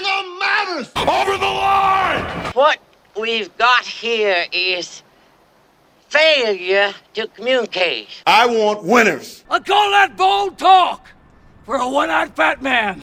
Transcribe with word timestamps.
no 0.00 0.38
manners! 0.38 0.90
Over 0.96 1.36
the 1.36 1.44
line! 1.44 2.52
What 2.52 2.78
we've 3.18 3.56
got 3.56 3.84
here 3.84 4.46
is 4.52 5.02
failure 6.08 6.92
to 7.14 7.26
communicate. 7.28 8.08
I 8.26 8.46
want 8.46 8.84
winners. 8.84 9.44
I 9.48 9.60
call 9.60 9.90
that 9.90 10.16
bold 10.16 10.58
talk 10.58 11.08
for 11.64 11.76
a 11.76 11.88
one-eyed 11.88 12.34
fat 12.34 12.62
man. 12.62 13.00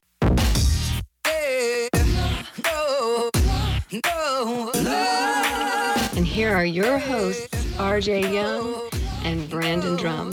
And 6.15 6.25
here 6.25 6.53
are 6.53 6.65
your 6.65 6.97
hosts, 6.97 7.47
RJ 7.77 8.33
Young 8.33 8.89
and 9.23 9.49
Brandon 9.49 9.95
Drum. 9.95 10.31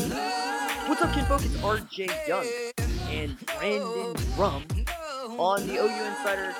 What's 0.89 1.03
up, 1.03 1.15
kid 1.15 1.27
folks? 1.27 1.45
It's 1.45 1.57
RJ 1.57 2.29
Young 2.29 2.47
and 3.11 3.47
Brandon 3.47 4.15
Drum 4.35 4.84
on 5.39 5.67
the 5.67 5.75
OU 5.75 6.05
Insider 6.05 6.55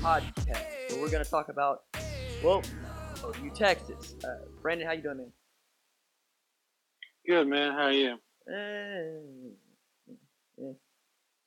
podcast. 0.00 0.64
So 0.88 1.00
we're 1.00 1.10
gonna 1.10 1.24
talk 1.24 1.48
about, 1.48 1.82
well, 2.42 2.62
OU 3.24 3.50
Texas. 3.54 4.14
Uh, 4.24 4.44
Brandon, 4.60 4.86
how 4.86 4.92
you 4.92 5.02
doing, 5.02 5.16
man? 5.18 5.32
Good 7.26 7.48
man, 7.48 7.72
how 7.72 7.84
are 7.84 7.92
you? 7.92 8.18
Uh, 8.48 10.14
eh. 10.60 10.72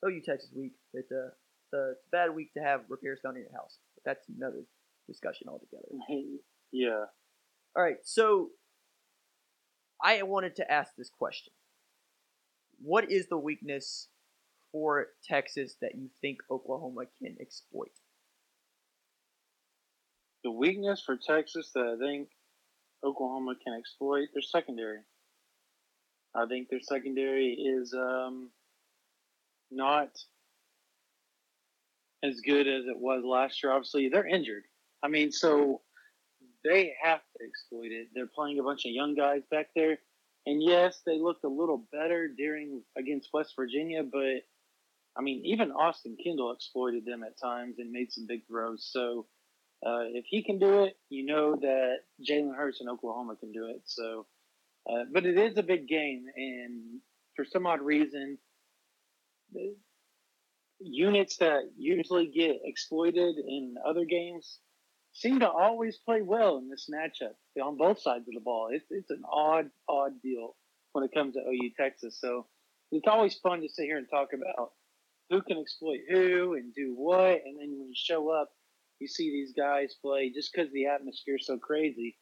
OU 0.06 0.20
Texas 0.24 0.50
week. 0.54 0.72
It's 0.92 1.10
a, 1.10 1.28
it's 1.64 1.72
a 1.72 1.90
it's 1.92 2.04
a 2.06 2.10
bad 2.12 2.34
week 2.34 2.52
to 2.54 2.60
have 2.60 2.82
repairs 2.88 3.20
done 3.22 3.36
in 3.36 3.42
your 3.42 3.52
house. 3.52 3.78
But 3.94 4.04
that's 4.04 4.28
another 4.28 4.62
discussion 5.06 5.48
altogether. 5.48 5.86
yeah. 6.72 7.04
All 7.74 7.82
right, 7.82 7.98
so 8.04 8.50
I 10.02 10.22
wanted 10.22 10.56
to 10.56 10.70
ask 10.70 10.94
this 10.96 11.10
question. 11.10 11.52
What 12.82 13.10
is 13.10 13.28
the 13.28 13.38
weakness 13.38 14.08
for 14.76 15.06
Texas 15.26 15.76
that 15.80 15.94
you 15.94 16.10
think 16.20 16.36
Oklahoma 16.50 17.04
can 17.18 17.34
exploit? 17.40 17.92
The 20.44 20.50
weakness 20.50 21.02
for 21.04 21.16
Texas 21.16 21.70
that 21.74 21.96
I 21.96 21.96
think 21.98 22.28
Oklahoma 23.02 23.54
can 23.64 23.72
exploit 23.72 24.28
their 24.34 24.42
secondary. 24.42 24.98
I 26.34 26.44
think 26.44 26.68
their 26.68 26.82
secondary 26.82 27.52
is 27.54 27.94
um, 27.94 28.50
not 29.70 30.10
as 32.22 32.40
good 32.40 32.66
as 32.66 32.84
it 32.84 32.98
was 32.98 33.24
last 33.24 33.62
year. 33.62 33.72
Obviously, 33.72 34.10
they're 34.10 34.26
injured. 34.26 34.64
I 35.02 35.08
mean, 35.08 35.32
so 35.32 35.80
they 36.64 36.92
have 37.02 37.20
to 37.20 37.46
exploit 37.46 37.92
it. 37.92 38.08
They're 38.14 38.26
playing 38.26 38.58
a 38.58 38.62
bunch 38.62 38.84
of 38.84 38.92
young 38.92 39.14
guys 39.14 39.40
back 39.50 39.68
there. 39.74 40.00
And 40.44 40.62
yes, 40.62 41.00
they 41.06 41.18
looked 41.18 41.44
a 41.44 41.48
little 41.48 41.86
better 41.92 42.28
during 42.28 42.82
against 42.98 43.30
West 43.32 43.54
Virginia, 43.56 44.02
but 44.02 44.42
I 45.18 45.22
mean, 45.22 45.44
even 45.44 45.72
Austin 45.72 46.16
Kendall 46.22 46.52
exploited 46.52 47.04
them 47.04 47.22
at 47.22 47.40
times 47.40 47.76
and 47.78 47.90
made 47.90 48.12
some 48.12 48.26
big 48.26 48.46
throws. 48.46 48.88
So 48.92 49.26
uh, 49.84 50.04
if 50.12 50.24
he 50.26 50.42
can 50.42 50.58
do 50.58 50.84
it, 50.84 50.96
you 51.08 51.24
know 51.24 51.56
that 51.56 51.96
Jalen 52.28 52.54
Hurts 52.56 52.80
in 52.80 52.88
Oklahoma 52.88 53.36
can 53.36 53.52
do 53.52 53.66
it. 53.68 53.82
So, 53.84 54.26
uh, 54.90 55.04
but 55.12 55.26
it 55.26 55.38
is 55.38 55.56
a 55.58 55.62
big 55.62 55.88
game, 55.88 56.26
and 56.36 57.00
for 57.34 57.44
some 57.44 57.66
odd 57.66 57.82
reason, 57.82 58.38
units 60.78 61.36
that 61.38 61.70
usually 61.76 62.26
get 62.26 62.60
exploited 62.64 63.36
in 63.38 63.76
other 63.86 64.04
games 64.04 64.58
seem 65.12 65.40
to 65.40 65.48
always 65.48 65.96
play 65.98 66.20
well 66.20 66.58
in 66.58 66.68
this 66.68 66.90
matchup 66.92 67.34
on 67.62 67.76
both 67.76 68.00
sides 68.00 68.28
of 68.28 68.34
the 68.34 68.40
ball. 68.40 68.68
It's 68.70 68.84
it's 68.90 69.10
an 69.10 69.22
odd 69.30 69.70
odd 69.88 70.20
deal 70.22 70.56
when 70.92 71.04
it 71.04 71.10
comes 71.14 71.34
to 71.34 71.40
OU 71.40 71.70
Texas. 71.76 72.18
So 72.20 72.46
it's 72.92 73.06
always 73.06 73.34
fun 73.36 73.62
to 73.62 73.68
sit 73.68 73.84
here 73.84 73.98
and 73.98 74.06
talk 74.10 74.28
about 74.32 74.72
who 75.30 75.42
can 75.42 75.58
exploit 75.58 76.00
who 76.08 76.54
and 76.54 76.74
do 76.74 76.94
what, 76.96 77.40
and 77.44 77.58
then 77.60 77.78
when 77.78 77.88
you 77.88 77.94
show 77.94 78.30
up, 78.30 78.50
you 79.00 79.08
see 79.08 79.30
these 79.30 79.52
guys 79.56 79.94
play 80.00 80.32
just 80.34 80.52
because 80.52 80.72
the 80.72 80.86
atmosphere 80.86 81.36
is 81.36 81.46
so 81.46 81.58
crazy 81.58 82.16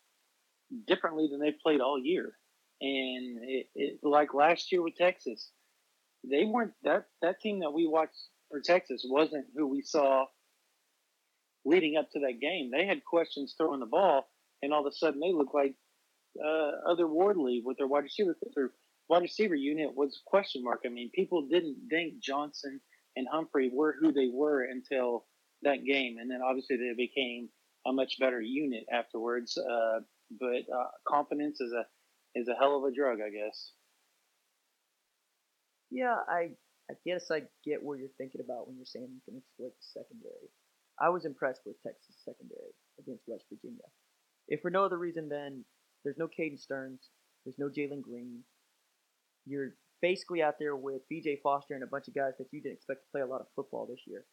differently 0.87 1.29
than 1.31 1.41
they've 1.41 1.61
played 1.63 1.81
all 1.81 1.99
year. 1.99 2.37
And 2.81 3.39
it, 3.43 3.67
it 3.75 4.01
like 4.03 4.35
last 4.35 4.73
year 4.73 4.83
with 4.83 4.97
Texas, 4.97 5.51
they 6.29 6.45
weren't 6.45 6.73
that 6.83 7.07
that 7.23 7.41
team 7.41 7.61
that 7.61 7.73
we 7.73 7.87
watched 7.87 8.29
for 8.51 8.61
Texas 8.61 9.05
wasn't 9.09 9.47
who 9.57 9.67
we 9.67 9.83
saw 9.83 10.27
leading 11.65 11.97
up 11.97 12.11
to 12.11 12.21
that 12.21 12.41
game. 12.41 12.71
They 12.71 12.87
had 12.87 13.05
questions 13.05 13.55
throwing 13.57 13.81
the 13.81 13.87
ball, 13.87 14.29
and 14.63 14.73
all 14.73 14.87
of 14.87 14.93
a 14.93 14.95
sudden 14.95 15.21
they 15.21 15.33
looked 15.33 15.55
like 15.55 15.75
uh, 16.45 17.07
Wardley 17.07 17.63
with 17.65 17.79
their 17.79 17.87
wide 17.87 18.05
receiver. 18.05 18.37
Their 18.55 18.73
wide 19.09 19.23
receiver 19.23 19.55
unit 19.55 19.95
was 19.95 20.21
a 20.21 20.29
question 20.29 20.65
mark. 20.65 20.81
I 20.85 20.89
mean, 20.89 21.11
people 21.15 21.47
didn't 21.47 21.77
think 21.89 22.19
Johnson 22.21 22.81
and 23.17 23.27
Humphrey 23.31 23.71
were 23.73 23.97
who 24.01 24.13
they 24.13 24.29
were 24.33 24.63
until 24.63 25.27
that 25.63 25.85
game, 25.85 26.17
and 26.21 26.31
then 26.31 26.41
obviously 26.47 26.77
they 26.77 26.95
became 26.97 27.49
a 27.87 27.93
much 27.93 28.19
better 28.19 28.41
unit 28.41 28.85
afterwards. 28.93 29.57
Uh, 29.59 30.01
but 30.41 30.65
uh, 30.75 30.89
confidence 31.07 31.61
is 31.61 31.73
a 31.73 31.85
is 32.39 32.49
a 32.49 32.55
hell 32.59 32.77
of 32.77 32.85
a 32.85 32.95
drug, 32.95 33.19
I 33.25 33.31
guess. 33.31 33.73
Yeah, 35.91 36.17
I 36.29 36.51
I 36.91 36.95
guess 37.07 37.31
I 37.31 37.43
get 37.65 37.83
what 37.83 37.99
you're 37.99 38.09
thinking 38.19 38.41
about 38.45 38.67
when 38.67 38.77
you're 38.77 38.87
saying 38.87 39.09
you 39.09 39.21
can 39.25 39.39
exploit 39.39 39.73
the 39.79 40.01
secondary. 40.01 40.51
I 41.01 41.09
was 41.09 41.25
impressed 41.25 41.63
with 41.67 41.83
Texas 41.83 42.17
secondary 42.25 42.75
against 42.99 43.25
West 43.27 43.45
Virginia. 43.51 43.87
If 44.49 44.61
for 44.61 44.71
no 44.71 44.85
other 44.85 44.99
reason, 44.99 45.29
then 45.29 45.65
there's 46.05 46.19
no 46.19 46.29
Caden 46.29 46.59
Sterns, 46.59 47.09
there's 47.45 47.59
no 47.59 47.69
Jalen 47.69 48.03
Green. 48.03 48.43
You're 49.47 49.77
basically 50.05 50.43
out 50.43 50.57
there 50.59 50.77
with 50.77 51.01
B.J. 51.09 51.41
Foster 51.43 51.73
and 51.73 51.83
a 51.83 51.87
bunch 51.87 52.09
of 52.09 52.15
guys 52.15 52.35
that 52.39 52.49
you 52.53 52.61
didn't 52.61 52.75
expect 52.75 53.01
to 53.01 53.11
play 53.11 53.23
a 53.23 53.27
lot 53.27 53.41
of 53.41 53.47
football 53.57 53.87
this 53.89 54.03
year. 54.07 54.27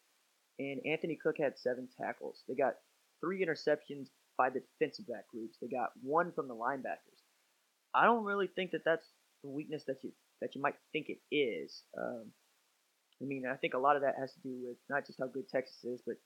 And 0.58 0.82
Anthony 0.84 1.16
Cook 1.16 1.36
had 1.38 1.56
seven 1.56 1.88
tackles. 1.98 2.44
They 2.46 2.54
got 2.54 2.74
three 3.22 3.42
interceptions 3.42 4.08
by 4.36 4.50
the 4.50 4.60
defensive 4.60 5.08
back 5.08 5.26
groups. 5.28 5.56
They 5.62 5.68
got 5.68 5.92
one 6.02 6.30
from 6.32 6.46
the 6.46 6.54
linebackers. 6.54 7.24
I 7.94 8.04
don't 8.04 8.24
really 8.24 8.48
think 8.54 8.72
that 8.72 8.84
that's 8.84 9.06
the 9.42 9.48
weakness 9.48 9.84
that 9.86 9.96
you 10.04 10.12
that 10.42 10.54
you 10.54 10.60
might 10.60 10.74
think 10.92 11.06
it 11.08 11.34
is. 11.34 11.84
Um, 11.98 12.26
I 13.22 13.24
mean, 13.24 13.44
I 13.50 13.56
think 13.56 13.72
a 13.72 13.78
lot 13.78 13.96
of 13.96 14.02
that 14.02 14.16
has 14.20 14.32
to 14.34 14.40
do 14.40 14.54
with 14.68 14.76
not 14.90 15.06
just 15.06 15.20
how 15.20 15.28
good 15.28 15.48
Texas 15.48 15.84
is, 15.84 16.02
but 16.06 16.16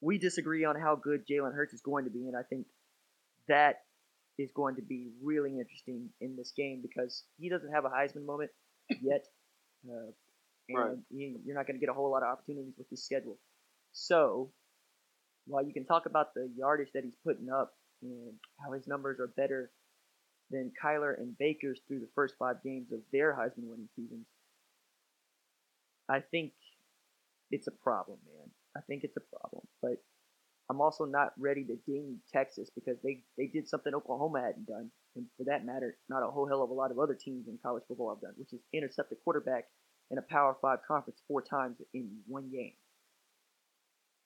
we 0.00 0.18
disagree 0.18 0.64
on 0.64 0.78
how 0.78 0.94
good 0.94 1.26
Jalen 1.26 1.54
Hurts 1.54 1.74
is 1.74 1.80
going 1.80 2.04
to 2.04 2.10
be, 2.10 2.28
and 2.28 2.36
I 2.36 2.42
think 2.42 2.66
that 3.48 3.80
is 4.40 4.50
going 4.54 4.76
to 4.76 4.82
be 4.82 5.08
really 5.22 5.58
interesting 5.58 6.08
in 6.20 6.36
this 6.36 6.52
game 6.56 6.80
because 6.82 7.24
he 7.38 7.48
doesn't 7.48 7.72
have 7.72 7.84
a 7.84 7.90
Heisman 7.90 8.24
moment 8.26 8.50
yet, 9.02 9.26
uh, 9.88 10.10
and 10.68 10.78
Right. 10.78 10.96
he, 11.10 11.36
you're 11.44 11.56
not 11.56 11.66
going 11.66 11.78
to 11.78 11.80
get 11.80 11.90
a 11.90 11.94
whole 11.94 12.10
lot 12.10 12.22
of 12.22 12.28
opportunities 12.28 12.74
with 12.78 12.88
his 12.90 13.04
schedule. 13.04 13.38
So, 13.92 14.52
while 15.46 15.64
you 15.64 15.72
can 15.72 15.84
talk 15.84 16.06
about 16.06 16.34
the 16.34 16.48
yardage 16.56 16.90
that 16.94 17.04
he's 17.04 17.16
putting 17.24 17.50
up 17.50 17.74
and 18.02 18.34
how 18.62 18.72
his 18.72 18.86
numbers 18.86 19.18
are 19.18 19.26
better 19.26 19.70
than 20.50 20.72
Kyler 20.82 21.16
and 21.18 21.36
Baker's 21.38 21.80
through 21.86 22.00
the 22.00 22.08
first 22.14 22.34
five 22.38 22.62
games 22.62 22.92
of 22.92 23.00
their 23.12 23.32
Heisman 23.34 23.68
winning 23.68 23.88
seasons, 23.96 24.26
I 26.08 26.20
think 26.20 26.52
it's 27.50 27.66
a 27.66 27.72
problem, 27.72 28.18
man. 28.26 28.50
I 28.76 28.80
think 28.80 29.04
it's 29.04 29.16
a 29.16 29.36
problem. 29.38 29.66
But 29.82 30.02
I'm 30.70 30.80
also 30.80 31.04
not 31.04 31.32
ready 31.36 31.64
to 31.64 31.76
ding 31.84 32.18
Texas 32.32 32.70
because 32.72 32.96
they, 33.02 33.24
they 33.36 33.46
did 33.46 33.68
something 33.68 33.92
Oklahoma 33.92 34.40
hadn't 34.40 34.66
done. 34.68 34.88
And 35.16 35.26
for 35.36 35.42
that 35.44 35.66
matter, 35.66 35.96
not 36.08 36.22
a 36.22 36.30
whole 36.30 36.46
hell 36.46 36.62
of 36.62 36.70
a 36.70 36.72
lot 36.72 36.92
of 36.92 36.98
other 37.00 37.14
teams 37.20 37.48
in 37.48 37.58
college 37.60 37.82
football 37.88 38.10
have 38.10 38.20
done, 38.20 38.34
which 38.36 38.52
is 38.52 38.60
intercept 38.72 39.10
a 39.10 39.16
quarterback 39.16 39.64
in 40.12 40.18
a 40.18 40.22
Power 40.22 40.56
Five 40.62 40.78
conference 40.86 41.20
four 41.26 41.42
times 41.42 41.78
in 41.92 42.08
one 42.28 42.50
game. 42.52 42.74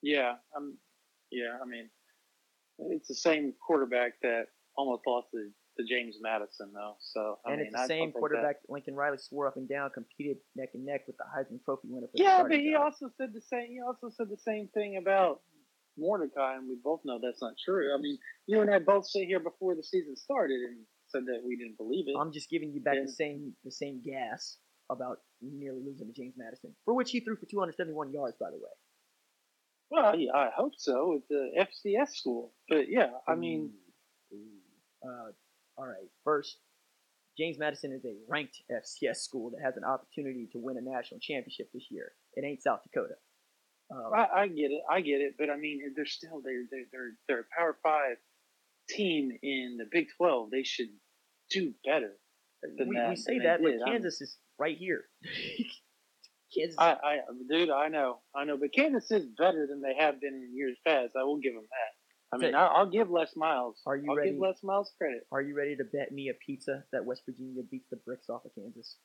Yeah, 0.03 0.33
um, 0.55 0.77
yeah. 1.31 1.57
I 1.59 1.65
mean, 1.65 1.89
it's 2.77 3.07
the 3.07 3.15
same 3.15 3.53
quarterback 3.65 4.13
that 4.21 4.43
almost 4.77 5.01
lost 5.07 5.29
to, 5.31 5.49
to 5.79 5.87
James 5.89 6.17
Madison, 6.21 6.71
though. 6.75 6.95
So 6.99 7.39
I 7.43 7.53
and 7.53 7.57
mean, 7.57 7.67
it's 7.67 7.75
the 7.75 7.81
I 7.81 7.87
same 7.87 8.11
quarterback 8.11 8.61
that 8.61 8.71
Lincoln 8.71 8.93
Riley 8.93 9.17
swore 9.17 9.47
up 9.47 9.57
and 9.57 9.67
down, 9.67 9.89
competed 9.89 10.37
neck 10.55 10.69
and 10.75 10.85
neck 10.85 11.07
with 11.07 11.17
the 11.17 11.23
Heisman 11.23 11.63
Trophy 11.65 11.87
winner. 11.89 12.05
For 12.05 12.17
the 12.17 12.23
Yeah, 12.23 12.43
but 12.43 12.59
he 12.59 12.73
job. 12.73 12.83
also 12.83 13.09
said 13.17 13.33
the 13.33 13.41
same. 13.41 13.71
He 13.71 13.79
also 13.81 14.09
said 14.15 14.29
the 14.29 14.37
same 14.37 14.67
thing 14.75 14.97
about 14.97 15.41
Mordecai, 15.97 16.55
and 16.55 16.67
we 16.67 16.75
both 16.83 17.01
know 17.05 17.19
that's 17.21 17.41
not 17.41 17.53
true. 17.63 17.93
I 17.93 18.01
mean, 18.01 18.17
you 18.47 18.61
and 18.61 18.73
I 18.73 18.79
both 18.79 19.07
sit 19.07 19.25
here 19.25 19.39
before 19.39 19.75
the 19.75 19.83
season 19.83 20.15
started 20.15 20.59
and 20.61 20.77
said 21.07 21.23
that 21.25 21.41
we 21.45 21.55
didn't 21.55 21.77
believe 21.77 22.05
it. 22.07 22.15
I'm 22.19 22.31
just 22.31 22.49
giving 22.49 22.71
you 22.73 22.81
back 22.81 22.97
the 23.03 23.11
same 23.11 23.53
the 23.63 23.71
same 23.71 24.01
gas 24.03 24.57
about 24.89 25.17
nearly 25.41 25.81
losing 25.85 26.07
to 26.07 26.13
James 26.13 26.35
Madison, 26.37 26.75
for 26.85 26.93
which 26.93 27.11
he 27.11 27.19
threw 27.19 27.35
for 27.35 27.45
271 27.45 28.11
yards, 28.13 28.35
by 28.39 28.49
the 28.51 28.57
way. 28.57 28.75
well, 29.89 30.15
yeah, 30.15 30.31
I 30.33 30.49
hope 30.55 30.73
so. 30.77 31.19
It's 31.19 31.31
a 31.31 31.89
FCS 31.89 32.09
school, 32.15 32.53
but 32.69 32.89
yeah, 32.89 33.09
I 33.27 33.35
mean, 33.35 33.71
Ooh. 34.33 34.37
Ooh. 34.37 35.09
Uh, 35.09 35.31
all 35.77 35.85
right. 35.87 36.09
First, 36.23 36.57
James 37.37 37.57
Madison 37.59 37.91
is 37.91 38.05
a 38.05 38.15
ranked 38.29 38.61
FCS 38.71 39.17
school 39.17 39.51
that 39.51 39.61
has 39.63 39.75
an 39.77 39.83
opportunity 39.83 40.47
to 40.53 40.59
win 40.59 40.77
a 40.77 40.81
national 40.81 41.19
championship 41.19 41.69
this 41.73 41.87
year. 41.91 42.13
It 42.33 42.45
ain't 42.45 42.63
South 42.63 42.79
Dakota. 42.83 43.15
Um, 43.91 44.11
I, 44.13 44.27
I 44.41 44.47
get 44.47 44.71
it, 44.71 44.81
I 44.89 45.01
get 45.01 45.21
it, 45.21 45.35
but 45.37 45.49
I 45.49 45.57
mean, 45.57 45.93
they're 45.95 46.05
still 46.05 46.41
they're 46.43 46.63
they're 46.71 46.85
they're, 46.91 47.11
they're 47.27 47.39
a 47.41 47.55
Power 47.57 47.77
Five 47.83 48.17
team 48.89 49.31
in 49.43 49.77
the 49.77 49.85
Big 49.91 50.07
Twelve. 50.17 50.49
They 50.51 50.63
should 50.63 50.89
do 51.51 51.73
better 51.85 52.13
than 52.77 52.89
we, 52.89 52.95
that. 52.95 53.09
we 53.09 53.15
say 53.15 53.39
that, 53.39 53.61
but 53.61 53.69
did. 53.69 53.81
I'm- 53.81 53.91
Kansas 53.91 54.21
is 54.21 54.37
right 54.57 54.77
here. 54.77 55.05
Kansas 55.23 55.81
Kansas. 56.57 56.75
I, 56.79 56.91
I, 56.93 57.17
dude, 57.49 57.69
I 57.69 57.89
know, 57.89 58.19
I 58.35 58.45
know, 58.45 58.57
but 58.57 58.73
Kansas 58.73 59.11
is 59.11 59.25
better 59.37 59.67
than 59.69 59.81
they 59.81 59.95
have 59.99 60.19
been 60.21 60.33
in 60.33 60.55
years 60.55 60.77
past. 60.85 61.13
I 61.19 61.23
will 61.23 61.37
give 61.37 61.53
them 61.53 61.63
that. 61.69 62.35
I 62.35 62.37
mean, 62.37 62.55
I, 62.55 62.65
I'll 62.65 62.89
give 62.89 63.09
Les 63.11 63.35
Miles. 63.35 63.81
Are 63.85 63.95
you 63.95 64.09
I'll 64.09 64.15
ready? 64.15 64.31
give 64.31 64.39
Les 64.39 64.63
Miles 64.63 64.93
credit. 64.97 65.27
Are 65.31 65.41
you 65.41 65.55
ready 65.55 65.75
to 65.75 65.83
bet 65.83 66.11
me 66.11 66.29
a 66.29 66.33
pizza 66.33 66.83
that 66.91 67.05
West 67.05 67.21
Virginia 67.25 67.61
beats 67.69 67.87
the 67.89 67.97
bricks 67.97 68.29
off 68.29 68.45
of 68.45 68.51
Kansas? 68.55 68.97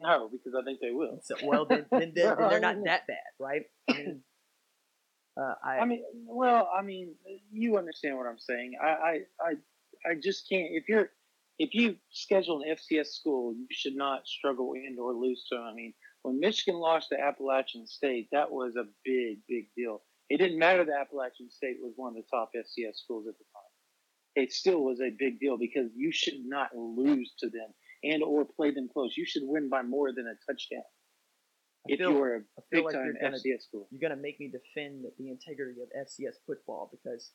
No, 0.00 0.28
because 0.30 0.54
I 0.58 0.64
think 0.64 0.80
they 0.80 0.92
will. 0.92 1.20
So, 1.22 1.36
well, 1.44 1.66
then, 1.66 1.86
then, 1.90 2.12
then, 2.14 2.36
then 2.38 2.48
they're 2.48 2.60
not 2.60 2.76
that 2.84 3.06
bad, 3.06 3.16
right? 3.38 3.62
I 3.88 3.92
mean, 3.92 4.22
uh, 5.40 5.54
I, 5.64 5.78
I 5.78 5.84
mean, 5.84 6.02
well, 6.26 6.68
I 6.76 6.82
mean, 6.82 7.14
you 7.52 7.76
understand 7.76 8.16
what 8.16 8.26
I'm 8.26 8.38
saying. 8.38 8.72
I, 8.82 8.86
I, 8.88 9.18
I, 9.40 9.52
I 10.10 10.14
just 10.22 10.48
can't. 10.48 10.68
If 10.70 10.88
you're, 10.88 11.10
if 11.58 11.74
you 11.74 11.96
schedule 12.10 12.62
an 12.62 12.74
FCS 12.74 13.08
school, 13.08 13.54
you 13.54 13.66
should 13.70 13.94
not 13.94 14.26
struggle 14.26 14.72
and 14.74 14.98
or 14.98 15.12
lose 15.12 15.44
to. 15.50 15.56
'em. 15.56 15.64
I 15.64 15.74
mean, 15.74 15.94
when 16.22 16.40
Michigan 16.40 16.76
lost 16.80 17.10
to 17.10 17.20
Appalachian 17.20 17.86
State, 17.86 18.28
that 18.32 18.50
was 18.50 18.76
a 18.76 18.84
big, 19.04 19.38
big 19.48 19.66
deal. 19.76 20.02
It 20.30 20.38
didn't 20.38 20.58
matter 20.58 20.84
that 20.84 21.00
Appalachian 21.00 21.50
State 21.50 21.76
was 21.82 21.92
one 21.96 22.10
of 22.10 22.16
the 22.16 22.28
top 22.30 22.50
FCS 22.56 22.96
schools 22.96 23.26
at 23.28 23.34
the 23.38 23.44
time. 23.52 24.44
It 24.44 24.52
still 24.52 24.82
was 24.84 25.00
a 25.00 25.10
big 25.18 25.40
deal 25.40 25.58
because 25.58 25.90
you 25.94 26.12
should 26.12 26.44
not 26.44 26.70
lose 26.74 27.34
to 27.40 27.50
them 27.50 27.68
and 28.02 28.22
or 28.22 28.44
play 28.44 28.70
them 28.70 28.88
close. 28.92 29.16
You 29.16 29.26
should 29.26 29.42
win 29.44 29.68
by 29.68 29.82
more 29.82 30.12
than 30.12 30.26
a 30.26 30.34
touchdown 30.50 30.82
I 31.88 31.92
if 31.92 31.98
feel, 31.98 32.10
you 32.10 32.16
were 32.18 32.34
a 32.36 32.62
big 32.70 32.84
like 32.84 32.94
time 32.94 33.04
you're 33.06 33.30
gonna 33.30 33.36
FCS 33.38 33.62
school. 33.62 33.88
you're 33.90 34.00
gonna 34.00 34.20
make 34.20 34.38
me 34.38 34.50
defend 34.50 35.04
the 35.18 35.28
integrity 35.28 35.80
of 35.80 35.88
FCS 36.06 36.36
football 36.46 36.90
because 36.90 37.32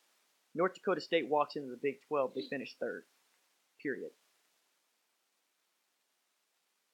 North 0.54 0.74
Dakota 0.74 1.02
State 1.02 1.28
walks 1.30 1.56
into 1.56 1.70
the 1.70 1.80
Big 1.82 1.96
12, 2.08 2.32
they 2.36 2.44
finish 2.50 2.76
third. 2.80 3.04
Period. 3.82 4.12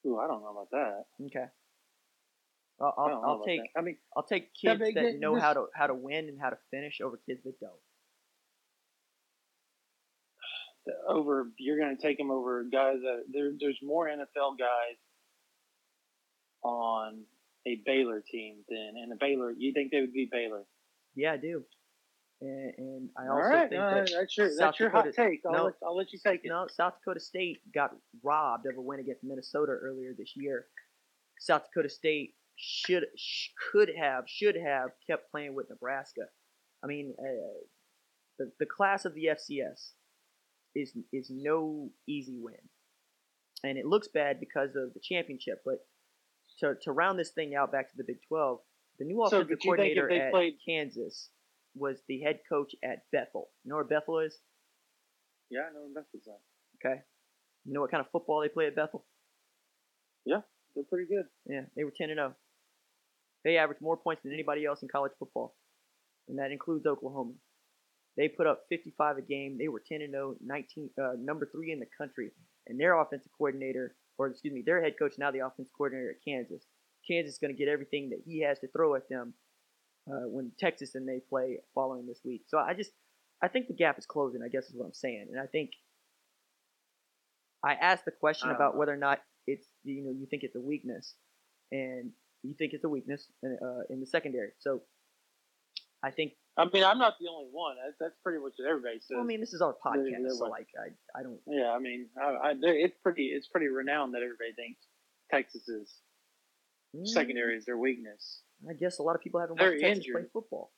Ooh, 0.06 0.18
I 0.18 0.26
don't 0.26 0.42
know 0.42 0.50
about 0.50 0.70
that. 0.72 1.04
Okay. 1.26 1.46
I'll, 2.80 2.94
I'll, 2.98 3.22
I'll 3.24 3.44
take 3.44 3.60
that. 3.60 3.78
I 3.78 3.82
mean, 3.82 3.98
I'll 4.16 4.24
take 4.24 4.52
kids 4.54 4.80
but 4.80 4.94
that 4.94 5.00
th- 5.00 5.20
know 5.20 5.34
this- 5.34 5.42
how 5.44 5.52
to 5.52 5.66
how 5.74 5.86
to 5.86 5.94
win 5.94 6.28
and 6.28 6.40
how 6.40 6.50
to 6.50 6.58
finish 6.70 7.00
over 7.00 7.20
kids 7.28 7.40
that 7.44 7.60
don't. 7.60 7.72
Over 11.08 11.48
you're 11.58 11.78
going 11.78 11.96
to 11.96 12.02
take 12.02 12.18
them 12.18 12.30
over 12.30 12.64
guys 12.64 12.96
that 13.02 13.24
there. 13.32 13.52
There's 13.58 13.78
more 13.82 14.06
NFL 14.06 14.58
guys 14.58 14.98
on 16.62 17.22
a 17.66 17.80
Baylor 17.86 18.22
team 18.28 18.56
than 18.68 18.94
and 18.96 19.12
a 19.12 19.16
Baylor. 19.18 19.52
You 19.56 19.72
think 19.72 19.90
they 19.90 20.00
would 20.00 20.12
be 20.12 20.28
Baylor? 20.30 20.62
Yeah, 21.14 21.32
I 21.32 21.36
do. 21.36 21.64
And, 22.40 22.72
and 22.76 23.08
I 23.16 23.28
also 23.28 23.48
right, 23.48 23.70
think 23.70 23.80
that 23.80 24.10
that's 24.12 24.36
your 24.36 24.48
South 24.48 24.58
that's 24.58 24.80
your 24.80 24.90
hot 24.90 25.06
take. 25.14 25.42
I'll, 25.46 25.52
no. 25.52 25.64
let, 25.66 25.74
I'll 25.84 25.96
let 25.96 26.12
you 26.12 26.18
take 26.24 26.44
it. 26.44 26.48
No, 26.48 26.66
South 26.68 26.94
Dakota 26.98 27.20
State 27.20 27.60
got 27.72 27.94
robbed 28.24 28.66
of 28.66 28.76
a 28.76 28.80
win 28.80 28.98
against 28.98 29.22
Minnesota 29.22 29.72
earlier 29.72 30.12
this 30.18 30.32
year. 30.34 30.66
South 31.38 31.62
Dakota 31.64 31.88
State 31.88 32.34
should 32.56 33.04
sh- 33.16 33.50
could 33.70 33.90
have 33.96 34.24
should 34.26 34.56
have 34.56 34.90
kept 35.08 35.30
playing 35.30 35.54
with 35.54 35.70
Nebraska. 35.70 36.22
I 36.82 36.88
mean, 36.88 37.14
uh, 37.16 37.62
the 38.40 38.50
the 38.58 38.66
class 38.66 39.04
of 39.04 39.14
the 39.14 39.26
FCS 39.26 39.92
is 40.74 40.92
is 41.12 41.30
no 41.30 41.90
easy 42.08 42.38
win, 42.40 42.56
and 43.64 43.78
it 43.78 43.86
looks 43.86 44.08
bad 44.08 44.40
because 44.40 44.70
of 44.76 44.94
the 44.94 45.00
championship. 45.02 45.62
But 45.64 45.86
to 46.60 46.74
to 46.82 46.92
round 46.92 47.18
this 47.18 47.30
thing 47.30 47.54
out 47.54 47.72
back 47.72 47.90
to 47.90 47.96
the 47.96 48.04
Big 48.06 48.18
Twelve, 48.28 48.60
the 48.98 49.04
new 49.04 49.22
offensive 49.22 49.48
but 49.48 49.64
you 49.64 49.76
think 49.76 49.96
if 49.96 49.96
coordinator 49.96 50.08
they 50.08 50.20
at 50.20 50.32
played- 50.32 50.58
Kansas 50.66 51.30
was 51.74 52.02
the 52.06 52.20
head 52.20 52.40
coach 52.48 52.74
at 52.84 53.10
Bethel. 53.12 53.48
You 53.64 53.70
know 53.70 53.76
where 53.76 53.84
Bethel 53.84 54.18
is? 54.18 54.38
Yeah, 55.50 55.60
I 55.70 55.72
know 55.72 55.88
that's 55.94 56.08
what's 56.12 56.28
up. 56.28 56.40
Okay. 56.84 57.00
You 57.64 57.72
know 57.72 57.80
what 57.80 57.90
kind 57.90 58.04
of 58.04 58.10
football 58.10 58.40
they 58.42 58.48
play 58.48 58.66
at 58.66 58.76
Bethel? 58.76 59.06
Yeah, 60.26 60.40
they're 60.74 60.84
pretty 60.84 61.08
good. 61.08 61.24
Yeah, 61.46 61.62
they 61.76 61.84
were 61.84 61.92
10 61.96 62.10
and 62.10 62.18
0. 62.18 62.34
They 63.44 63.56
averaged 63.56 63.80
more 63.80 63.96
points 63.96 64.22
than 64.22 64.32
anybody 64.32 64.64
else 64.66 64.82
in 64.82 64.88
college 64.88 65.12
football, 65.18 65.56
and 66.28 66.38
that 66.38 66.50
includes 66.52 66.86
Oklahoma. 66.86 67.32
They 68.16 68.28
put 68.28 68.46
up 68.46 68.64
55 68.68 69.18
a 69.18 69.22
game. 69.22 69.56
They 69.58 69.68
were 69.68 69.82
10 69.86 70.02
and 70.02 70.12
0, 70.12 70.36
19, 70.44 70.90
uh, 71.00 71.12
number 71.18 71.48
three 71.50 71.72
in 71.72 71.80
the 71.80 71.86
country, 71.96 72.30
and 72.66 72.78
their 72.78 73.00
offensive 73.00 73.32
coordinator, 73.36 73.94
or 74.18 74.28
excuse 74.28 74.52
me, 74.52 74.62
their 74.64 74.82
head 74.82 74.94
coach 74.98 75.14
now 75.18 75.30
the 75.30 75.46
offensive 75.46 75.72
coordinator 75.76 76.10
at 76.10 76.24
Kansas. 76.24 76.66
Kansas 77.08 77.34
is 77.34 77.38
going 77.38 77.52
to 77.52 77.58
get 77.58 77.68
everything 77.68 78.10
that 78.10 78.20
he 78.24 78.42
has 78.42 78.58
to 78.60 78.68
throw 78.68 78.94
at 78.94 79.08
them 79.08 79.34
uh, 80.08 80.28
when 80.28 80.52
Texas 80.58 80.94
and 80.94 81.08
they 81.08 81.20
play 81.28 81.58
following 81.74 82.06
this 82.06 82.20
week. 82.24 82.42
So 82.48 82.58
I 82.58 82.74
just, 82.74 82.92
I 83.42 83.48
think 83.48 83.68
the 83.68 83.74
gap 83.74 83.98
is 83.98 84.06
closing. 84.06 84.40
I 84.44 84.48
guess 84.48 84.64
is 84.64 84.74
what 84.76 84.86
I'm 84.86 84.94
saying, 84.94 85.28
and 85.30 85.40
I 85.40 85.46
think 85.46 85.70
I 87.64 87.74
asked 87.74 88.04
the 88.04 88.12
question 88.12 88.50
about 88.50 88.74
know. 88.74 88.80
whether 88.80 88.92
or 88.92 88.98
not 88.98 89.20
it's 89.46 89.66
you 89.84 90.04
know 90.04 90.10
you 90.10 90.26
think 90.30 90.42
it's 90.42 90.56
a 90.56 90.60
weakness, 90.60 91.14
and 91.70 92.10
you 92.42 92.54
think 92.58 92.72
it's 92.72 92.84
a 92.84 92.88
weakness 92.88 93.26
in, 93.42 93.58
uh, 93.64 93.82
in 93.88 94.00
the 94.00 94.06
secondary. 94.06 94.50
So 94.60 94.82
I 96.04 96.10
think 96.10 96.32
I 96.56 96.66
mean, 96.70 96.84
I'm 96.84 96.98
not 96.98 97.14
the 97.18 97.28
only 97.28 97.48
one. 97.50 97.76
That's, 97.82 97.96
that's 97.98 98.16
pretty 98.22 98.38
much 98.38 98.52
what 98.58 98.68
everybody 98.68 98.98
says. 99.00 99.08
well, 99.12 99.20
I 99.22 99.24
mean 99.24 99.40
this 99.40 99.54
is 99.54 99.62
our 99.62 99.72
podcast, 99.74 100.28
so 100.36 100.44
like- 100.46 100.68
I 100.78 101.18
I 101.18 101.22
don't 101.22 101.40
yeah, 101.46 101.70
I 101.70 101.78
mean, 101.78 102.08
I, 102.20 102.50
I, 102.50 102.54
it's 102.60 102.96
pretty 103.02 103.26
it's 103.34 103.48
pretty 103.48 103.68
renowned 103.68 104.14
that 104.14 104.22
everybody 104.22 104.52
thinks 104.54 104.80
Texas's 105.30 105.92
Mm, 106.94 107.08
secondary 107.08 107.56
is 107.56 107.64
their 107.64 107.78
weakness. 107.78 108.42
I 108.68 108.74
guess 108.74 108.98
a 108.98 109.02
lot 109.02 109.16
of 109.16 109.22
people 109.22 109.40
haven't 109.40 109.58
They're 109.58 109.70
watched 109.70 109.80
Texas 109.82 110.06
play 110.12 110.24
football. 110.30 110.70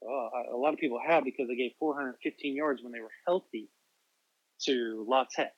Well, 0.00 0.30
a- 0.50 0.56
lot 0.56 0.72
of 0.72 0.78
people 0.80 0.98
have 1.06 1.24
because 1.24 1.48
they 1.48 1.54
gave 1.56 1.72
415 1.78 2.56
yards 2.56 2.82
when 2.82 2.90
they 2.92 3.00
were 3.00 3.10
healthy 3.26 3.68
to 4.62 5.04
La 5.06 5.24
Tech, 5.30 5.52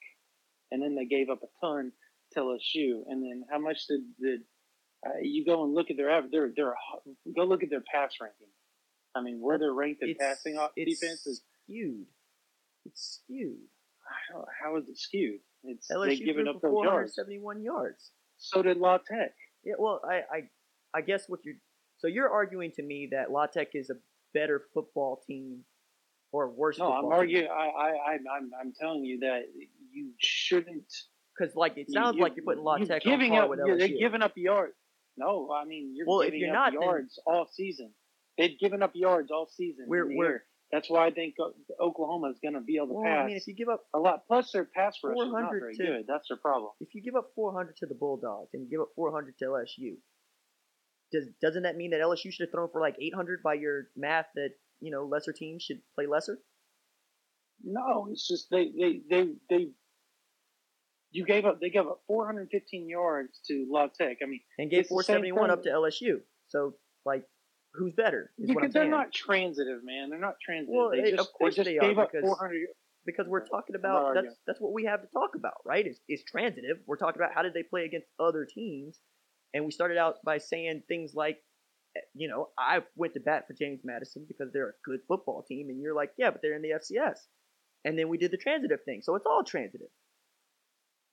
and 0.73 0.83
then 0.83 0.97
they 0.97 1.05
gave 1.07 1.31
up 1.31 1.41
a 1.45 1.47
ton 1.65 1.93
to 2.33 2.41
LSU. 2.41 3.03
And 3.09 3.23
then 3.23 3.45
how 3.49 3.59
much 3.61 3.87
did 3.87 4.01
did 4.21 4.41
uh, 5.07 5.19
you 5.23 5.45
go 5.45 5.63
and 5.63 5.73
look 5.73 5.91
at 5.93 5.97
their 5.97 6.11
average? 6.11 6.33
They're 6.33 6.51
they're 6.57 6.73
a- 6.73 7.33
go 7.37 7.45
look 7.45 7.63
at 7.63 7.71
their 7.71 7.85
pass 7.95 8.15
ranking. 8.21 8.49
I 9.15 9.23
mean, 9.23 9.41
where 9.41 9.59
they're 9.59 9.73
ranked 9.73 10.03
in 10.03 10.15
passing 10.19 10.57
defense 10.77 11.27
is 11.27 11.43
skewed. 11.65 12.07
It's 12.87 13.21
skewed. 13.25 13.59
how, 14.33 14.45
how 14.63 14.77
is 14.77 14.89
it 14.89 14.99
skewed? 14.99 15.41
It's 15.65 15.91
LSU 15.91 16.07
they've 16.09 16.25
given 16.25 16.49
up 16.49 16.61
those 16.61 16.73
yards. 16.83 17.15
471 17.15 17.63
yards. 17.63 18.11
So 18.39 18.63
did 18.63 18.79
La 18.79 18.99
Tech. 18.99 19.35
Yeah, 19.65 19.75
well, 19.79 20.01
I, 20.05 20.15
I, 20.37 20.43
I 20.95 21.01
guess 21.03 21.29
what 21.29 21.41
you're 21.45 21.55
so 21.99 22.09
you're 22.09 22.29
arguing 22.31 22.73
to 22.73 22.83
me 22.83 23.09
that 23.13 23.31
La 23.31 23.47
Tech 23.47 23.69
is 23.75 23.91
a 23.91 23.95
better 24.35 24.63
football 24.75 25.23
team 25.27 25.61
or 26.33 26.49
worse. 26.51 26.79
No, 26.79 26.93
I'm 26.93 27.05
arguing. 27.05 27.47
I, 27.49 27.69
I, 27.69 28.13
I'm, 28.15 28.51
I'm 28.61 28.73
telling 28.81 29.05
you 29.05 29.21
that 29.21 29.43
you 29.93 30.11
shouldn't. 30.19 30.93
because 31.39 31.55
like 31.55 31.75
it 31.77 31.93
sounds 31.93 32.17
you- 32.17 32.23
like 32.23 32.35
you're 32.35 32.45
putting 32.45 32.65
La 32.65 32.79
Tech 32.79 33.03
on 33.07 33.13
giving 33.13 33.33
par 33.33 33.45
up, 33.45 33.51
with 33.51 33.61
yeah, 33.67 33.75
They're 33.77 33.89
giving 33.89 34.23
up 34.23 34.33
yards. 34.37 34.73
No, 35.17 35.51
I 35.53 35.65
mean 35.65 35.93
you're 35.95 36.07
Well, 36.09 36.21
if 36.23 36.29
giving 36.29 36.41
you're 36.41 36.49
up 36.57 36.73
not, 36.73 36.73
then- 36.73 36.83
yards 36.83 37.19
all 37.27 37.47
season. 37.53 37.93
They've 38.49 38.59
given 38.59 38.83
up 38.83 38.93
yards 38.95 39.31
all 39.31 39.47
season. 39.47 39.87
We're- 39.89 40.17
we're- 40.17 40.41
That's 40.73 40.89
why 40.89 41.07
I 41.07 41.11
think 41.11 41.35
Oklahoma 41.79 42.31
is 42.31 42.39
going 42.41 42.55
to 42.55 42.61
be 42.61 42.77
able 42.77 42.87
to 42.89 42.95
well, 42.95 43.05
pass 43.05 43.25
I 43.25 43.27
mean, 43.27 43.37
if 43.37 43.47
you 43.47 43.55
give 43.55 43.69
up 43.69 43.85
a 43.93 43.99
lot. 43.99 44.27
Plus, 44.27 44.51
their 44.53 44.65
pass 44.65 44.97
rush 45.05 45.17
is 45.19 45.31
not 45.31 45.51
very 45.51 45.75
to- 45.77 45.85
good. 45.85 46.07
That's 46.07 46.29
their 46.29 46.39
problem. 46.39 46.73
if 46.81 46.95
you 46.95 47.03
give 47.03 47.15
up 47.15 47.31
400 47.35 47.77
to 47.77 47.87
the 47.87 47.95
Bulldogs 47.95 48.49
and 48.55 48.63
you 48.65 48.71
give 48.71 48.81
up 48.81 48.89
400 48.97 49.37
to 49.39 49.45
LSU, 49.45 49.99
does 51.13 51.29
doesn't 51.43 51.65
that 51.65 51.77
mean 51.77 51.91
that 51.91 52.01
LSU 52.01 52.33
should 52.33 52.45
have 52.47 52.51
thrown 52.53 52.71
for 52.71 52.81
like 52.81 52.97
800 52.99 53.43
by 53.43 53.53
your 53.55 53.91
math 53.97 54.29
that 54.35 54.55
you 54.81 54.91
know 54.91 55.05
lesser 55.05 55.33
teams 55.35 55.63
should 55.63 55.83
play 55.95 56.07
lesser? 56.07 56.39
No, 57.63 58.09
it's 58.11 58.27
just 58.27 58.49
they, 58.51 58.73
they, 58.73 59.03
they, 59.11 59.35
they. 59.51 59.69
You 61.11 61.27
gave 61.27 61.45
up. 61.45 61.61
They 61.61 61.69
gave 61.69 61.87
up 61.87 62.01
415 62.07 62.89
yards 62.89 63.39
to 63.49 63.67
La 63.71 63.89
Tech. 63.89 64.17
I 64.23 64.27
mean, 64.27 64.41
And 64.59 64.71
gave 64.71 64.81
It's 64.81 64.89
the 64.89 65.03
same 65.03 65.21
471 65.35 65.51
up 65.51 65.63
to. 65.65 65.69
LSU. 65.69 66.23
So 66.49 66.75
like, 67.05 67.25
who's 67.75 67.95
better? 67.95 68.33
Is 68.39 68.49
what 68.49 68.51
I'm 68.51 68.55
because 68.63 68.73
they're 68.75 68.83
saying. 68.83 68.91
not 68.91 69.13
transitive, 69.13 69.81
man. 69.85 70.11
They're 70.11 70.19
not 70.19 70.37
transitive. 70.45 70.75
Well, 70.77 70.91
they 70.91 71.01
they- 71.03 71.11
just, 71.13 71.29
of 71.29 71.33
course 71.35 71.57
they 71.57 71.63
they 71.65 71.79
are, 71.79 71.95
because- 71.95 72.23
400. 72.23 72.67
because 73.07 73.27
we're 73.27 73.47
talking 73.47 73.75
about 73.77 74.15
that's 74.15 74.17
arguing. 74.19 74.37
that's 74.47 74.61
what 74.61 74.73
we 74.73 74.85
have 74.85 75.01
to 75.03 75.09
talk 75.09 75.31
about, 75.35 75.55
right? 75.65 75.87
Is 75.87 76.01
is 76.09 76.23
transitive. 76.25 76.79
We're 76.87 76.97
talking 76.99 77.21
about 77.21 77.35
how 77.35 77.43
did 77.43 77.55
they 77.55 77.63
play 77.63 77.85
against 77.85 78.09
other 78.21 78.45
teams, 78.47 79.01
and 79.55 79.65
we 79.65 79.71
started 79.71 79.99
out 79.99 80.17
by 80.25 80.39
saying 80.39 80.83
things 80.89 81.15
like, 81.15 81.39
eh, 81.97 82.01
you 82.15 82.29
know, 82.29 82.51
I 82.59 82.83
went 82.97 83.15
to 83.15 83.21
bat 83.21 83.47
for 83.47 83.55
James 83.55 83.81
Madison 83.85 84.25
because 84.29 84.53
they're 84.53 84.69
a 84.71 84.81
good 84.85 85.01
football 85.09 85.43
team, 85.43 85.69
and 85.71 85.81
you're 85.81 85.95
like, 85.95 86.13
yeah, 86.19 86.31
but 86.31 86.43
they're 86.43 86.55
in 86.57 86.63
the 86.63 86.71
FCS, 86.73 87.19
and 87.85 87.99
then 87.99 88.09
we 88.09 88.19
did 88.19 88.31
the 88.31 88.37
transitive 88.37 88.81
thing, 88.85 89.01
so 89.03 89.15
it's 89.17 89.27
all 89.27 89.43
transitive. 89.45 89.89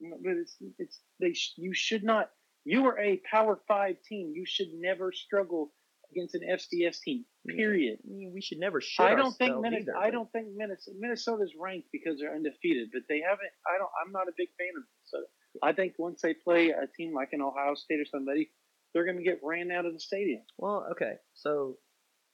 No, 0.01 0.17
But 0.23 0.33
it's 0.37 0.55
it's 0.77 1.01
they 1.19 1.33
sh- 1.33 1.53
you 1.57 1.73
should 1.73 2.03
not. 2.03 2.31
You 2.65 2.85
are 2.87 2.99
a 2.99 3.17
Power 3.29 3.59
Five 3.67 3.95
team. 4.07 4.31
You 4.35 4.45
should 4.45 4.67
never 4.73 5.11
struggle 5.11 5.71
against 6.11 6.35
an 6.35 6.41
FCS 6.49 6.99
team. 7.01 7.25
Period. 7.47 7.99
I 8.03 8.13
mean, 8.13 8.31
we 8.33 8.41
should 8.41 8.59
never 8.59 8.81
shit 8.81 9.05
I 9.05 9.15
don't 9.15 9.35
think 9.37 9.59
Minnesota. 9.59 9.91
either, 9.97 10.05
I 10.05 10.11
don't 10.11 10.31
think 10.31 10.47
Minnesota, 10.55 10.97
Minnesota's 10.99 11.53
ranked 11.59 11.87
because 11.91 12.19
they're 12.19 12.33
undefeated, 12.33 12.89
but 12.93 13.03
they 13.09 13.21
haven't. 13.21 13.51
I 13.67 13.77
don't. 13.77 13.89
I'm 14.05 14.11
not 14.11 14.27
a 14.27 14.33
big 14.37 14.49
fan 14.57 14.69
of 14.77 14.83
Minnesota. 14.83 15.29
I 15.63 15.73
think 15.73 15.93
once 15.97 16.21
they 16.21 16.33
play 16.33 16.69
a 16.69 16.85
team 16.97 17.13
like 17.13 17.29
an 17.31 17.41
Ohio 17.41 17.73
State 17.75 17.99
or 17.99 18.05
somebody, 18.05 18.49
they're 18.93 19.05
going 19.05 19.17
to 19.17 19.23
get 19.23 19.39
ran 19.43 19.71
out 19.71 19.85
of 19.85 19.93
the 19.93 19.99
stadium. 19.99 20.41
Well, 20.57 20.85
okay, 20.91 21.13
so 21.33 21.77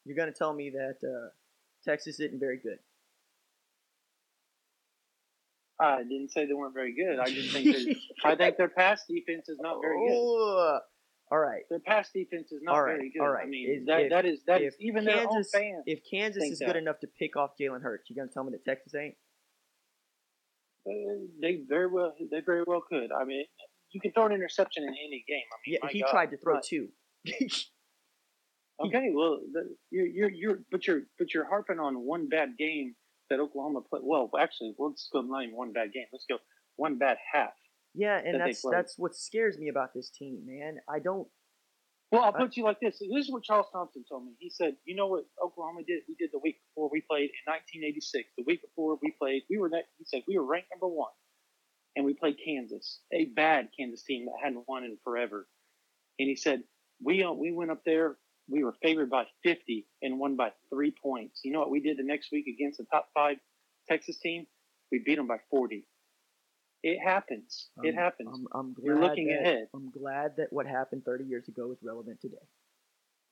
you're 0.06 0.18
gonna 0.18 0.32
tell 0.32 0.54
me 0.54 0.72
that 0.72 0.98
uh, 1.08 1.30
Texas 1.84 2.20
isn't 2.20 2.40
very 2.40 2.60
good. 2.62 2.78
I 5.80 6.04
didn't 6.04 6.32
say 6.32 6.46
they 6.46 6.54
weren't 6.54 6.74
very 6.74 6.96
good. 6.96 7.20
I 7.20 7.26
just 7.26 7.52
think 7.52 7.98
I 8.24 8.36
think 8.36 8.58
their 8.58 8.70
pass 8.70 9.04
defense 9.10 9.50
is 9.50 9.58
not 9.60 9.82
very 9.82 9.98
good. 10.08 10.16
Oh, 10.16 10.80
all 11.32 11.40
right. 11.40 11.64
Their 11.70 11.80
pass 11.80 12.10
defense 12.14 12.52
is 12.52 12.62
not 12.62 12.76
All 12.76 12.84
right, 12.84 12.98
very 12.98 13.10
good. 13.12 13.22
all 13.22 13.30
right. 13.30 13.46
I 13.46 13.50
mean, 13.50 13.70
Is- 13.82 13.86
that, 13.88 14.02
if- 14.04 14.10
that 14.12 14.26
is 14.26 14.40
that 14.48 14.62
is 14.62 14.74
if 14.76 14.82
even 14.82 15.06
their 15.06 15.22
own 15.22 15.28
Kansas, 15.34 15.52
fans. 15.52 15.84
if 15.88 16.00
Kansas 16.10 16.44
is 16.44 16.60
that. 16.60 16.66
good 16.68 16.76
enough 16.76 17.00
to 17.00 17.08
pick 17.08 17.36
off 17.36 17.52
Jalen 17.60 17.82
Hurts, 17.82 18.10
you 18.10 18.16
gonna 18.16 18.30
tell 18.32 18.44
me 18.44 18.52
that 18.52 18.64
Texas 18.66 18.94
ain't? 18.96 19.16
Uh, 20.88 21.26
they 21.42 21.62
very 21.68 21.88
well 21.88 22.14
they 22.32 22.42
very 22.42 22.64
well 22.68 22.82
could. 22.88 23.12
I 23.12 23.24
mean, 23.26 23.46
you 23.92 24.00
can 24.02 24.12
throw 24.12 24.28
an 24.28 24.34
interception 24.34 24.84
in 24.84 24.90
any 24.90 25.24
game. 25.28 25.42
I 25.52 25.58
mean, 25.68 25.78
Yeah, 25.82 25.90
he 25.90 26.02
God. 26.02 26.10
tried 26.12 26.32
to 26.32 26.38
throw 26.38 26.56
But- 26.56 26.64
two. 26.64 26.90
Okay, 28.78 29.10
well, 29.14 29.40
the, 29.54 29.74
you're 29.90 30.06
you're 30.06 30.30
you're 30.30 30.60
but 30.70 30.86
you're 30.86 31.04
but 31.18 31.34
you're 31.34 31.48
harping 31.48 31.80
on 31.80 31.96
one 32.06 32.28
bad 32.28 32.58
game 32.60 32.94
that 33.30 33.40
Oklahoma 33.40 33.80
played. 33.90 34.04
Well, 34.04 34.30
actually, 34.38 34.76
let's 34.78 35.08
go 35.14 35.22
not 35.22 35.44
even 35.44 35.56
one 35.56 35.72
bad 35.72 35.94
game. 35.94 36.04
Let's 36.12 36.26
go 36.30 36.40
one 36.76 36.98
bad 36.98 37.16
half. 37.32 37.54
Yeah, 37.96 38.18
and 38.24 38.36
they 38.36 38.46
that's 38.46 38.64
that's 38.70 38.94
what 38.98 39.16
scares 39.16 39.58
me 39.58 39.70
about 39.70 39.94
this 39.94 40.10
team, 40.10 40.42
man. 40.46 40.78
I 40.90 41.00
don't. 41.00 41.28
Well, 42.12 42.24
I'll 42.24 42.36
I- 42.36 42.40
put 42.40 42.58
you 42.58 42.64
like 42.64 42.80
this. 42.80 43.00
This 43.00 43.26
is 43.26 43.32
what 43.32 43.44
Charles 43.44 43.68
Thompson 43.72 44.04
told 44.08 44.26
me. 44.26 44.34
He 44.40 44.50
said, 44.50 44.76
"You 44.86 44.96
know 44.96 45.08
what 45.08 45.26
Oklahoma 45.44 45.82
did? 45.88 46.04
We 46.08 46.16
did 46.16 46.30
the 46.32 46.40
week 46.40 46.58
before 46.70 46.90
we 46.92 47.02
played 47.02 47.32
in 47.32 47.44
1986. 47.46 48.30
The 48.38 48.44
week 48.46 48.62
before 48.62 48.98
we 49.02 49.12
played, 49.20 49.44
we 49.50 49.58
were 49.58 49.70
he 49.98 50.06
said 50.06 50.24
we 50.28 50.38
were 50.38 50.46
ranked 50.46 50.70
number 50.72 50.88
one, 50.88 51.12
and 51.96 52.06
we 52.06 52.14
played 52.14 52.38
Kansas, 52.44 53.02
a 53.14 53.26
bad 53.26 53.70
Kansas 53.78 54.04
team 54.04 54.26
that 54.26 54.36
hadn't 54.44 54.68
won 54.68 54.84
in 54.84 54.98
forever. 55.04 55.48
And 56.20 56.28
he 56.30 56.36
said 56.36 56.64
we 57.04 57.24
uh, 57.24 57.32
we 57.32 57.52
went 57.52 57.72
up 57.72 57.84
there. 57.86 58.18
We 58.48 58.64
were 58.64 58.76
favored 58.82 59.10
by 59.10 59.26
50 59.44 59.88
and 60.04 60.20
won 60.20 60.36
by 60.36 60.52
three 60.70 60.94
points. 61.02 61.42
You 61.44 61.52
know 61.52 61.60
what 61.60 61.72
we 61.72 61.80
did 61.80 61.98
the 61.98 62.04
next 62.04 62.32
week 62.32 62.46
against 62.48 62.78
the 62.78 62.86
top 62.86 63.10
five 63.14 63.38
Texas 63.90 64.20
team? 64.20 64.46
We 64.92 65.02
beat 65.04 65.16
them 65.16 65.26
by 65.28 65.38
40. 65.50 65.84
It 66.88 67.00
happens. 67.00 67.70
it 67.82 67.96
happens. 67.96 68.30
I'm, 68.32 68.46
I'm 68.54 68.74
glad 68.76 68.86
You're 68.86 69.00
looking 69.02 69.28
that, 69.30 69.42
ahead. 69.42 69.68
I'm 69.74 69.90
glad 69.90 70.34
that 70.38 70.54
what 70.54 70.68
happened 70.68 71.04
30 71.04 71.24
years 71.24 71.48
ago 71.48 71.72
is 71.72 71.80
relevant 71.82 72.22
today. 72.22 72.46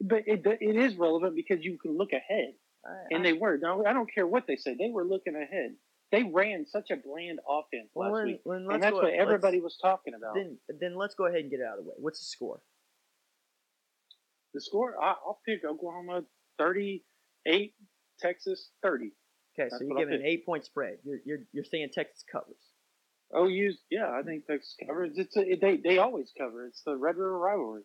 But 0.02 0.24
it, 0.26 0.42
it 0.60 0.76
is 0.76 0.96
relevant 0.96 1.36
because 1.36 1.64
you 1.64 1.78
can 1.78 1.96
look 1.96 2.14
ahead. 2.14 2.56
I- 2.84 3.14
And 3.16 3.24
they 3.24 3.34
were. 3.34 3.60
No, 3.62 3.86
I 3.86 3.94
don't 3.94 4.12
care 4.12 4.26
what 4.26 4.48
they 4.48 4.56
say. 4.56 4.74
They 4.74 4.90
were 4.90 5.06
looking 5.06 5.36
ahead. 5.36 5.76
They 6.12 6.24
ran 6.24 6.66
such 6.66 6.90
a 6.90 6.96
bland 6.96 7.40
offense 7.48 7.90
well, 7.94 8.12
last 8.12 8.22
then- 8.22 8.26
week, 8.26 8.42
let's 8.44 8.64
and 8.74 8.82
that's 8.82 8.94
what 8.94 9.14
everybody 9.14 9.62
was 9.62 9.78
talking 9.80 10.16
about. 10.16 10.34
Then, 10.34 10.58
then 10.80 10.96
let's 10.96 11.14
go 11.14 11.28
ahead 11.28 11.42
and 11.42 11.52
get 11.52 11.60
it 11.60 11.68
out 11.72 11.78
of 11.78 11.84
the 11.86 11.90
way. 11.92 11.96
What's 12.00 12.22
the 12.22 12.26
score? 12.26 12.60
the 14.56 14.62
score, 14.62 14.96
I, 15.02 15.10
I'll 15.12 15.40
pick 15.46 15.64
Oklahoma 15.64 16.24
thirty-eight, 16.58 17.74
Texas 18.20 18.70
thirty. 18.82 19.12
Okay, 19.54 19.70
That's 19.70 19.78
so 19.78 19.86
you're 19.86 19.98
giving 19.98 20.16
an 20.16 20.26
eight 20.26 20.44
point 20.46 20.66
spread. 20.66 20.98
You're 21.04 21.20
you're 21.26 21.40
you're 21.54 21.64
saying 21.64 21.90
Texas 21.94 22.24
covers. 22.32 22.73
OU's, 23.36 23.80
yeah, 23.90 24.10
I 24.12 24.24
think 24.24 24.46
Texas 24.46 24.76
covers. 24.86 25.14
It's 25.18 25.36
a, 25.38 25.56
they 25.60 25.78
they 25.78 25.98
always 26.00 26.32
cover. 26.38 26.68
It's 26.68 26.82
the 26.84 26.96
Red 26.98 27.18
River 27.18 27.38
rivalry. 27.38 27.84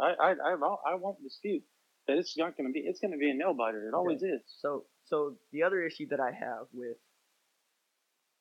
I 0.00 0.12
I 0.12 0.30
I, 0.32 0.76
I 0.92 0.94
won't 0.96 1.22
dispute 1.22 1.62
that 2.08 2.18
it's 2.18 2.36
not 2.36 2.56
going 2.56 2.68
to 2.68 2.72
be. 2.72 2.80
It's 2.80 3.00
going 3.00 3.12
to 3.12 3.18
be 3.18 3.30
a 3.30 3.34
nail 3.34 3.54
biter. 3.54 3.88
It 3.88 3.94
always 3.94 4.22
is. 4.22 4.42
So 4.60 4.84
so 5.06 5.36
the 5.52 5.62
other 5.64 5.82
issue 5.82 6.08
that 6.10 6.20
I 6.20 6.32
have 6.32 6.66
with 6.72 6.96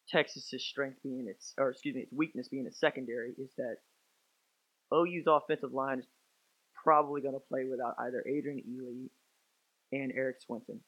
Texas's 0.10 0.66
strength 0.66 1.00
being 1.04 1.28
its 1.30 1.54
or 1.58 1.72
excuse 1.72 1.96
me, 1.96 2.02
its 2.02 2.14
weakness 2.14 2.50
being 2.50 2.66
its 2.66 2.80
secondary 2.80 3.34
is 3.38 3.52
that 3.58 3.78
OU's 4.94 5.26
offensive 5.28 5.74
line 5.74 6.00
is 6.00 6.08
probably 6.84 7.22
going 7.22 7.36
to 7.36 7.42
play 7.50 7.66
without 7.66 7.96
either 8.00 8.24
Adrian 8.28 8.64
Ealy 8.70 9.10
and 10.00 10.12
Erik 10.14 10.42
Swenson. 10.42 10.82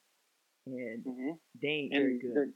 And 0.66 1.04
hmm 1.04 1.30
they 1.62 1.68
ain't 1.68 1.92
very 1.92 2.18
good. 2.20 2.52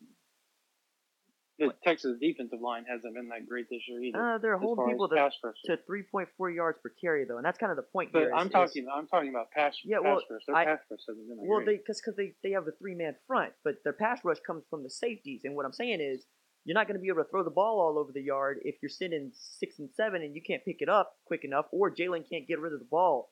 The, 1.60 1.74
Texas 1.84 2.16
defensive 2.20 2.60
line 2.60 2.84
hasn't 2.88 3.14
been 3.14 3.28
that 3.28 3.46
great 3.48 3.66
this 3.70 3.82
year 3.86 4.02
either. 4.02 4.34
Uh, 4.34 4.38
they're 4.38 4.58
holding 4.58 4.86
people 4.88 5.08
to, 5.08 5.30
to 5.66 5.78
3.4 5.88 6.54
yards 6.54 6.78
per 6.82 6.90
carry 7.00 7.24
though, 7.24 7.36
and 7.36 7.44
that's 7.44 7.58
kind 7.58 7.70
of 7.70 7.76
the 7.76 7.84
point 7.92 8.10
But 8.12 8.20
here. 8.22 8.34
I'm 8.34 8.46
is- 8.46 8.52
talking. 8.52 8.82
is- 8.84 8.88
I'm 8.92 9.06
talking 9.06 9.28
about 9.30 9.50
pass. 9.52 9.74
Rush. 9.74 9.80
Yeah, 9.84 9.98
pass 9.98 10.04
well, 10.04 10.20
rush. 10.30 10.42
Their 10.46 10.56
I- 10.56 10.64
pass 10.64 10.78
rush 10.90 11.00
hasn't 11.08 11.28
been 11.28 11.36
that 11.36 11.46
Well, 11.46 11.58
great. 11.60 11.66
they 11.66 11.76
because 11.76 12.00
because 12.00 12.16
they, 12.16 12.34
they 12.42 12.50
have 12.52 12.66
a 12.66 12.72
three 12.80 12.94
man 12.94 13.14
front, 13.26 13.52
but 13.62 13.76
their 13.84 13.92
pass 13.92 14.20
rush 14.24 14.38
comes 14.46 14.64
from 14.70 14.82
the 14.82 14.90
safeties. 14.90 15.42
And 15.44 15.54
what 15.54 15.64
I'm 15.66 15.72
saying 15.72 16.00
is, 16.00 16.24
you're 16.64 16.74
not 16.74 16.86
going 16.86 16.96
to 16.96 17.00
be 17.00 17.08
able 17.08 17.22
to 17.24 17.30
throw 17.30 17.42
the 17.42 17.50
ball 17.50 17.80
all 17.80 17.98
over 17.98 18.12
the 18.12 18.20
yard 18.22 18.58
if 18.64 18.76
you're 18.82 18.90
sitting 18.90 19.30
six 19.34 19.78
and 19.78 19.88
seven 19.94 20.22
and 20.22 20.34
you 20.34 20.42
can't 20.46 20.62
pick 20.64 20.76
it 20.80 20.88
up 20.90 21.14
quick 21.24 21.44
enough, 21.44 21.66
or 21.72 21.90
Jalen 21.90 22.28
can't 22.28 22.46
get 22.46 22.60
rid 22.60 22.72
of 22.74 22.78
the 22.80 22.88
ball. 22.90 23.30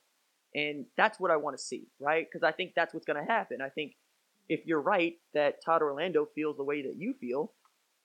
And 0.55 0.87
that's 0.97 1.21
what 1.21 1.31
I 1.31 1.37
want 1.37 1.57
to 1.57 1.63
see, 1.63 1.89
right? 2.01 2.27
Because 2.31 2.43
I 2.43 2.53
think 2.53 2.73
that's 2.75 2.95
what's 2.95 3.05
going 3.05 3.23
to 3.23 3.31
happen. 3.31 3.59
I 3.61 3.69
think 3.69 3.93
if 4.49 4.61
you're 4.65 4.81
right 4.81 5.13
that 5.35 5.57
Todd 5.63 5.83
Orlando 5.83 6.27
feels 6.35 6.57
the 6.57 6.65
way 6.65 6.81
that 6.83 6.95
you 6.97 7.15
feel, 7.21 7.53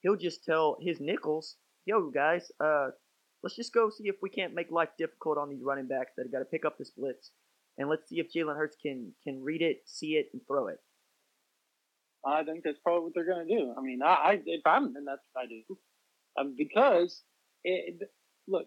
he'll 0.04 0.14
just 0.16 0.44
tell 0.44 0.76
his 0.80 1.00
nickels, 1.00 1.56
"Yo, 1.84 2.10
guys, 2.10 2.52
uh, 2.60 2.90
let's 3.42 3.56
just 3.56 3.74
go 3.74 3.90
see 3.90 4.06
if 4.06 4.16
we 4.22 4.30
can't 4.30 4.54
make 4.54 4.70
life 4.70 4.90
difficult 4.96 5.36
on 5.38 5.48
these 5.48 5.64
running 5.64 5.88
backs 5.88 6.12
that 6.16 6.26
have 6.26 6.32
got 6.32 6.38
to 6.38 6.44
pick 6.44 6.64
up 6.64 6.78
this 6.78 6.90
blitz." 6.90 7.32
and 7.78 7.88
let's 7.88 8.08
see 8.08 8.20
if 8.20 8.32
Jalen 8.32 8.56
Hurts 8.56 8.76
can 8.80 9.12
can 9.24 9.42
read 9.42 9.62
it, 9.62 9.82
see 9.86 10.12
it, 10.14 10.28
and 10.32 10.40
throw 10.46 10.68
it. 10.68 10.78
I 12.24 12.42
think 12.44 12.64
that's 12.64 12.78
probably 12.82 13.04
what 13.04 13.12
they're 13.14 13.26
going 13.26 13.46
to 13.46 13.54
do. 13.54 13.74
I 13.76 13.82
mean, 13.82 14.00
I, 14.02 14.08
I 14.08 14.42
if 14.46 14.62
I'm 14.66 14.94
then 14.94 15.04
that's 15.04 15.20
what 15.32 15.42
I 15.42 15.46
do, 15.46 15.78
um, 16.38 16.54
because 16.56 17.22
it, 17.64 18.08
look, 18.48 18.66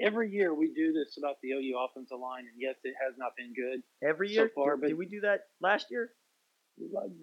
every 0.00 0.30
year 0.30 0.54
we 0.54 0.72
do 0.72 0.92
this 0.92 1.18
about 1.18 1.36
the 1.42 1.50
OU 1.52 1.76
offensive 1.78 2.18
line, 2.18 2.44
and 2.50 2.56
yes, 2.56 2.76
it 2.84 2.94
has 3.04 3.14
not 3.18 3.32
been 3.36 3.52
good. 3.52 3.82
Every 4.06 4.30
year 4.30 4.48
So 4.54 4.62
far, 4.62 4.76
but- 4.76 4.88
did 4.88 4.98
we 4.98 5.06
do 5.06 5.20
that 5.22 5.40
last 5.60 5.86
year? 5.90 6.10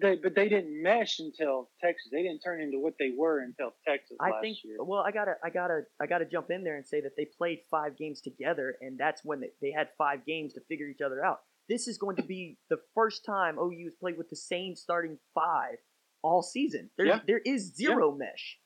They, 0.00 0.16
but 0.22 0.34
they 0.36 0.48
didn't 0.48 0.82
mesh 0.82 1.18
until 1.18 1.70
Texas. 1.82 2.08
They 2.12 2.22
didn't 2.22 2.40
turn 2.40 2.60
into 2.62 2.78
what 2.78 2.94
they 2.98 3.10
were 3.16 3.40
until 3.40 3.72
Texas 3.86 4.16
I 4.20 4.30
last 4.30 4.42
think. 4.42 4.58
year. 4.64 4.76
Well, 4.80 5.00
I 5.06 5.10
gotta, 5.10 5.34
I 5.44 5.50
gotta, 5.50 5.80
I 6.00 6.06
gotta 6.06 6.24
jump 6.26 6.50
in 6.50 6.62
there 6.64 6.76
and 6.76 6.86
say 6.86 7.00
that 7.00 7.12
they 7.16 7.24
played 7.36 7.58
five 7.70 7.96
games 7.98 8.20
together, 8.20 8.76
and 8.80 8.98
that's 8.98 9.22
when 9.24 9.40
they, 9.40 9.50
they 9.60 9.72
had 9.72 9.88
five 9.98 10.24
games 10.26 10.52
to 10.54 10.60
figure 10.68 10.86
each 10.88 11.00
other 11.04 11.24
out. 11.24 11.40
This 11.68 11.88
is 11.88 11.98
going 11.98 12.16
to 12.16 12.22
be 12.22 12.56
the 12.70 12.78
first 12.94 13.24
time 13.26 13.58
OU 13.58 13.84
has 13.86 13.94
played 14.00 14.16
with 14.16 14.30
the 14.30 14.36
same 14.36 14.74
starting 14.76 15.18
five 15.34 15.76
all 16.22 16.42
season. 16.42 16.90
There's, 16.96 17.08
Yeah. 17.08 17.20
there 17.26 17.40
is 17.44 17.74
zero 17.74 18.12
mesh. 18.16 18.58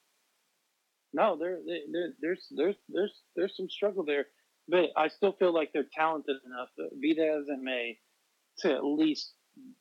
No, 1.13 1.37
there, 1.39 1.59
there, 1.67 1.79
there- 1.93 2.13
there's, 2.21 2.47
there's, 2.51 2.77
there's, 2.89 3.23
there's 3.37 3.57
some 3.57 3.69
struggle 3.69 4.05
there, 4.05 4.27
but 4.69 4.91
I 4.97 5.09
still 5.09 5.33
feel 5.33 5.53
like 5.53 5.71
they're 5.73 5.87
talented 5.95 6.37
enough, 6.47 6.69
be 7.01 7.15
that 7.15 7.39
as 7.41 7.49
it 7.49 7.61
may, 7.63 7.99
to 8.61 8.73
at 8.75 8.85
least 8.85 9.33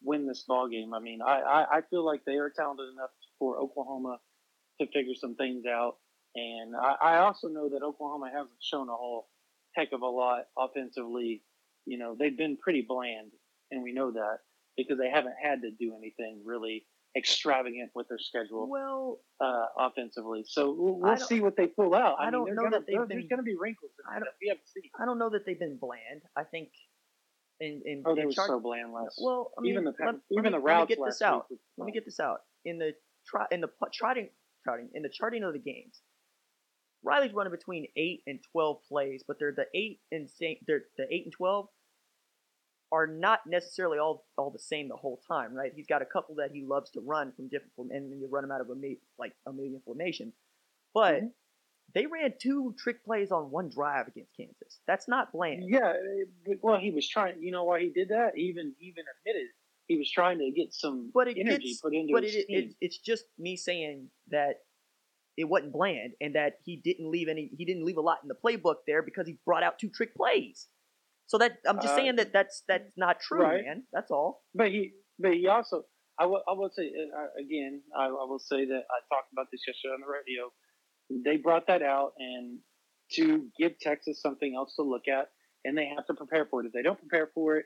win 0.03 0.27
this 0.27 0.43
ball 0.43 0.67
game. 0.67 0.93
I 0.93 0.99
mean, 0.99 1.21
I, 1.21 1.39
I, 1.41 1.77
I 1.77 1.81
feel 1.89 2.05
like 2.05 2.21
they 2.25 2.35
are 2.37 2.49
talented 2.49 2.87
enough 2.93 3.11
for 3.39 3.57
Oklahoma 3.59 4.19
to 4.79 4.87
figure 4.87 5.13
some 5.15 5.35
things 5.35 5.65
out, 5.65 5.97
and 6.35 6.75
I, 6.75 6.95
I 7.01 7.17
also 7.19 7.47
know 7.47 7.69
that 7.69 7.83
Oklahoma 7.83 8.29
hasn't 8.33 8.59
shown 8.61 8.89
a 8.89 8.93
whole 8.95 9.27
heck 9.75 9.91
of 9.93 10.01
a 10.01 10.07
lot 10.07 10.45
offensively. 10.57 11.43
You 11.85 11.97
know, 11.97 12.15
they've 12.17 12.37
been 12.37 12.57
pretty 12.57 12.85
bland, 12.87 13.31
and 13.71 13.83
we 13.83 13.93
know 13.93 14.11
that 14.11 14.39
because 14.77 14.97
they 14.97 15.09
haven't 15.09 15.35
had 15.41 15.61
to 15.61 15.71
do 15.71 15.93
anything 15.97 16.41
really 16.45 16.85
extravagant 17.17 17.91
with 17.93 18.07
their 18.07 18.17
schedule 18.19 18.69
Well, 18.69 19.19
uh, 19.41 19.65
offensively. 19.77 20.43
So 20.47 20.71
we'll, 20.71 20.93
we'll 20.99 21.17
see 21.17 21.41
what 21.41 21.57
they 21.57 21.67
pull 21.67 21.93
out. 21.93 22.15
I, 22.19 22.23
I 22.23 22.25
mean, 22.25 22.31
don't 22.31 22.55
know 22.55 22.61
gonna, 22.63 22.79
that 22.79 22.87
they've 22.87 22.95
been- 22.99 23.07
there's 23.09 23.27
going 23.27 23.39
to 23.39 23.43
be 23.43 23.57
wrinkles. 23.59 23.91
In 23.99 24.09
I 24.09 24.13
don't- 24.15 24.23
don't, 24.25 24.35
we 24.41 24.47
have 24.47 24.57
to 24.61 24.67
see. 24.67 24.89
I 24.99 25.05
don't 25.05 25.19
know 25.19 25.29
that 25.29 25.45
they've 25.45 25.59
been 25.59 25.77
bland. 25.77 26.21
I 26.37 26.43
think. 26.43 26.69
In, 27.61 27.81
in, 27.85 28.03
Oh, 28.05 28.15
they 28.15 28.25
were 28.25 28.31
so 28.47 28.59
bland 28.59 28.91
last. 28.91 29.19
Well, 29.21 29.51
I 29.57 29.61
mean, 29.61 29.71
even 29.73 29.83
the 29.85 29.91
let, 29.91 30.15
even 30.31 30.43
let 30.43 30.51
me, 30.53 30.57
the 30.59 30.65
let 30.65 30.81
me 30.81 30.87
get 30.87 30.97
this 31.05 31.21
out. 31.21 31.45
Let 31.77 31.85
me 31.85 31.91
get 31.93 32.05
this 32.05 32.19
out. 32.19 32.39
In 32.65 32.79
the 32.79 32.93
try 33.27 33.45
in 33.51 33.61
the 33.61 33.69
charting, 33.93 34.29
charting 34.65 34.89
in 34.95 35.03
the 35.03 35.09
charting 35.09 35.43
of 35.43 35.53
the 35.53 35.59
games, 35.59 36.01
Riley's 37.03 37.33
running 37.33 37.51
between 37.51 37.85
eight 37.95 38.23
and 38.25 38.39
twelve 38.51 38.77
plays, 38.89 39.23
but 39.27 39.37
they're 39.39 39.53
the 39.55 39.67
eight 39.75 39.99
and 40.11 40.27
sa- 40.29 40.59
they're 40.65 40.85
the 40.97 41.05
eight 41.11 41.25
and 41.25 41.33
twelve 41.33 41.67
are 42.91 43.07
not 43.07 43.41
necessarily 43.47 43.99
all 43.99 44.25
all 44.39 44.49
the 44.49 44.59
same 44.59 44.89
the 44.89 44.95
whole 44.95 45.21
time, 45.27 45.53
right? 45.53 45.71
He's 45.75 45.87
got 45.87 46.01
a 46.01 46.05
couple 46.05 46.35
that 46.35 46.49
he 46.51 46.65
loves 46.65 46.89
to 46.91 46.99
run 46.99 47.31
from 47.35 47.47
different 47.47 47.73
form, 47.75 47.89
and 47.91 48.11
then 48.11 48.19
you 48.19 48.27
run 48.29 48.43
them 48.43 48.51
out 48.51 48.61
of 48.61 48.69
a 48.71 48.75
ma- 48.75 48.99
like 49.19 49.33
a 49.47 49.53
million 49.53 49.81
formations, 49.85 50.33
but. 50.95 51.13
Mm-hmm. 51.15 51.27
They 51.93 52.05
ran 52.05 52.33
two 52.41 52.75
trick 52.77 53.03
plays 53.03 53.31
on 53.31 53.51
one 53.51 53.69
drive 53.69 54.07
against 54.07 54.31
Kansas. 54.37 54.79
That's 54.87 55.07
not 55.07 55.31
bland. 55.31 55.63
Yeah, 55.67 55.93
well, 56.61 56.79
he 56.79 56.91
was 56.91 57.07
trying. 57.07 57.41
You 57.41 57.51
know 57.51 57.63
why 57.63 57.81
he 57.81 57.89
did 57.89 58.09
that? 58.09 58.31
He 58.35 58.43
even 58.43 58.73
he 58.79 58.87
even 58.87 59.03
admitted 59.19 59.47
he 59.87 59.97
was 59.97 60.09
trying 60.11 60.39
to 60.39 60.51
get 60.55 60.73
some 60.73 61.11
but 61.13 61.27
energy 61.27 61.69
gets, 61.69 61.81
put 61.81 61.93
into 61.93 62.13
but 62.13 62.23
his 62.23 62.35
it, 62.35 62.47
team. 62.47 62.69
it, 62.69 62.75
it's 62.79 62.97
just 62.97 63.25
me 63.37 63.57
saying 63.57 64.07
that 64.29 64.55
it 65.37 65.45
wasn't 65.45 65.71
bland 65.73 66.13
and 66.21 66.35
that 66.35 66.53
he 66.63 66.77
didn't 66.77 67.09
leave 67.09 67.27
any 67.27 67.51
he 67.57 67.65
didn't 67.65 67.83
leave 67.85 67.97
a 67.97 68.01
lot 68.01 68.19
in 68.23 68.29
the 68.29 68.35
playbook 68.35 68.75
there 68.87 69.01
because 69.01 69.27
he 69.27 69.37
brought 69.45 69.63
out 69.63 69.79
two 69.79 69.89
trick 69.89 70.15
plays 70.15 70.67
so 71.25 71.37
that 71.37 71.57
i'm 71.67 71.77
just 71.77 71.93
Uh, 71.93 71.95
saying 71.95 72.15
that 72.15 72.31
that's 72.31 72.63
that's 72.67 72.93
not 72.97 73.19
true 73.19 73.41
right. 73.41 73.63
man 73.65 73.83
that's 73.91 74.11
all 74.11 74.43
But 74.53 74.67
he, 74.69 74.91
but 75.19 75.33
he 75.33 75.47
also, 75.47 75.83
I 76.19 76.25
will, 76.25 76.43
I 76.47 76.53
will 76.53 76.69
say 76.69 76.87
uh, 76.91 77.27
again, 77.39 77.81
I, 77.97 78.05
I 78.05 78.25
will 78.29 78.39
say 78.39 78.65
that 78.65 78.83
I 78.95 78.97
talked 79.13 79.31
about 79.33 79.47
this 79.51 79.61
yesterday 79.67 79.93
on 79.95 80.01
the 80.01 80.07
radio. 80.11 80.51
They 81.23 81.37
brought 81.37 81.67
that 81.67 81.81
out 81.81 82.13
and 82.17 82.59
to 83.13 83.47
give 83.57 83.77
Texas 83.79 84.21
something 84.21 84.55
else 84.55 84.75
to 84.75 84.83
look 84.83 85.07
at, 85.07 85.29
and 85.65 85.77
they 85.77 85.87
have 85.95 86.05
to 86.07 86.13
prepare 86.13 86.45
for 86.49 86.61
it. 86.61 86.67
If 86.67 86.73
they 86.73 86.81
don't 86.81 86.99
prepare 86.99 87.29
for 87.33 87.57
it, 87.57 87.65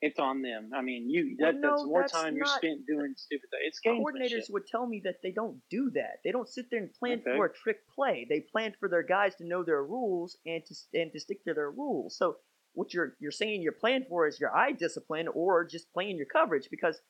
it's 0.00 0.18
on 0.20 0.42
them. 0.42 0.70
I 0.74 0.80
mean, 0.82 1.10
you 1.10 1.36
Well, 1.38 1.52
that, 1.52 1.58
no, 1.60 1.70
that's 1.70 1.84
more 1.84 2.00
that's 2.02 2.12
time 2.12 2.36
you're 2.36 2.46
spent 2.46 2.86
doing 2.86 3.14
stupid 3.16 3.48
things. 3.50 3.62
It's 3.66 3.80
gamesmanship. 3.84 4.30
coordinators 4.46 4.52
would 4.52 4.66
tell 4.66 4.86
me 4.86 5.00
that 5.04 5.16
they 5.22 5.32
don't 5.32 5.60
do 5.70 5.90
that. 5.94 6.20
They 6.24 6.30
don't 6.30 6.48
sit 6.48 6.66
there 6.70 6.80
and 6.80 6.94
plan 6.94 7.20
Okay. 7.20 7.36
for 7.36 7.46
a 7.46 7.52
trick 7.52 7.78
play. 7.92 8.24
They 8.28 8.40
plan 8.40 8.74
for 8.78 8.88
their 8.88 9.02
guys 9.02 9.34
to 9.36 9.44
know 9.44 9.64
their 9.64 9.82
rules 9.84 10.38
and 10.46 10.64
to 10.66 10.74
and 10.94 11.12
to 11.12 11.18
stick 11.18 11.42
to 11.44 11.54
their 11.54 11.70
rules. 11.72 12.16
So 12.16 12.36
what 12.74 12.94
you're 12.94 13.16
you're 13.18 13.32
saying 13.32 13.62
you're 13.62 13.72
playing 13.72 14.04
for 14.08 14.28
is 14.28 14.38
your 14.38 14.54
eye 14.56 14.70
discipline 14.72 15.26
or 15.26 15.64
just 15.64 15.92
playing 15.92 16.16
your 16.16 16.26
coverage 16.26 16.68
because 16.70 17.00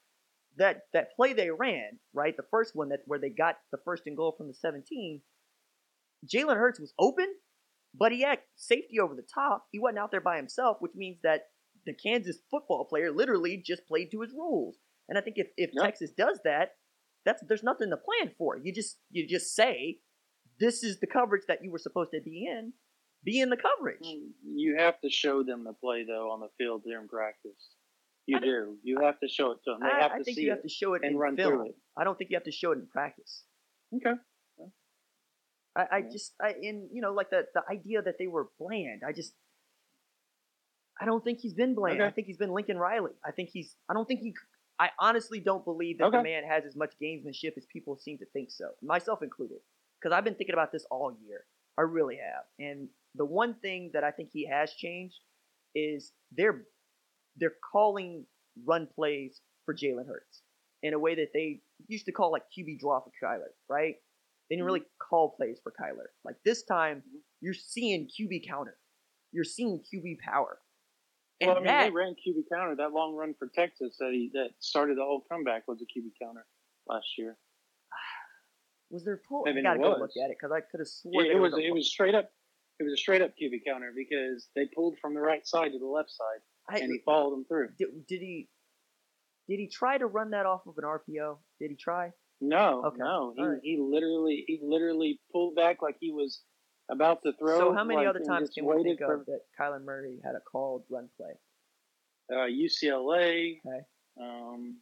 that 0.57 0.85
that 0.95 1.15
play 1.15 1.35
they 1.35 1.51
ran 1.51 1.99
right 2.15 2.37
the 2.39 2.43
first 2.51 2.75
one 2.75 2.89
that 2.89 3.01
where 3.05 3.19
they 3.19 3.29
got 3.29 3.57
the 3.71 3.79
first 3.85 4.05
and 4.07 4.17
goal 4.17 4.33
from 4.37 4.49
the 4.49 4.55
17 4.55 5.21
Jalen 6.27 6.57
Hurts 6.57 6.81
was 6.81 6.93
open 6.99 7.27
but 7.95 8.13
he 8.13 8.23
had 8.23 8.41
safety 8.57 8.99
over 9.01 9.15
the 9.15 9.23
top 9.35 9.67
he 9.73 9.79
wasn't 9.79 9.99
out 9.99 10.11
there 10.11 10.21
by 10.21 10.37
himself 10.37 10.77
which 10.81 10.93
means 10.95 11.19
that 11.23 11.43
the 11.87 11.95
Kansas 11.95 12.39
football 12.51 12.85
player 12.85 13.11
literally 13.11 13.57
just 13.65 13.87
played 13.87 14.11
to 14.11 14.21
his 14.21 14.33
rules 14.33 14.77
and 15.09 15.17
I 15.17 15.21
think 15.23 15.37
if, 15.39 15.49
if 15.57 15.71
Yeah. 15.73 15.83
Texas 15.85 16.11
does 16.11 16.41
that 16.45 16.73
that's 17.25 17.43
there's 17.49 17.63
nothing 17.63 17.91
to 17.91 17.97
plan 17.97 18.33
for 18.37 18.57
you 18.57 18.73
just 18.75 18.99
you 19.11 19.27
just 19.27 19.55
say 19.55 19.99
this 20.61 20.83
is 20.83 21.01
the 21.01 21.07
coverage 21.07 21.45
that 21.49 21.63
you 21.63 21.71
were 21.71 21.79
supposed 21.79 22.11
to 22.13 22.21
be 22.21 22.47
in 22.47 22.73
be 23.25 23.41
in 23.41 23.49
the 23.51 23.57
coverage 23.57 23.99
Mm, 24.05 24.31
You 24.55 24.77
have 24.79 25.01
to 25.01 25.11
show 25.11 25.43
them 25.43 25.65
the 25.65 25.73
play 25.73 26.05
though 26.05 26.31
on 26.31 26.41
the 26.41 26.49
field 26.59 26.83
during 26.85 27.09
practice. 27.09 27.71
You 28.27 28.41
do. 28.41 28.77
You 28.83 29.01
have 29.03 29.19
to 29.21 29.29
show 29.29 29.53
it 29.53 29.59
to 29.65 29.71
them. 29.73 29.81
They 29.81 29.89
I, 29.89 30.03
have 30.03 30.13
I 30.13 30.19
to 30.19 30.25
think 30.25 30.37
see 30.37 30.43
you 30.45 30.51
have 30.51 30.59
it 30.59 30.63
to 30.65 30.69
show 30.69 30.93
it 30.95 31.03
and 31.03 31.13
in 31.13 31.17
run 31.19 31.35
film. 31.37 31.51
through 31.53 31.67
it. 31.71 31.77
I 31.97 32.05
don't 32.05 32.17
think 32.19 32.31
you 32.31 32.37
have 32.37 32.45
to 32.45 32.53
show 32.53 32.73
it 32.73 32.79
in 32.79 32.87
practice. 32.87 33.45
Okay. 33.97 34.13
I, 35.77 35.87
I 35.93 36.03
just, 36.03 36.35
I, 36.41 36.55
in 36.61 36.89
you 36.93 37.03
know, 37.03 37.13
like 37.13 37.31
the 37.31 37.47
the 37.55 37.63
idea 37.71 38.03
that 38.03 38.15
they 38.19 38.27
were 38.27 38.49
bland. 38.59 39.03
I 39.07 39.13
just, 39.13 39.33
I 41.01 41.05
don't 41.05 41.23
think 41.23 41.39
he's 41.41 41.55
been 41.55 41.75
bland. 41.75 42.03
I 42.03 42.11
think 42.11 42.27
he's 42.27 42.39
been 42.39 42.53
Lincoln 42.53 42.79
Riley. 42.79 43.13
I 43.25 43.31
think 43.31 43.51
he's. 43.53 43.75
I 43.89 43.95
don't 43.95 44.07
think 44.07 44.21
he. 44.21 44.35
I 44.81 44.91
honestly 45.01 45.41
don't 45.41 45.65
believe 45.65 45.99
that 45.99 46.13
the 46.13 46.23
man 46.23 46.45
has 46.45 46.65
as 46.65 46.77
much 46.77 46.93
gamesmanship 47.03 47.57
as 47.57 47.67
people 47.73 47.97
seem 47.97 48.19
to 48.19 48.27
think 48.33 48.51
so, 48.51 48.67
myself 48.83 49.23
included. 49.23 49.59
Because 50.01 50.17
I've 50.17 50.25
been 50.25 50.37
thinking 50.37 50.55
about 50.55 50.71
this 50.71 50.87
all 50.91 51.17
year. 51.27 51.45
I 51.77 51.83
really 51.83 52.17
have. 52.17 52.45
And 52.59 52.89
the 53.15 53.25
one 53.25 53.55
thing 53.55 53.91
that 53.95 54.05
I 54.05 54.11
think 54.11 54.31
he 54.33 54.47
has 54.47 54.73
changed 54.73 55.17
is 55.75 56.13
they're 56.33 56.63
they're 57.37 57.55
calling 57.73 58.25
run 58.65 58.89
plays 58.95 59.41
for 59.65 59.75
Jalen 59.75 60.07
Hurts 60.07 60.43
in 60.83 60.95
a 60.95 60.99
way 60.99 61.15
that 61.17 61.29
they 61.33 61.61
used 61.89 62.07
to 62.07 62.13
call 62.13 62.33
like 62.33 62.43
QB 62.57 62.81
draw 62.81 63.01
for 63.01 63.11
Kyler, 63.23 63.51
right? 63.69 63.97
They 64.49 64.57
didn't 64.57 64.67
really 64.67 64.85
call 64.99 65.35
plays 65.37 65.59
for 65.62 65.73
Kyler. 65.73 66.09
Like 66.25 66.37
this 66.45 66.62
time, 66.64 66.99
mm-hmm. 66.99 67.19
you're 67.40 67.55
seeing 67.55 68.09
QB 68.09 68.49
counter, 68.49 68.76
you're 69.33 69.45
seeing 69.45 69.83
QB 69.93 70.19
power, 70.21 70.59
and 71.40 71.49
well, 71.49 71.57
I 71.57 71.61
mean, 71.61 71.67
that 71.67 71.85
they 71.85 71.90
ran 71.90 72.14
QB 72.14 72.45
counter. 72.52 72.75
That 72.76 72.93
long 72.93 73.14
run 73.14 73.35
for 73.38 73.49
Texas 73.55 73.97
that 74.00 74.11
he 74.12 74.31
that 74.35 74.50
started 74.59 74.99
the 74.99 75.02
whole 75.02 75.23
comeback 75.31 75.69
was 75.69 75.78
a 75.81 75.85
QB 75.85 76.11
counter 76.21 76.45
last 76.88 77.07
year. 77.17 77.37
was 78.90 79.05
their 79.05 79.21
pull. 79.28 79.45
I 79.47 79.50
I 79.50 79.52
mean, 79.52 79.64
gotta 79.64 79.78
go 79.78 79.90
look 79.90 80.11
at 80.23 80.31
it 80.31 80.37
because 80.40 80.52
I 80.52 80.61
could 80.61 80.81
have 80.81 80.88
sworn 80.88 81.26
It, 81.26 81.28
it 81.28 81.33
there 81.35 81.43
was 81.43 81.55
a 81.55 81.59
it 81.59 81.73
was 81.73 81.88
straight 81.88 82.14
up. 82.14 82.31
It 82.81 82.85
was 82.85 82.93
a 82.93 82.97
straight 82.97 83.23
up 83.23 83.31
QB 83.40 83.64
counter 83.67 83.93
because 83.95 84.49
they 84.55 84.67
pulled 84.75 84.99
from 85.00 85.14
the 85.14 85.21
right 85.21 85.47
side 85.47 85.73
to 85.73 85.78
the 85.78 85.87
left 85.87 86.11
side 86.11 86.40
I- 86.69 86.81
and 86.81 86.93
he 86.93 87.00
followed 87.05 87.33
them 87.33 87.45
through. 87.45 87.71
did, 87.78 87.88
did 88.07 88.21
he 88.21 88.49
did 89.49 89.59
he 89.59 89.69
try 89.69 89.97
to 89.97 90.07
run 90.07 90.31
that 90.31 90.45
off 90.45 90.67
of 90.67 90.76
an 90.76 90.85
RPO? 90.85 91.38
Did 91.61 91.71
he 91.71 91.76
try? 91.76 92.12
No, 92.40 92.85
Okay. 92.87 92.99
no, 92.99 93.33
he 93.37 93.42
right. 93.42 93.59
he 93.62 93.76
literally 93.78 94.45
he 94.47 94.61
literally 94.62 95.21
pulled 95.33 95.57
back 95.57 95.83
like 95.83 95.97
he 96.00 96.12
was 96.12 96.42
about 96.88 97.23
to 97.23 97.33
throw. 97.33 97.59
so 97.59 97.73
how 97.75 97.85
many 97.85 97.99
like, 97.99 98.09
other 98.09 98.21
times 98.21 98.50
can 98.50 98.64
we 98.64 98.83
think 98.83 99.00
of 99.00 99.26
that 99.26 99.40
Kyler 99.59 99.83
Murray 99.83 100.18
had 100.25 100.35
a 100.37 100.40
called 100.40 100.85
run 100.88 101.09
play? 101.16 101.33
uh, 102.30 102.47
UCLA 102.47 103.59
Okay. 103.66 103.85
um, 104.21 104.76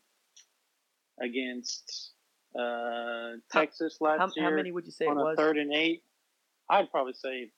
against 1.20 2.12
uh, 2.58 3.32
Texas 3.50 3.98
last 4.00 4.18
How, 4.18 4.30
year 4.36 4.50
how 4.50 4.56
many 4.56 4.72
would 4.72 4.84
you 4.84 4.92
say 4.92 5.06
it 5.06 5.10
on 5.10 5.18
a 5.18 5.24
was? 5.24 5.36
third 5.36 5.56
and 5.56 5.72
eight. 5.72 6.02
I'd 6.68 6.90
probably 6.90 7.12
say 7.14 7.50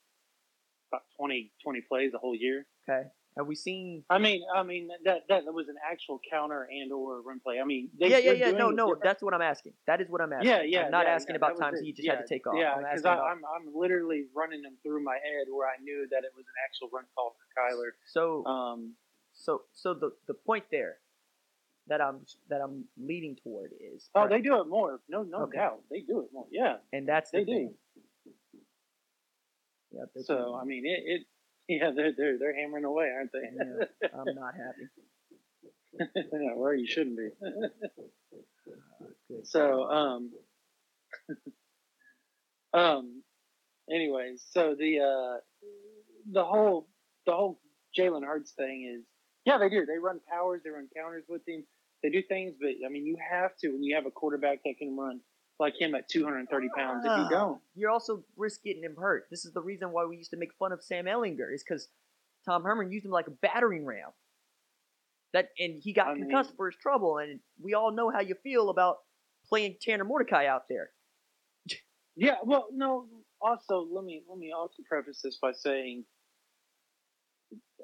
about 0.92 1.02
20, 1.16 1.50
20 1.62 1.80
plays 1.88 2.12
the 2.12 2.18
whole 2.18 2.34
year. 2.36 2.66
Okay. 2.88 3.08
Have 3.36 3.46
we 3.46 3.54
seen? 3.54 4.02
I 4.10 4.18
mean, 4.18 4.42
I 4.52 4.62
mean 4.64 4.88
that 5.04 5.20
that 5.28 5.44
was 5.46 5.68
an 5.68 5.76
actual 5.88 6.20
counter 6.28 6.66
and 6.70 6.90
or 6.92 7.22
run 7.22 7.38
play. 7.38 7.60
I 7.60 7.64
mean, 7.64 7.88
they, 7.98 8.08
yeah, 8.10 8.18
yeah, 8.18 8.32
yeah. 8.32 8.50
No, 8.50 8.70
no. 8.70 8.86
different- 8.86 9.04
That's 9.04 9.22
what 9.22 9.32
I'm 9.32 9.42
asking. 9.42 9.74
That 9.86 10.00
is 10.00 10.08
what 10.10 10.20
I'm 10.20 10.32
asking. 10.32 10.48
Yeah, 10.50 10.62
yeah. 10.62 10.84
I'm 10.86 10.90
not 10.90 11.06
yeah, 11.06 11.12
asking 11.14 11.34
yeah, 11.34 11.46
about 11.46 11.58
times 11.58 11.78
he 11.80 11.92
just 11.92 12.04
yeah, 12.04 12.16
had 12.16 12.26
to 12.26 12.26
take 12.26 12.46
off. 12.48 12.54
Yeah, 12.58 12.72
I'm 12.74 12.82
because 12.82 13.00
about. 13.00 13.20
I'm 13.20 13.42
I'm 13.44 13.72
literally 13.74 14.24
running 14.34 14.62
them 14.62 14.76
through 14.82 15.04
my 15.04 15.14
head 15.14 15.46
where 15.52 15.68
I 15.68 15.80
knew 15.80 16.08
that 16.10 16.24
it 16.24 16.32
was 16.34 16.46
an 16.46 16.54
actual 16.66 16.88
run 16.92 17.04
call 17.14 17.36
for 17.38 17.46
Kyler. 17.60 17.90
So, 18.06 18.44
Um, 18.46 18.94
so, 19.34 19.62
so 19.72 19.94
the 19.94 20.10
the 20.26 20.34
point 20.34 20.64
there 20.72 20.96
that 21.86 22.00
I'm 22.00 22.26
that 22.48 22.60
I'm 22.60 22.86
leading 22.96 23.36
toward 23.36 23.70
is. 23.78 24.10
oh, 24.16 24.26
they 24.26 24.40
do 24.40 24.60
it 24.60 24.66
more. 24.68 24.98
No, 25.08 25.22
no 25.22 25.42
Okay. 25.42 25.58
doubt, 25.58 25.82
they 25.92 26.00
do 26.00 26.20
it 26.20 26.32
more. 26.32 26.46
Yeah, 26.50 26.78
and 26.92 27.06
that's 27.06 27.30
the 27.30 27.38
they 27.38 27.44
thing. 27.44 27.74
do. 28.24 28.32
Yeah, 29.92 30.04
So. 30.22 30.54
I 30.60 30.64
mean, 30.64 30.84
it, 30.84 31.02
it 31.06 31.26
yeah, 31.68 31.90
they're 31.94 32.12
they're 32.16 32.38
they're 32.38 32.56
hammering 32.56 32.84
away, 32.84 33.10
aren't 33.14 33.32
they? 33.32 33.40
Yeah, 33.40 34.08
I'm 34.14 34.34
not 34.34 34.54
happy. 34.54 34.88
yeah, 36.32 36.54
well, 36.56 36.74
you 36.74 36.86
shouldn't 36.86 37.16
be. 37.16 37.28
Good. 39.28 39.46
So, 39.46 39.84
um, 39.84 40.32
um, 42.74 43.22
anyways, 43.90 44.44
so 44.50 44.74
the 44.78 45.00
uh, 45.00 45.40
the 46.32 46.44
whole 46.44 46.88
the 47.26 47.32
whole 47.32 47.60
Jalen 47.98 48.24
Hurts 48.24 48.52
thing 48.52 48.90
is, 48.98 49.04
yeah, 49.44 49.58
they 49.58 49.68
do. 49.68 49.86
They 49.86 49.98
run 49.98 50.20
powers, 50.30 50.62
they 50.64 50.70
run 50.70 50.88
counters 50.96 51.24
with 51.28 51.42
him, 51.46 51.64
they 52.02 52.10
do 52.10 52.22
things, 52.22 52.54
but 52.60 52.70
I 52.86 52.90
mean, 52.90 53.06
you 53.06 53.16
have 53.30 53.56
to 53.58 53.68
when 53.70 53.82
you 53.82 53.96
have 53.96 54.06
a 54.06 54.10
quarterback 54.10 54.60
that 54.64 54.74
can 54.78 54.96
run 54.96 55.20
like 55.58 55.74
him 55.80 55.94
at 55.94 56.08
230 56.08 56.68
pounds. 56.76 57.04
If 57.04 57.08
you 57.08 57.24
Ah, 57.24 57.28
don't, 57.28 57.60
You're 57.74 57.90
also 57.90 58.24
risk 58.36 58.62
getting 58.62 58.82
him 58.84 58.96
hurt. 58.96 59.26
This 59.30 59.44
is 59.44 59.52
the 59.52 59.60
reason 59.60 59.90
why 59.92 60.04
we 60.06 60.16
used 60.16 60.30
to 60.30 60.36
make 60.36 60.50
fun 60.58 60.72
of 60.72 60.82
Sam 60.82 61.06
Ehlinger, 61.06 61.52
is 61.52 61.64
because 61.66 61.88
Tom 62.46 62.62
Herman 62.62 62.92
used 62.92 63.04
him 63.04 63.10
like 63.10 63.26
a 63.26 63.32
battering 63.32 63.84
ram. 63.84 64.10
That 65.32 65.48
and 65.58 65.80
he 65.82 65.92
got 65.92 66.08
I 66.08 66.14
mean- 66.14 66.24
concussed 66.30 66.54
for 66.56 66.66
his 66.70 66.76
trouble, 66.80 67.18
and 67.18 67.40
we 67.60 67.74
all 67.74 67.90
know 67.92 68.10
how 68.10 68.20
you 68.20 68.34
feel 68.42 68.70
about 68.70 68.96
playing 69.48 69.76
Tanner 69.80 70.04
Mordecai 70.04 70.46
out 70.46 70.62
there. 70.68 70.90
yeah. 72.16 72.36
Well, 72.44 72.68
no. 72.72 73.06
Also, 73.40 73.86
let 73.90 74.04
me 74.04 74.22
let 74.28 74.38
me 74.38 74.52
also 74.56 74.82
preface 74.88 75.20
this 75.22 75.38
by 75.40 75.52
saying. 75.52 76.04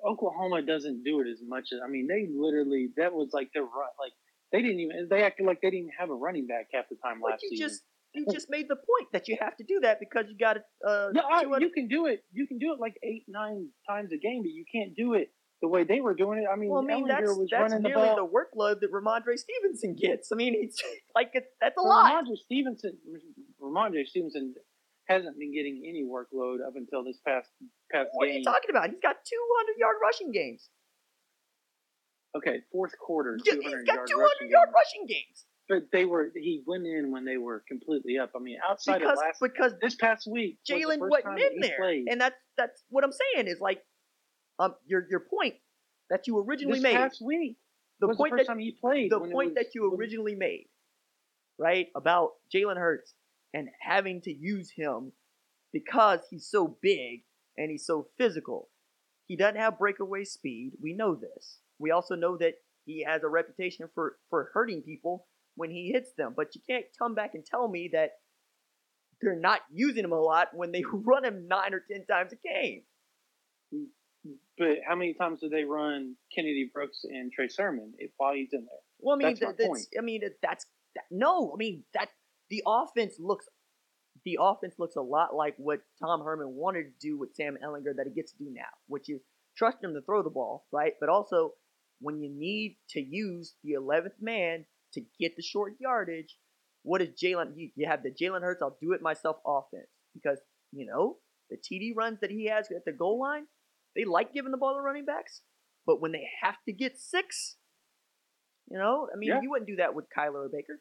Oklahoma 0.06 0.60
doesn't 0.60 1.02
do 1.04 1.20
it 1.20 1.28
as 1.28 1.40
much 1.46 1.68
as 1.72 1.80
I 1.82 1.88
mean 1.88 2.06
they 2.06 2.28
literally 2.30 2.88
that 2.98 3.14
was 3.14 3.30
like 3.32 3.50
their 3.54 3.62
like 3.62 4.12
they 4.54 4.62
didn't 4.62 4.78
even 4.80 5.08
they 5.10 5.22
acted 5.24 5.44
like 5.46 5.60
they 5.60 5.68
didn't 5.70 5.86
even 5.90 5.96
have 5.98 6.10
a 6.10 6.14
running 6.14 6.46
back 6.46 6.68
half 6.72 6.84
the 6.88 6.96
time 7.04 7.18
But 7.20 7.32
last 7.32 7.42
you 7.42 7.50
season. 7.50 7.68
just 7.68 7.82
you 8.14 8.24
just 8.32 8.46
made 8.48 8.66
the 8.68 8.76
point 8.76 9.08
that 9.12 9.26
you 9.26 9.36
have 9.40 9.56
to 9.56 9.64
do 9.64 9.80
that 9.82 9.98
because 9.98 10.26
you 10.30 10.36
got 10.38 10.58
uh 10.86 11.08
No, 11.12 11.22
I, 11.22 11.42
you 11.58 11.70
can 11.74 11.88
do 11.88 12.06
it. 12.06 12.20
You 12.32 12.46
can 12.46 12.58
do 12.58 12.72
it 12.72 12.78
like 12.78 12.94
eight, 13.02 13.24
nine 13.26 13.68
times 13.90 14.10
a 14.12 14.16
game, 14.26 14.42
but 14.46 14.52
you 14.52 14.64
can't 14.72 14.94
do 14.94 15.14
it 15.14 15.28
the 15.62 15.66
way 15.68 15.82
they 15.82 16.00
were 16.00 16.14
doing 16.14 16.38
it. 16.42 16.46
I 16.52 16.54
mean, 16.56 16.70
well, 16.70 16.82
I 16.82 16.86
mean 16.86 17.06
Ehlinger 17.06 17.08
that's 17.08 17.38
was 17.42 17.48
that's 17.50 17.62
running 17.72 17.82
the 17.82 17.88
nearly 17.88 18.06
ball. 18.14 18.22
the 18.22 18.30
workload 18.38 18.76
that 18.82 18.92
Rhamondre 18.92 19.34
Stevenson 19.36 19.96
gets. 19.96 20.30
I 20.30 20.36
mean, 20.36 20.54
he's 20.60 20.78
like 21.18 21.32
that's 21.60 21.74
a 21.76 21.82
Well, 21.82 21.90
lot. 21.90 22.06
Rhamondre 22.14 22.38
Stevenson, 22.38 22.92
Rhamondre 23.60 24.06
Stevenson 24.06 24.54
hasn't 25.08 25.38
been 25.38 25.52
getting 25.52 25.82
any 25.86 26.04
workload 26.06 26.64
up 26.66 26.74
until 26.76 27.02
this 27.04 27.18
past 27.26 27.48
past 27.92 28.08
What 28.12 28.24
are 28.24 28.30
game. 28.30 28.38
you 28.38 28.44
talking 28.44 28.70
about? 28.70 28.90
He's 28.90 29.00
got 29.02 29.16
200 29.26 29.74
yard 29.78 29.96
rushing 30.02 30.30
games. 30.32 30.68
Okay, 32.36 32.60
fourth 32.72 32.92
quarter, 32.98 33.38
Yeah, 33.44 33.54
He's 33.54 33.72
got 33.86 33.94
yard 33.96 34.08
200 34.08 34.22
rushing 34.22 34.50
yard 34.50 34.68
rushing 34.74 35.06
games. 35.06 35.46
But 35.68 35.84
they 35.92 36.04
were 36.04 36.30
he 36.34 36.62
went 36.66 36.86
in 36.86 37.10
when 37.10 37.24
they 37.24 37.38
were 37.38 37.64
completely 37.66 38.18
up. 38.18 38.32
I 38.36 38.38
mean, 38.38 38.58
outside 38.68 38.98
Because 38.98 39.18
of 39.18 39.24
last 39.24 39.40
because 39.40 39.72
this 39.80 39.94
past 39.94 40.26
week, 40.26 40.58
Jalen 40.68 40.98
wasn't 40.98 41.24
time 41.24 41.38
in 41.38 41.60
there, 41.60 41.76
played. 41.78 42.06
and 42.10 42.20
that's 42.20 42.36
that's 42.58 42.82
what 42.90 43.02
I'm 43.04 43.12
saying 43.12 43.46
is 43.46 43.60
like, 43.60 43.82
um, 44.58 44.74
your 44.86 45.06
your 45.08 45.20
point 45.20 45.54
that 46.10 46.26
you 46.26 46.38
originally 46.38 46.74
this 46.78 46.82
made, 46.82 46.96
past 46.96 47.22
week 47.24 47.56
the 48.00 48.08
was 48.08 48.16
point 48.16 48.32
the 48.32 48.38
that 48.38 48.46
time 48.46 48.58
he 48.58 48.76
played. 48.78 49.10
the 49.10 49.20
point 49.20 49.32
was- 49.32 49.54
that 49.54 49.74
you 49.74 49.94
originally 49.94 50.34
made, 50.34 50.66
right, 51.58 51.86
about 51.94 52.32
Jalen 52.54 52.76
Hurts 52.76 53.14
and 53.54 53.68
having 53.80 54.20
to 54.22 54.32
use 54.32 54.70
him 54.70 55.12
because 55.72 56.20
he's 56.28 56.46
so 56.46 56.76
big 56.82 57.22
and 57.56 57.70
he's 57.70 57.86
so 57.86 58.08
physical. 58.18 58.68
He 59.26 59.36
doesn't 59.36 59.56
have 59.56 59.78
breakaway 59.78 60.24
speed. 60.24 60.72
We 60.82 60.92
know 60.92 61.14
this. 61.14 61.60
We 61.78 61.90
also 61.90 62.14
know 62.14 62.36
that 62.38 62.54
he 62.86 63.04
has 63.04 63.22
a 63.22 63.28
reputation 63.28 63.88
for 63.94 64.16
for 64.30 64.50
hurting 64.52 64.82
people 64.82 65.26
when 65.56 65.70
he 65.70 65.90
hits 65.92 66.12
them. 66.16 66.34
But 66.36 66.54
you 66.54 66.60
can't 66.68 66.84
come 66.98 67.14
back 67.14 67.34
and 67.34 67.44
tell 67.44 67.68
me 67.68 67.90
that 67.92 68.12
they're 69.20 69.38
not 69.38 69.60
using 69.72 70.04
him 70.04 70.12
a 70.12 70.20
lot 70.20 70.48
when 70.52 70.72
they 70.72 70.82
run 70.92 71.24
him 71.24 71.46
nine 71.48 71.74
or 71.74 71.82
ten 71.90 72.06
times 72.06 72.32
a 72.32 72.36
game. 72.36 72.82
But 74.58 74.78
how 74.86 74.94
many 74.94 75.14
times 75.14 75.40
do 75.40 75.48
they 75.48 75.64
run 75.64 76.14
Kennedy 76.34 76.70
Brooks 76.72 77.04
and 77.04 77.30
Trey 77.32 77.48
Sermon 77.48 77.92
if, 77.98 78.10
while 78.16 78.34
he's 78.34 78.52
in 78.52 78.60
there? 78.60 78.78
Well, 79.00 79.16
I 79.16 79.18
mean, 79.18 79.28
That's 79.28 79.40
that, 79.40 79.58
that's. 79.58 79.88
I 79.98 80.02
mean, 80.02 80.22
that's 80.42 80.66
that, 80.94 81.04
no. 81.10 81.52
I 81.52 81.56
mean 81.56 81.84
that 81.92 82.08
the 82.50 82.62
offense 82.66 83.14
looks, 83.18 83.46
the 84.24 84.38
offense 84.40 84.74
looks 84.78 84.96
a 84.96 85.02
lot 85.02 85.34
like 85.34 85.54
what 85.58 85.80
Tom 86.00 86.22
Herman 86.22 86.54
wanted 86.54 86.84
to 86.84 87.06
do 87.06 87.18
with 87.18 87.34
Sam 87.34 87.58
Ehlinger 87.62 87.96
that 87.96 88.06
he 88.06 88.14
gets 88.14 88.32
to 88.32 88.38
do 88.38 88.50
now, 88.50 88.62
which 88.86 89.10
is 89.10 89.20
trust 89.56 89.82
him 89.82 89.94
to 89.94 90.00
throw 90.02 90.22
the 90.22 90.30
ball, 90.30 90.66
right? 90.72 90.92
But 91.00 91.08
also 91.08 91.52
when 92.00 92.20
you 92.20 92.28
need 92.30 92.76
to 92.90 93.00
use 93.00 93.54
the 93.62 93.72
11th 93.72 94.20
man 94.20 94.64
to 94.94 95.02
get 95.18 95.36
the 95.36 95.42
short 95.42 95.74
yardage, 95.80 96.36
what 96.82 97.00
is 97.00 97.08
Jalen? 97.10 97.52
You, 97.56 97.70
you 97.76 97.86
have 97.88 98.02
the 98.02 98.10
Jalen 98.10 98.42
Hurts, 98.42 98.60
I'll 98.62 98.76
do 98.80 98.92
it 98.92 99.00
myself 99.02 99.36
offense. 99.46 99.88
Because, 100.14 100.38
you 100.72 100.86
know, 100.86 101.16
the 101.50 101.56
TD 101.56 101.96
runs 101.96 102.20
that 102.20 102.30
he 102.30 102.46
has 102.46 102.70
at 102.70 102.84
the 102.84 102.92
goal 102.92 103.18
line, 103.20 103.46
they 103.96 104.04
like 104.04 104.32
giving 104.32 104.50
the 104.52 104.58
ball 104.58 104.74
to 104.74 104.80
running 104.80 105.04
backs. 105.04 105.40
But 105.86 106.00
when 106.00 106.12
they 106.12 106.26
have 106.42 106.56
to 106.66 106.72
get 106.72 106.98
six, 106.98 107.56
you 108.70 108.78
know, 108.78 109.08
I 109.12 109.16
mean, 109.16 109.28
Yeah. 109.30 109.40
you 109.42 109.50
wouldn't 109.50 109.68
do 109.68 109.76
that 109.76 109.94
with 109.94 110.06
Kyler 110.16 110.46
or 110.46 110.48
Baker. 110.48 110.80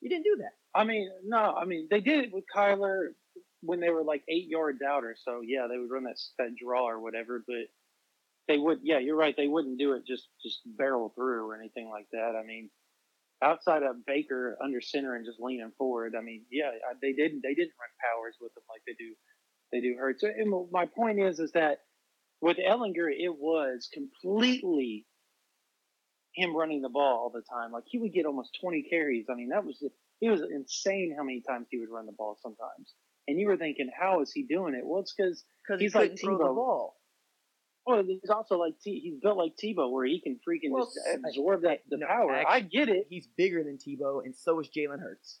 You 0.00 0.08
didn't 0.10 0.24
do 0.24 0.36
that. 0.38 0.52
I 0.78 0.84
mean, 0.84 1.08
no, 1.24 1.54
I 1.54 1.64
mean 1.64 1.86
they 1.90 2.00
did 2.00 2.24
it 2.24 2.32
with 2.32 2.44
Kyler 2.54 3.14
when 3.60 3.78
they 3.80 3.90
were 3.90 4.02
like 4.02 4.22
eight 4.28 4.48
yards 4.48 4.80
out 4.82 5.04
or 5.04 5.14
so. 5.24 5.40
Yeah, 5.44 5.66
they 5.70 5.78
would 5.78 5.90
run 5.90 6.04
that 6.04 6.18
that 6.38 6.56
draw 6.56 6.88
or 6.88 7.00
whatever, 7.00 7.42
but 7.46 7.66
they 8.52 8.58
would. 8.58 8.80
Yeah, 8.82 8.98
you're 8.98 9.16
right. 9.16 9.34
They 9.36 9.48
wouldn't 9.48 9.78
do 9.78 9.94
it 9.94 10.02
just 10.06 10.28
just 10.42 10.60
barrel 10.66 11.12
through 11.14 11.48
or 11.48 11.56
anything 11.58 11.88
like 11.88 12.06
that. 12.12 12.34
I 12.38 12.44
mean, 12.46 12.68
outside 13.42 13.82
of 13.82 14.04
Baker 14.06 14.58
under 14.62 14.80
center 14.80 15.14
and 15.16 15.24
just 15.24 15.40
leaning 15.40 15.72
forward. 15.78 16.14
I 16.18 16.22
mean, 16.22 16.44
yeah, 16.50 16.70
they 17.00 17.12
didn't 17.12 17.40
they 17.42 17.54
didn't 17.54 17.72
run 17.80 17.90
powers 18.04 18.36
with 18.40 18.52
them 18.54 18.64
like 18.68 18.82
they 18.86 18.94
do 18.98 19.14
they 19.72 19.80
do 19.80 19.96
Hurts. 19.98 20.22
And 20.22 20.52
my 20.70 20.86
point 20.86 21.18
is 21.18 21.40
is 21.40 21.52
that 21.52 21.78
with 22.42 22.58
Ehlinger, 22.58 23.08
it 23.10 23.34
was 23.34 23.88
completely 23.92 25.06
him 26.34 26.54
running 26.54 26.82
the 26.82 26.88
ball 26.90 27.18
all 27.24 27.30
the 27.30 27.42
time. 27.42 27.72
Like 27.72 27.84
he 27.86 27.98
would 27.98 28.12
get 28.12 28.26
almost 28.26 28.58
20 28.60 28.82
carries. 28.90 29.26
I 29.30 29.34
mean, 29.34 29.48
that 29.48 29.64
was 29.64 29.82
it 30.20 30.30
was 30.30 30.42
insane 30.42 31.14
how 31.16 31.24
many 31.24 31.40
times 31.40 31.68
he 31.70 31.78
would 31.78 31.90
run 31.90 32.06
the 32.06 32.12
ball 32.12 32.36
sometimes. 32.42 32.94
And 33.28 33.38
you 33.38 33.46
were 33.46 33.56
thinking, 33.56 33.88
how 33.98 34.20
is 34.20 34.32
he 34.32 34.42
doing 34.42 34.74
it? 34.74 34.84
Well, 34.84 35.00
it's 35.00 35.14
because 35.16 35.44
Because 35.66 35.80
he 35.80 35.86
He's 35.86 35.94
like 35.94 36.10
couldn't 36.10 36.18
throw 36.18 36.38
the 36.38 36.44
Tebow. 36.44 36.90
Well, 37.86 38.02
he's 38.06 38.30
also 38.30 38.58
like 38.58 38.74
T, 38.82 39.00
he's 39.00 39.20
built 39.20 39.36
like 39.36 39.56
Tebow, 39.56 39.90
where 39.90 40.04
he 40.04 40.20
can 40.20 40.38
freaking 40.48 40.70
Well, 40.70 40.86
just 40.86 40.98
absorb 41.26 41.62
that 41.62 41.80
the 41.88 41.98
no, 41.98 42.06
power. 42.06 42.44
I 42.46 42.60
get 42.60 42.88
it. 42.88 43.06
He's 43.10 43.26
bigger 43.36 43.62
than 43.64 43.78
Tebow, 43.78 44.24
and 44.24 44.34
so 44.34 44.60
is 44.60 44.68
Jalen 44.68 45.00
Hurts. 45.00 45.40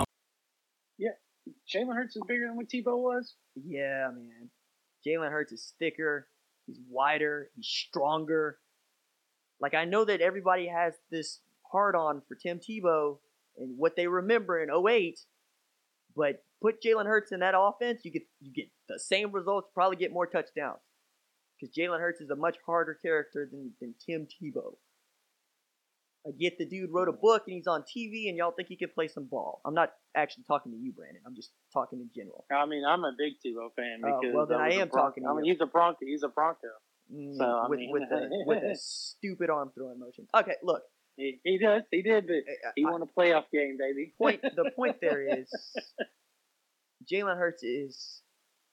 Jalen 1.73 1.95
Hurts 1.95 2.15
is 2.15 2.23
bigger 2.27 2.47
than 2.47 2.57
what 2.57 2.67
Tebow 2.67 2.97
was. 2.97 3.35
Yeah, 3.55 4.09
man. 4.13 4.49
Jalen 5.05 5.31
Hurts 5.31 5.51
is 5.51 5.73
thicker. 5.79 6.27
He's 6.67 6.79
wider. 6.89 7.49
He's 7.55 7.67
stronger. 7.67 8.57
Like 9.59 9.73
I 9.73 9.85
know 9.85 10.05
that 10.05 10.21
everybody 10.21 10.67
has 10.67 10.93
this 11.09 11.39
hard 11.71 11.95
on 11.95 12.21
for 12.27 12.35
Tim 12.35 12.59
Tebow 12.59 13.17
and 13.57 13.77
what 13.77 13.95
they 13.95 14.07
remember 14.07 14.61
in 14.61 14.69
08, 14.69 15.19
but 16.15 16.43
put 16.61 16.81
Jalen 16.81 17.05
Hurts 17.05 17.31
in 17.31 17.39
that 17.39 17.53
offense, 17.57 18.01
you 18.03 18.11
get 18.11 18.23
you 18.41 18.51
get 18.51 18.65
the 18.89 18.99
same 18.99 19.31
results, 19.31 19.69
probably 19.73 19.97
get 19.97 20.11
more 20.11 20.27
touchdowns. 20.27 20.79
Because 21.59 21.75
Jalen 21.75 21.99
Hurts 21.99 22.21
is 22.21 22.29
a 22.31 22.35
much 22.35 22.57
harder 22.65 22.95
character 22.95 23.47
than, 23.51 23.71
than 23.79 23.93
Tim 24.03 24.25
Tebow. 24.25 24.73
I 26.27 26.31
get 26.39 26.57
the 26.59 26.65
dude 26.65 26.91
wrote 26.91 27.07
a 27.07 27.11
book 27.13 27.43
and 27.47 27.55
he's 27.55 27.65
on 27.67 27.81
TV 27.81 28.29
and 28.29 28.37
y'all 28.37 28.51
think 28.51 28.67
he 28.69 28.75
can 28.75 28.89
play 28.93 29.07
some 29.07 29.25
ball. 29.25 29.59
I'm 29.65 29.73
not 29.73 29.91
actually 30.15 30.43
talking 30.47 30.71
to 30.71 30.77
you, 30.77 30.91
Brandon. 30.91 31.21
I'm 31.25 31.35
just 31.35 31.49
talking 31.73 31.99
in 31.99 32.09
general. 32.15 32.45
I 32.51 32.65
mean, 32.67 32.83
I'm 32.87 33.03
a 33.03 33.11
big 33.17 33.33
Tebow 33.43 33.73
fan 33.75 34.01
Oh, 34.05 34.19
because 34.21 34.35
well, 34.35 34.45
then 34.45 34.59
I, 34.59 34.69
a 34.69 34.81
am 34.81 34.89
Bron- 34.89 35.05
talking 35.05 35.23
to 35.23 35.29
I 35.29 35.33
mean, 35.33 35.45
he's 35.45 35.61
a 35.61 35.65
Bronco. 35.65 35.97
He's 36.01 36.21
a 36.23 36.27
Bronco. 36.29 36.67
Mm, 37.11 37.35
So, 37.37 37.65
with 37.69 37.79
mean- 37.79 37.91
with 37.91 38.03
the 38.09 38.29
with 38.45 38.61
the 38.61 38.75
stupid 38.79 39.49
arm 39.49 39.71
throwing 39.75 39.99
motion. 39.99 40.27
Okay, 40.35 40.55
look. 40.63 40.83
He, 41.17 41.39
he 41.43 41.57
does. 41.57 41.81
He 41.91 42.01
did, 42.03 42.25
but 42.27 42.35
he 42.75 42.85
I- 42.85 42.89
won 42.91 43.01
a 43.01 43.05
playoff 43.05 43.45
game, 43.51 43.77
baby. 43.79 44.13
point 44.17 44.41
the 44.43 44.71
point 44.75 44.97
there 45.01 45.21
is 45.39 45.49
Jalen 47.11 47.37
Hurts 47.37 47.63
is 47.63 48.21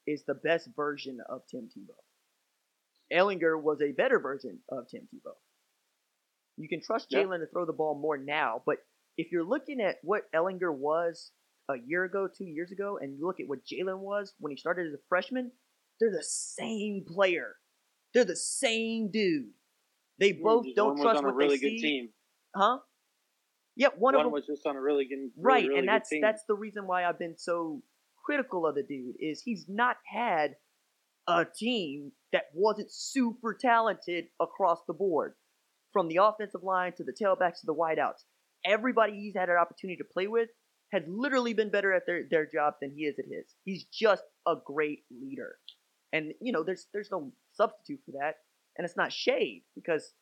is 0.07 0.23
the 0.25 0.35
best 0.35 0.69
version 0.77 1.19
of 1.29 1.43
Tim 1.51 1.69
Tebow. 1.75 1.97
Ehlinger 3.13 3.61
was 3.61 3.81
a 3.83 3.93
better 3.93 4.19
version 4.21 4.59
of 4.69 4.87
Tim 4.89 5.09
Tebow. 5.13 5.33
You 6.59 6.69
can 6.69 6.81
trust 6.83 7.09
Yeah. 7.11 7.23
Jalen 7.23 7.41
to 7.41 7.47
throw 7.47 7.65
the 7.65 7.73
ball 7.73 7.95
more 7.95 8.17
now, 8.19 8.63
but 8.67 8.79
if 9.17 9.33
you're 9.33 9.45
looking 9.45 9.81
at 9.81 9.97
what 10.03 10.31
Ehlinger 10.33 10.73
was 10.75 11.33
a 11.69 11.77
year 11.77 12.05
ago, 12.05 12.29
two 12.29 12.45
years 12.47 12.73
ago, 12.73 12.99
and 13.01 13.17
you 13.19 13.27
look 13.27 13.41
at 13.41 13.49
what 13.49 13.65
Jalen 13.65 13.99
was 13.99 14.35
when 14.41 14.51
he 14.51 14.57
started 14.57 14.87
as 14.89 14.95
a 14.95 15.03
freshman, 15.09 15.51
they're 16.01 16.11
the 16.11 16.23
same 16.23 17.05
player. 17.07 17.57
They're 18.15 18.25
the 18.25 18.37
same 18.37 19.11
dude. 19.11 19.51
They 20.19 20.33
mm, 20.33 20.43
both 20.43 20.65
One 20.65 20.75
don't 20.75 20.93
was 20.95 21.03
trust 21.03 21.25
what 21.25 21.35
really 21.35 21.57
they 21.57 21.71
good 21.71 21.79
see. 21.79 21.81
team. 21.81 22.09
Huh? 22.57 22.79
Yep, 23.77 23.95
one, 23.99 24.15
One, 24.15 24.21
of 24.21 24.27
them 24.27 24.33
was 24.33 24.47
just 24.47 24.67
on 24.67 24.75
a 24.77 24.81
really 24.81 25.05
good, 25.05 25.19
really, 25.19 25.33
right 25.37 25.67
really 25.69 25.79
and 25.79 25.89
that's 25.89 26.11
that's 26.21 26.43
the 26.49 26.55
reason 26.55 26.89
why 26.89 27.05
i've 27.05 27.19
been 27.19 27.37
so 27.39 27.81
critical 28.25 28.67
of 28.67 28.75
the 28.75 28.83
dude 28.83 29.15
is 29.21 29.41
he's 29.41 29.67
not 29.69 29.97
had 30.05 30.57
a 31.29 31.45
team 31.45 32.11
that 32.33 32.45
wasn't 32.55 32.91
super 32.91 33.55
talented 33.55 34.25
across 34.41 34.81
the 34.89 34.93
board 34.95 35.35
from 35.93 36.09
the 36.09 36.19
offensive 36.23 36.63
line 36.63 36.93
to 36.97 37.05
the 37.05 37.13
tailbacks 37.13 37.61
to 37.61 37.67
the 37.67 37.75
wideouts 37.75 38.25
everybody 38.65 39.15
he's 39.15 39.37
had 39.37 39.49
an 39.49 39.57
opportunity 39.57 39.97
to 39.97 40.05
play 40.05 40.27
with 40.27 40.49
has 40.93 41.03
literally 41.07 41.53
been 41.53 41.71
better 41.71 41.93
at 41.93 42.03
their, 42.07 42.23
their 42.31 42.47
jobs 42.47 42.77
than 42.81 42.91
he 42.91 43.03
is 43.03 43.19
at 43.19 43.25
his 43.27 43.55
he's 43.65 43.85
just 43.85 44.23
a 44.47 44.55
great 44.65 45.01
leader 45.11 45.57
and 46.13 46.33
you 46.41 46.53
know 46.53 46.63
there's 46.63 46.87
there's 46.93 47.11
no 47.11 47.33
substitute 47.53 48.01
for 48.05 48.13
that 48.13 48.37
and 48.77 48.85
it's 48.85 48.97
not 48.97 49.13
shade 49.13 49.63
because 49.75 50.15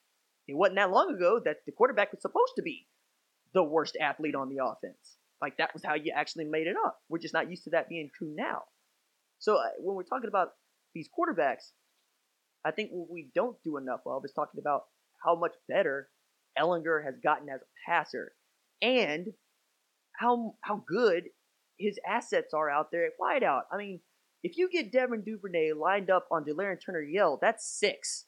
it 0.48 0.57
wasn't 0.57 0.76
that 0.76 0.90
long 0.90 1.14
ago 1.14 1.40
that 1.44 1.59
the 1.66 1.72
quarterback 1.72 2.12
was 2.12 2.22
supposed 2.22 2.52
to 2.57 2.62
be 2.62 2.87
the 3.52 3.62
worst 3.62 3.96
athlete 4.00 4.35
on 4.35 4.48
the 4.48 4.64
offense. 4.64 5.18
Like 5.40 5.59
that 5.59 5.74
was 5.74 5.85
how 5.85 5.94
you 5.94 6.12
actually 6.14 6.44
made 6.44 6.66
it 6.66 6.76
up. 6.85 6.98
We're 7.09 7.18
just 7.18 7.35
not 7.35 7.50
used 7.50 7.64
to 7.64 7.70
that 7.70 7.88
being 7.88 8.11
true 8.16 8.33
now. 8.35 8.62
So 9.38 9.57
uh, 9.57 9.68
when 9.79 9.96
we're 9.96 10.02
talking 10.05 10.29
about 10.29 10.48
these 10.94 11.09
quarterbacks, 11.09 11.72
I 12.64 12.70
think 12.70 12.90
what 12.90 13.11
we 13.11 13.29
don't 13.35 13.57
do 13.62 13.76
enough 13.76 14.00
of 14.07 14.24
is 14.24 14.33
talking 14.33 14.61
about 14.61 14.85
how 15.24 15.35
much 15.35 15.52
better 15.68 16.09
Ehlinger 16.59 17.05
has 17.05 17.14
gotten 17.22 17.48
as 17.48 17.61
a 17.61 17.90
passer 17.90 18.33
and 18.83 19.29
how 20.18 20.55
how 20.62 20.83
good 20.87 21.24
his 21.79 21.98
assets 22.09 22.55
are 22.55 22.70
out 22.70 22.90
there 22.90 23.07
at 23.07 23.12
wideout. 23.20 23.62
I 23.70 23.76
mean, 23.76 24.00
if 24.42 24.57
you 24.57 24.70
get 24.70 24.92
Devin 24.92 25.22
Duvernay 25.24 25.72
lined 25.72 26.11
up 26.11 26.26
on 26.31 26.44
Delarrin 26.44 26.79
Turner 26.85 27.02
Yell, 27.02 27.38
that's 27.40 27.79
six. 27.79 28.24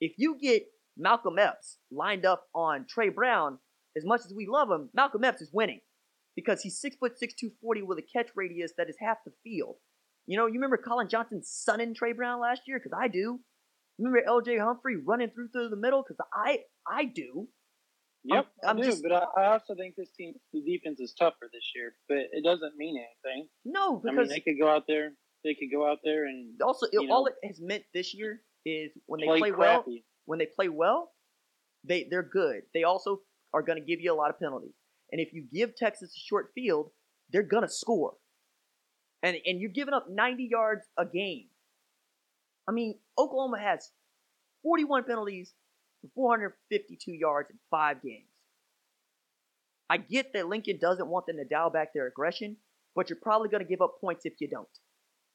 If 0.00 0.14
you 0.16 0.38
get 0.40 0.64
Malcolm 0.96 1.38
Epps 1.38 1.78
lined 1.90 2.24
up 2.24 2.46
on 2.54 2.86
Tre 2.88 3.08
Brown, 3.08 3.58
as 3.96 4.04
much 4.04 4.20
as 4.24 4.32
we 4.34 4.46
love 4.46 4.70
him, 4.70 4.90
Malcolm 4.94 5.24
Epps 5.24 5.42
is 5.42 5.50
winning 5.52 5.80
because 6.36 6.62
he's 6.62 6.80
six 6.80 6.96
foot 6.96 7.18
six, 7.18 7.34
two 7.34 7.50
forty 7.60 7.82
with 7.82 7.98
a 7.98 8.02
catch 8.02 8.30
radius 8.34 8.72
that 8.78 8.88
is 8.88 8.96
half 9.00 9.18
the 9.24 9.32
field. 9.42 9.76
You 10.26 10.38
know, 10.38 10.46
you 10.46 10.54
remember 10.54 10.78
Collin 10.78 11.08
Johnson 11.08 11.42
sunning 11.42 11.94
Tre 11.94 12.12
Brown 12.12 12.40
last 12.40 12.62
year? 12.66 12.78
Because 12.78 12.98
I 12.98 13.08
do. 13.08 13.40
Remember 13.98 14.22
L.J. 14.26 14.58
Humphrey 14.58 14.96
running 14.96 15.30
through 15.30 15.48
through 15.48 15.68
the 15.68 15.76
middle? 15.76 16.02
Because 16.02 16.18
I 16.32 16.60
I 16.86 17.04
do. 17.04 17.48
Yep, 18.24 18.36
I'm- 18.36 18.46
I'm 18.70 18.78
I 18.78 18.80
do, 18.80 18.88
just- 18.88 19.02
but 19.02 19.12
I, 19.12 19.52
also 19.52 19.74
think 19.74 19.96
this 19.96 20.10
team, 20.16 20.32
the 20.52 20.62
defense 20.62 20.98
is 20.98 21.12
tougher 21.12 21.50
this 21.52 21.72
year. 21.74 21.94
But 22.08 22.18
it 22.32 22.42
doesn't 22.42 22.74
mean 22.76 22.96
anything. 22.96 23.48
No, 23.66 24.00
I 24.00 24.06
mean, 24.06 24.16
because 24.16 24.30
they 24.30 24.40
could 24.40 24.58
go 24.58 24.68
out 24.68 24.86
there. 24.88 25.12
They 25.44 25.54
could 25.54 25.68
go 25.70 25.86
out 25.86 25.98
there 26.02 26.24
and 26.24 26.58
also 26.62 26.86
you 26.90 27.06
all 27.10 27.26
it 27.26 27.34
has 27.44 27.60
meant 27.60 27.84
this 27.92 28.14
year 28.14 28.40
is 28.64 28.90
when 29.04 29.20
they 29.20 29.26
play, 29.26 29.40
play, 29.40 29.50
well, 29.52 29.84
when 30.24 30.38
they 30.38 30.46
play 30.46 30.70
well, 30.70 31.12
they 31.86 32.04
they're 32.10 32.22
good. 32.22 32.62
They 32.72 32.84
also 32.84 33.20
are 33.52 33.60
going 33.62 33.78
to 33.78 33.84
give 33.84 34.00
you 34.00 34.10
a 34.12 34.16
lot 34.16 34.30
of 34.30 34.38
penalties. 34.38 34.72
And 35.12 35.20
if 35.20 35.34
you 35.34 35.46
give 35.52 35.76
Texas 35.76 36.16
a 36.16 36.18
short 36.18 36.50
field, 36.54 36.90
they're 37.30 37.42
going 37.42 37.62
to 37.62 37.68
score. 37.68 38.14
And 39.22 39.36
and 39.44 39.60
you're 39.60 39.70
giving 39.70 39.92
up 39.92 40.06
90 40.08 40.48
yards 40.50 40.86
a 40.98 41.04
game. 41.04 41.48
I 42.68 42.72
mean, 42.72 42.98
Oklahoma 43.18 43.58
has 43.58 43.90
41 44.62 45.04
penalties 45.04 45.52
for 46.00 46.08
452 46.14 47.12
yards 47.12 47.50
in 47.50 47.58
5 47.70 48.02
games. 48.02 48.28
I 49.90 49.98
get 49.98 50.32
that 50.32 50.48
Lincoln 50.48 50.78
doesn't 50.80 51.08
want 51.08 51.26
them 51.26 51.36
to 51.36 51.44
dial 51.44 51.70
back 51.70 51.92
their 51.92 52.06
aggression, 52.06 52.56
but 52.96 53.10
you're 53.10 53.18
probably 53.20 53.48
going 53.48 53.62
to 53.62 53.68
give 53.68 53.82
up 53.82 54.00
points 54.00 54.24
if 54.24 54.34
you 54.40 54.48
don't. 54.48 54.68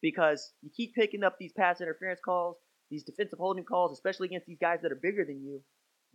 Because 0.01 0.53
you 0.61 0.71
keep 0.75 0.95
picking 0.95 1.23
up 1.23 1.35
these 1.39 1.53
pass 1.53 1.81
interference 1.81 2.19
calls, 2.23 2.57
these 2.89 3.03
defensive 3.03 3.37
holding 3.37 3.65
calls, 3.65 3.91
especially 3.91 4.27
against 4.27 4.47
these 4.47 4.57
guys 4.59 4.79
that 4.81 4.91
are 4.91 4.99
bigger 5.01 5.23
than 5.25 5.43
you, 5.43 5.61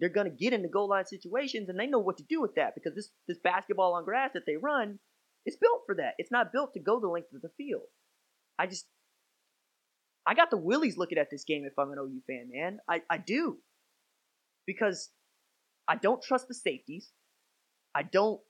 they're 0.01 0.09
going 0.09 0.29
to 0.29 0.37
get 0.37 0.53
into 0.53 0.69
goal 0.69 0.89
line 0.89 1.05
situations 1.05 1.69
and 1.69 1.79
they 1.79 1.87
know 1.87 2.01
what 2.01 2.17
to 2.17 2.25
do 2.29 2.41
with 2.41 2.57
that 2.57 2.75
because 2.75 2.95
this, 2.95 3.11
this 3.29 3.39
basketball 3.45 3.95
on 3.95 4.05
grass 4.05 4.31
that 4.35 4.43
they 4.47 4.57
run 4.57 4.99
is 5.47 5.57
built 5.57 5.83
for 5.87 5.95
that. 5.97 6.15
It's 6.19 6.33
not 6.33 6.53
built 6.53 6.75
to 6.75 6.81
go 6.81 6.99
the 6.99 7.09
length 7.09 7.33
of 7.35 7.43
the 7.43 7.51
field. 7.57 7.87
I 8.59 8.67
just, 8.67 8.87
I 10.27 10.35
got 10.35 10.51
the 10.51 10.57
willies 10.59 10.97
looking 10.99 11.19
at 11.19 11.31
this 11.31 11.45
game 11.45 11.65
if 11.67 11.79
I'm 11.79 11.93
an 11.93 11.99
OU 11.99 12.23
fan, 12.27 12.51
man. 12.53 12.79
I, 12.89 13.03
I 13.11 13.19
do. 13.19 13.59
because 14.67 15.11
I 15.89 15.97
don't 15.97 16.23
trust 16.23 16.49
the 16.49 16.55
safeties. 16.55 17.11
I 17.95 18.03
don't 18.03 18.41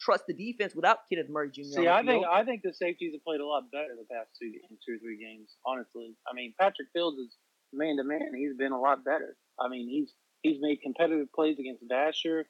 trust 0.00 0.24
the 0.28 0.34
defense 0.34 0.74
without 0.74 0.98
Kenneth 1.10 1.28
Murray 1.30 1.50
Jr. 1.50 1.62
See, 1.64 1.88
I 1.88 2.04
think. 2.04 2.26
I 2.26 2.44
think 2.44 2.62
the 2.62 2.72
safeties 2.74 3.12
have 3.14 3.24
played 3.24 3.40
a 3.40 3.46
lot 3.46 3.70
better 3.70 3.94
the 3.98 4.06
past 4.14 4.30
two 4.40 4.52
two 4.86 4.96
or 4.96 4.98
three 4.98 5.18
games. 5.18 5.50
Honestly, 5.66 6.14
I 6.28 6.34
mean 6.34 6.54
Patrick 6.60 6.88
Fields 6.92 7.18
is 7.18 7.36
man 7.72 7.96
to 7.96 8.04
man. 8.04 8.32
He's 8.36 8.56
been 8.56 8.72
a 8.72 8.80
lot 8.80 9.04
better. 9.04 9.36
I 9.60 9.68
mean 9.68 9.88
he's 9.88 10.12
he's 10.42 10.58
made 10.60 10.82
competitive 10.82 11.32
plays 11.34 11.58
against 11.58 11.84
Vasher. 11.88 12.44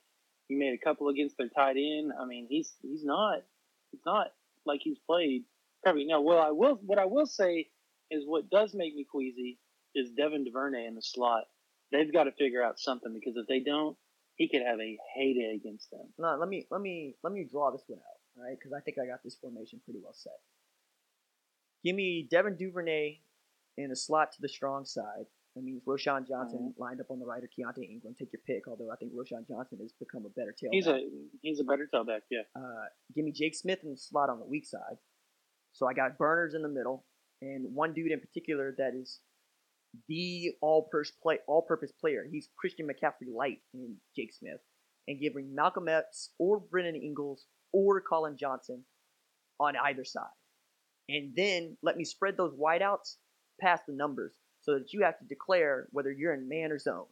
He 0.49 0.57
made 0.57 0.75
a 0.75 0.85
couple 0.85 1.09
against 1.09 1.37
their 1.39 1.49
tight 1.49 1.77
end. 1.77 2.13
I 2.21 2.27
mean 2.27 2.47
he's 2.49 2.73
he's 2.83 3.05
not 3.05 3.39
he's 3.93 4.03
not 4.07 4.29
like 4.67 4.81
he's 4.83 4.99
played 5.07 5.45
every 5.87 6.07
now. 6.07 6.21
Well, 6.21 6.41
I 6.41 6.51
will 6.51 6.79
what 6.85 6.99
I 6.99 7.07
will 7.07 7.27
say 7.27 7.69
is 8.11 8.25
what 8.27 8.51
does 8.51 8.75
make 8.75 8.95
me 8.95 9.07
queasy 9.11 9.59
is 9.95 10.11
Devin 10.11 10.45
Duvernay 10.45 10.87
in 10.87 10.95
the 10.95 11.03
slot. 11.03 11.45
They've 11.93 12.13
got 12.13 12.25
to 12.25 12.33
figure 12.33 12.63
out 12.63 12.79
something 12.79 13.13
because 13.13 13.37
if 13.37 13.47
they 13.47 13.61
don't, 13.61 13.97
he 14.37 14.49
could 14.49 14.63
have 14.67 14.81
a 14.81 14.99
heyday 15.15 15.55
against 15.55 15.91
them. 15.91 16.13
No, 16.19 16.37
let 16.39 16.49
me 16.49 16.67
let 16.71 16.81
me 16.81 17.15
let 17.23 17.33
me 17.33 17.47
draw 17.51 17.71
this 17.71 17.85
one 17.87 18.01
out, 18.01 18.39
all 18.39 18.45
right? 18.45 18.57
Because 18.59 18.73
I 18.73 18.81
think 18.81 18.97
I 18.99 19.07
got 19.07 19.23
this 19.23 19.37
formation 19.41 19.81
pretty 19.85 20.01
well 20.03 20.15
set. 20.15 20.33
Give 21.85 21.95
me 21.95 22.27
Devin 22.29 22.57
Duvernay 22.57 23.21
in 23.77 23.91
the 23.91 23.97
slot 23.97 24.33
to 24.33 24.41
the 24.41 24.49
strong 24.49 24.85
side. 24.85 25.27
That 25.55 25.63
means 25.63 25.83
Roschon 25.87 26.27
Johnson 26.27 26.75
lined 26.79 27.01
up 27.01 27.11
on 27.11 27.21
the 27.21 27.27
right 27.27 27.43
or 27.43 27.47
Keontae 27.47 27.89
Ingram. 27.89 28.17
Take 28.19 28.33
your 28.33 28.43
pick. 28.45 28.67
Although 28.67 28.91
I 28.91 28.97
think 28.97 29.13
Roschon 29.13 29.47
Johnson 29.47 29.79
has 29.81 29.93
become 29.93 30.27
a 30.27 30.31
better 30.31 30.53
tailback. 30.53 30.73
He's 30.73 30.87
a 30.89 31.01
he's 31.43 31.61
a 31.61 31.65
better 31.65 31.89
tailback. 31.95 32.23
Yeah. 32.29 32.41
Uh, 32.57 32.87
give 33.15 33.25
me 33.25 33.31
Jake 33.31 33.55
Smith 33.55 33.81
in 33.85 33.91
the 33.93 33.97
slot 33.97 34.31
on 34.31 34.41
the 34.41 34.47
weak 34.47 34.67
side. 34.67 34.99
So 35.73 35.87
I 35.87 35.93
got 35.93 36.19
Burners 36.19 36.55
in 36.55 36.63
the 36.63 36.69
middle, 36.69 37.05
and 37.43 37.75
one 37.75 37.93
dude 37.93 38.13
in 38.13 38.21
particular 38.21 38.75
that 38.79 38.93
is 38.95 39.21
the 40.09 40.53
all-purpose 40.61 41.13
play, 41.23 41.39
all-purpose 41.47 41.93
player. 42.01 42.27
He's 42.31 42.49
Christian 42.59 42.87
McCaffrey 42.87 43.33
light 43.33 43.59
in 43.73 43.97
Jake 44.17 44.33
Smith, 44.33 44.61
and 45.07 45.21
giving 45.21 45.55
Malcolm 45.55 45.89
Epps 45.89 46.31
or 46.39 46.59
Brennan 46.59 46.97
Eagles 46.97 47.47
or 47.73 48.01
Collin 48.01 48.37
Johnson 48.37 48.85
on 49.61 49.75
either 49.77 50.05
side, 50.05 50.25
and 51.09 51.33
then 51.37 51.77
let 51.83 51.97
me 51.97 52.05
spread 52.05 52.37
those 52.37 52.55
wideouts 52.55 53.17
past 53.61 53.85
the 53.87 53.93
numbers 53.93 54.33
so 54.63 54.79
that 54.79 54.93
you 54.93 55.03
have 55.03 55.19
to 55.19 55.25
declare 55.27 55.87
whether 55.93 56.11
you're 56.11 56.35
in 56.35 56.49
man 56.49 56.73
or 56.73 56.79
zone. 56.79 57.07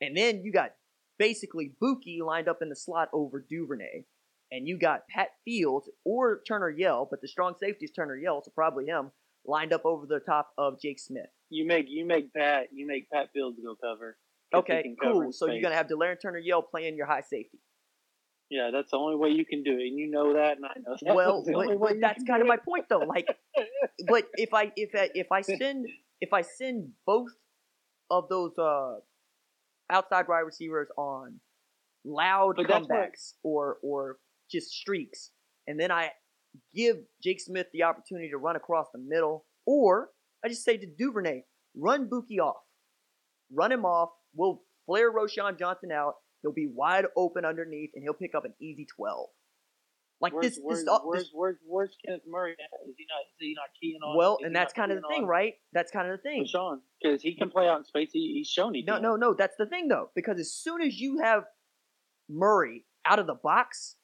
And 0.00 0.16
then 0.16 0.42
you 0.44 0.52
got 0.52 0.74
basically 1.18 1.72
Buki 1.82 2.20
lined 2.22 2.48
up 2.48 2.58
in 2.62 2.68
the 2.68 2.76
slot 2.76 3.08
over 3.12 3.44
Duvernay. 3.48 4.04
And 4.50 4.66
you 4.66 4.78
got 4.78 5.02
Pat 5.14 5.28
Fields 5.44 5.90
or 6.04 6.40
Turner 6.48 6.70
Yell, 6.70 7.06
but 7.10 7.20
the 7.20 7.28
strong 7.28 7.54
safety 7.60 7.84
is 7.84 7.90
Turner 7.90 8.16
Yell, 8.16 8.42
so 8.42 8.50
probably 8.54 8.86
him, 8.86 9.10
lined 9.46 9.72
up 9.74 9.82
over 9.84 10.06
the 10.06 10.20
top 10.20 10.50
of 10.56 10.80
Jake 10.80 10.98
Smith. 10.98 11.26
You 11.50 11.66
make 11.66 11.86
you 11.88 12.06
make 12.06 12.32
Pat 12.32 12.68
you 12.72 12.86
make 12.86 13.10
Pat 13.10 13.28
Fields 13.34 13.58
go 13.62 13.74
cover. 13.74 14.16
Okay, 14.54 14.94
cover 15.02 15.12
cool. 15.24 15.32
So 15.32 15.46
you're 15.50 15.62
gonna 15.62 15.74
have 15.74 15.86
Delaire 15.88 16.16
Turner 16.20 16.38
Yell 16.38 16.62
playing 16.62 16.96
your 16.96 17.06
high 17.06 17.20
safety. 17.20 17.58
Yeah, 18.50 18.70
that's 18.72 18.90
the 18.92 18.96
only 18.96 19.16
way 19.16 19.28
you 19.28 19.44
can 19.44 19.62
do 19.62 19.72
it, 19.72 19.88
and 19.88 19.98
you 19.98 20.10
know 20.10 20.32
that, 20.32 20.56
and 20.56 20.64
I 20.64 20.72
know 20.78 20.96
that. 21.02 21.14
well, 21.14 21.42
That's 21.44 21.54
but, 21.54 21.78
but 21.80 22.00
that's 22.00 22.24
kind 22.24 22.40
of 22.40 22.48
my 22.48 22.56
point, 22.56 22.86
though. 22.88 23.00
Like, 23.00 23.26
but 24.08 24.24
if 24.36 24.54
I 24.54 24.72
if 24.74 24.90
I, 24.94 25.10
if 25.14 25.30
I 25.30 25.42
send 25.42 25.86
if 26.22 26.32
I 26.32 26.40
send 26.40 26.92
both 27.04 27.28
of 28.10 28.30
those 28.30 28.56
uh 28.58 28.94
outside 29.90 30.28
wide 30.28 30.40
receivers 30.40 30.88
on 30.96 31.40
loud 32.06 32.54
But 32.56 32.68
that's 32.68 32.88
what- 32.88 32.90
comebacks 32.90 33.34
or 33.42 33.76
or 33.82 34.16
just 34.50 34.70
streaks, 34.70 35.30
and 35.66 35.78
then 35.78 35.90
I 35.90 36.10
give 36.74 36.96
Jake 37.22 37.40
Smith 37.40 37.66
the 37.72 37.82
opportunity 37.84 38.30
to 38.30 38.38
run 38.38 38.56
across 38.56 38.86
the 38.92 38.98
middle, 38.98 39.44
or 39.66 40.10
I 40.44 40.48
just 40.48 40.64
say 40.64 40.76
to 40.76 40.86
Duvernay, 40.86 41.42
run 41.76 42.08
Buki 42.08 42.38
off, 42.40 42.56
run 43.52 43.72
him 43.72 43.84
off. 43.84 44.10
We'll 44.34 44.62
flare 44.86 45.12
Roschon 45.12 45.58
Johnson 45.58 45.92
out. 45.92 46.14
He'll 46.42 46.52
be 46.52 46.68
wide 46.72 47.06
open 47.16 47.44
underneath, 47.44 47.90
and 47.94 48.02
he'll 48.02 48.14
pick 48.14 48.34
up 48.34 48.44
an 48.44 48.54
easy 48.60 48.86
twelve. 48.86 49.28
Like 50.20 50.32
where's, 50.32 50.46
this, 50.46 50.54
this, 50.56 50.64
where's, 50.64 50.88
uh, 50.88 50.98
where's, 51.04 51.22
this 51.24 51.30
where's, 51.32 51.56
where's 51.64 51.96
Kenneth 52.04 52.22
Murray? 52.28 52.52
At? 52.52 52.88
Is 52.88 52.96
he 52.96 53.06
not? 53.08 53.20
Is 53.20 53.36
he 53.38 53.54
not 53.54 53.68
keying 53.80 54.00
on? 54.04 54.16
well, 54.16 54.38
and 54.42 54.54
that's 54.54 54.72
kind 54.72 54.90
of 54.90 55.00
the 55.00 55.08
thing, 55.08 55.22
on 55.22 55.28
right? 55.28 55.54
That's 55.72 55.92
kind 55.92 56.10
of 56.10 56.16
the 56.16 56.22
thing. 56.22 56.44
Sean, 56.44 56.80
because 57.00 57.22
he 57.22 57.36
can 57.36 57.50
play 57.50 57.68
out 57.68 57.78
in 57.78 57.84
space. 57.84 58.10
He, 58.12 58.34
he's 58.34 58.48
shown 58.48 58.74
he 58.74 58.82
No, 58.82 58.94
can. 58.94 59.02
no, 59.02 59.16
no. 59.16 59.34
That's 59.34 59.54
the 59.58 59.66
thing, 59.66 59.86
though, 59.86 60.10
because 60.16 60.40
as 60.40 60.52
soon 60.52 60.82
as 60.82 60.98
you 60.98 61.20
have 61.22 61.44
Murray 62.28 62.84
out 63.04 63.20
of 63.20 63.26
the 63.28 63.34
box, 63.34 63.94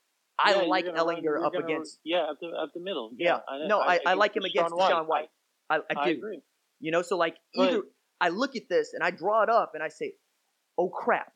I 0.42 0.54
you're 0.54 0.66
like 0.66 0.86
Ehlinger 0.86 1.44
up 1.44 1.52
gonna- 1.52 1.64
against. 1.64 2.00
Yeah, 2.04 2.22
up 2.22 2.38
the 2.40 2.48
up 2.48 2.70
the 2.74 2.80
middle. 2.80 3.10
Yeah, 3.16 3.38
I, 3.48 3.66
no, 3.66 3.80
I, 3.80 4.00
I, 4.06 4.14
like 4.14 4.36
him 4.36 4.44
against 4.44 4.74
DaShaun 4.74 4.90
DaShaun 4.90 5.06
White. 5.06 5.28
I, 5.70 5.76
I, 5.76 5.80
I, 5.96 6.12
do. 6.12 6.18
agree. 6.18 6.40
You 6.80 6.90
know, 6.90 7.02
so 7.02 7.16
like 7.16 7.36
But- 7.54 7.70
either 7.70 7.82
I 8.20 8.28
look 8.30 8.56
at 8.56 8.68
this 8.68 8.92
and 8.94 9.02
I 9.02 9.10
draw 9.10 9.42
it 9.42 9.48
up 9.50 9.72
and 9.74 9.82
I 9.82 9.88
say, 9.88 10.14
"Oh 10.78 10.88
crap! 10.88 11.32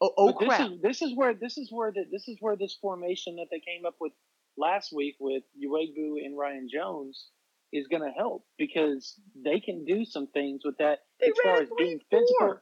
Oh, 0.00 0.10
oh 0.16 0.32
crap!" 0.32 0.58
This 0.58 0.68
is, 0.70 0.82
this 0.82 1.02
is 1.02 1.16
where 1.16 1.34
this 1.34 1.58
is 1.58 1.68
where 1.72 1.92
the, 1.92 2.04
this 2.10 2.28
is 2.28 2.36
where 2.40 2.56
this 2.56 2.76
formation 2.80 3.36
that 3.36 3.46
they 3.50 3.60
came 3.60 3.84
up 3.86 3.94
with 4.00 4.12
last 4.56 4.92
week 4.92 5.16
with 5.20 5.42
Ugwoegbu 5.56 6.24
and 6.24 6.36
Ryan 6.36 6.68
Jones 6.72 7.28
is 7.72 7.86
going 7.88 8.02
to 8.02 8.10
help 8.10 8.44
because 8.56 9.14
they 9.44 9.60
can 9.60 9.84
do 9.84 10.04
some 10.04 10.26
things 10.28 10.62
with 10.64 10.78
that 10.78 11.00
They 11.20 11.28
as 11.28 11.32
far 11.42 11.60
as 11.60 11.68
being 11.76 12.00
physical. 12.10 12.60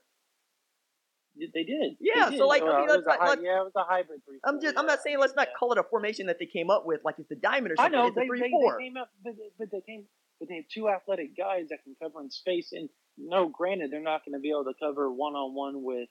They 1.38 1.46
they 1.52 1.64
did. 1.64 1.96
Yeah, 2.00 2.30
They 2.30 2.38
so, 2.38 2.44
did. 2.44 2.48
like, 2.48 2.62
I 2.62 2.80
mean, 2.80 2.88
let's 2.88 3.06
not- 3.06 3.18
hy- 3.18 3.28
let's- 3.30 3.42
yeah, 3.42 3.60
it 3.60 3.64
was 3.64 3.72
a 3.76 3.84
hybrid 3.84 4.24
three. 4.24 4.38
I'm 4.44 4.60
just 4.60 4.76
I'm 4.78 4.86
not 4.86 5.00
saying 5.02 5.18
let's 5.18 5.34
not 5.36 5.48
call 5.58 5.72
it 5.72 5.78
a 5.78 5.82
formation 5.82 6.26
that 6.26 6.38
they 6.38 6.46
came 6.46 6.70
up 6.70 6.86
with 6.86 7.00
like 7.04 7.16
it's 7.18 7.28
the 7.28 7.34
diamond 7.36 7.72
or 7.72 7.74
I 7.78 7.84
something. 7.84 7.98
know 8.00 8.06
it's 8.08 8.16
a 8.16 8.24
three 8.26 8.40
they, 8.40 8.50
four. 8.50 8.76
they 8.78 8.84
came 8.84 8.96
up, 8.96 9.10
but 9.22 9.36
they, 9.36 9.50
but 9.58 9.70
they 9.70 9.80
came, 9.82 10.04
but 10.40 10.48
they 10.48 10.56
have 10.56 10.68
two 10.72 10.88
athletic 10.88 11.36
guys 11.36 11.68
that 11.70 11.82
can 11.84 11.94
cover 12.00 12.20
in 12.22 12.30
space. 12.30 12.72
And 12.72 12.88
no, 13.18 13.48
granted, 13.48 13.90
they're 13.90 14.00
not 14.00 14.24
going 14.24 14.34
to 14.34 14.40
be 14.40 14.50
able 14.50 14.64
to 14.64 14.74
cover 14.78 15.10
one 15.10 15.34
on 15.34 15.54
one 15.54 15.82
with 15.82 16.08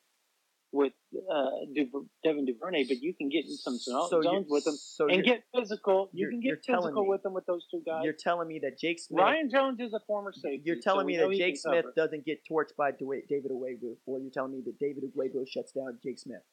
with 0.75 0.93
uh, 1.15 1.49
Du- 1.73 2.07
Devin 2.23 2.45
Duvernay, 2.45 2.85
but 2.87 3.01
you 3.01 3.13
can 3.13 3.29
get 3.29 3.45
in 3.45 3.55
some 3.55 3.77
So 3.77 4.21
zones 4.21 4.47
with 4.49 4.65
them 4.65 4.75
so 4.75 5.07
and 5.07 5.23
get 5.23 5.43
physical. 5.55 6.09
You 6.13 6.29
can 6.29 6.41
get 6.41 6.63
physical 6.65 7.03
me- 7.03 7.09
with 7.09 7.23
them 7.23 7.33
with 7.33 7.45
those 7.45 7.65
two 7.71 7.81
guys. 7.85 8.01
You're 8.03 8.13
telling 8.19 8.47
me 8.47 8.59
that 8.63 8.77
Jake 8.77 8.99
Smith. 8.99 9.21
Ryan 9.21 9.49
Jones 9.49 9.79
is 9.79 9.93
a 9.93 10.01
former 10.05 10.33
safety. 10.33 10.61
You're 10.65 10.81
telling 10.81 11.05
we 11.05 11.13
me 11.13 11.19
that 11.19 11.31
Jake 11.37 11.57
Smith 11.57 11.85
cover. 11.85 11.93
doesn't 11.95 12.25
get 12.25 12.41
torched 12.49 12.75
by 12.77 12.91
David 12.91 13.51
Ugwoegbu, 13.51 13.95
or 14.05 14.19
you're 14.19 14.31
telling 14.31 14.51
me 14.51 14.61
that 14.65 14.77
David 14.79 15.03
Ugwoegbu 15.03 15.47
shuts 15.47 15.71
down 15.71 15.97
Jake 16.03 16.19
Smith. 16.19 16.43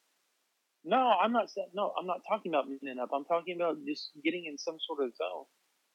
No, 0.85 0.97
I'm 0.97 1.31
not. 1.31 1.49
No, 1.73 1.93
I'm 1.99 2.07
not 2.07 2.21
talking 2.27 2.51
about 2.51 2.65
minning 2.67 2.99
up. 2.99 3.09
I'm 3.13 3.25
talking 3.25 3.55
about 3.55 3.77
just 3.85 4.11
getting 4.23 4.45
in 4.45 4.57
some 4.57 4.77
sort 4.87 5.03
of 5.05 5.15
zone. 5.15 5.45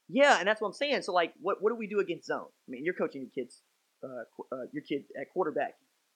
Yeah, 0.09 0.39
and 0.39 0.49
that's 0.49 0.61
what 0.61 0.69
I'm 0.69 0.75
saying. 0.75 1.03
So 1.03 1.13
like, 1.13 1.35
what 1.41 1.63
what 1.63 1.71
do 1.71 1.77
we 1.77 1.87
do 1.87 2.01
against 2.01 2.27
zone? 2.27 2.47
I 2.47 2.69
mean, 2.69 2.85
you're 2.85 2.95
coaching 2.95 3.23
your 3.23 3.31
kids, 3.31 3.63
uh, 4.03 4.25
uh 4.55 4.65
your 4.73 4.83
kid 4.83 5.03
at 5.21 5.31
quarterback. 5.33 5.75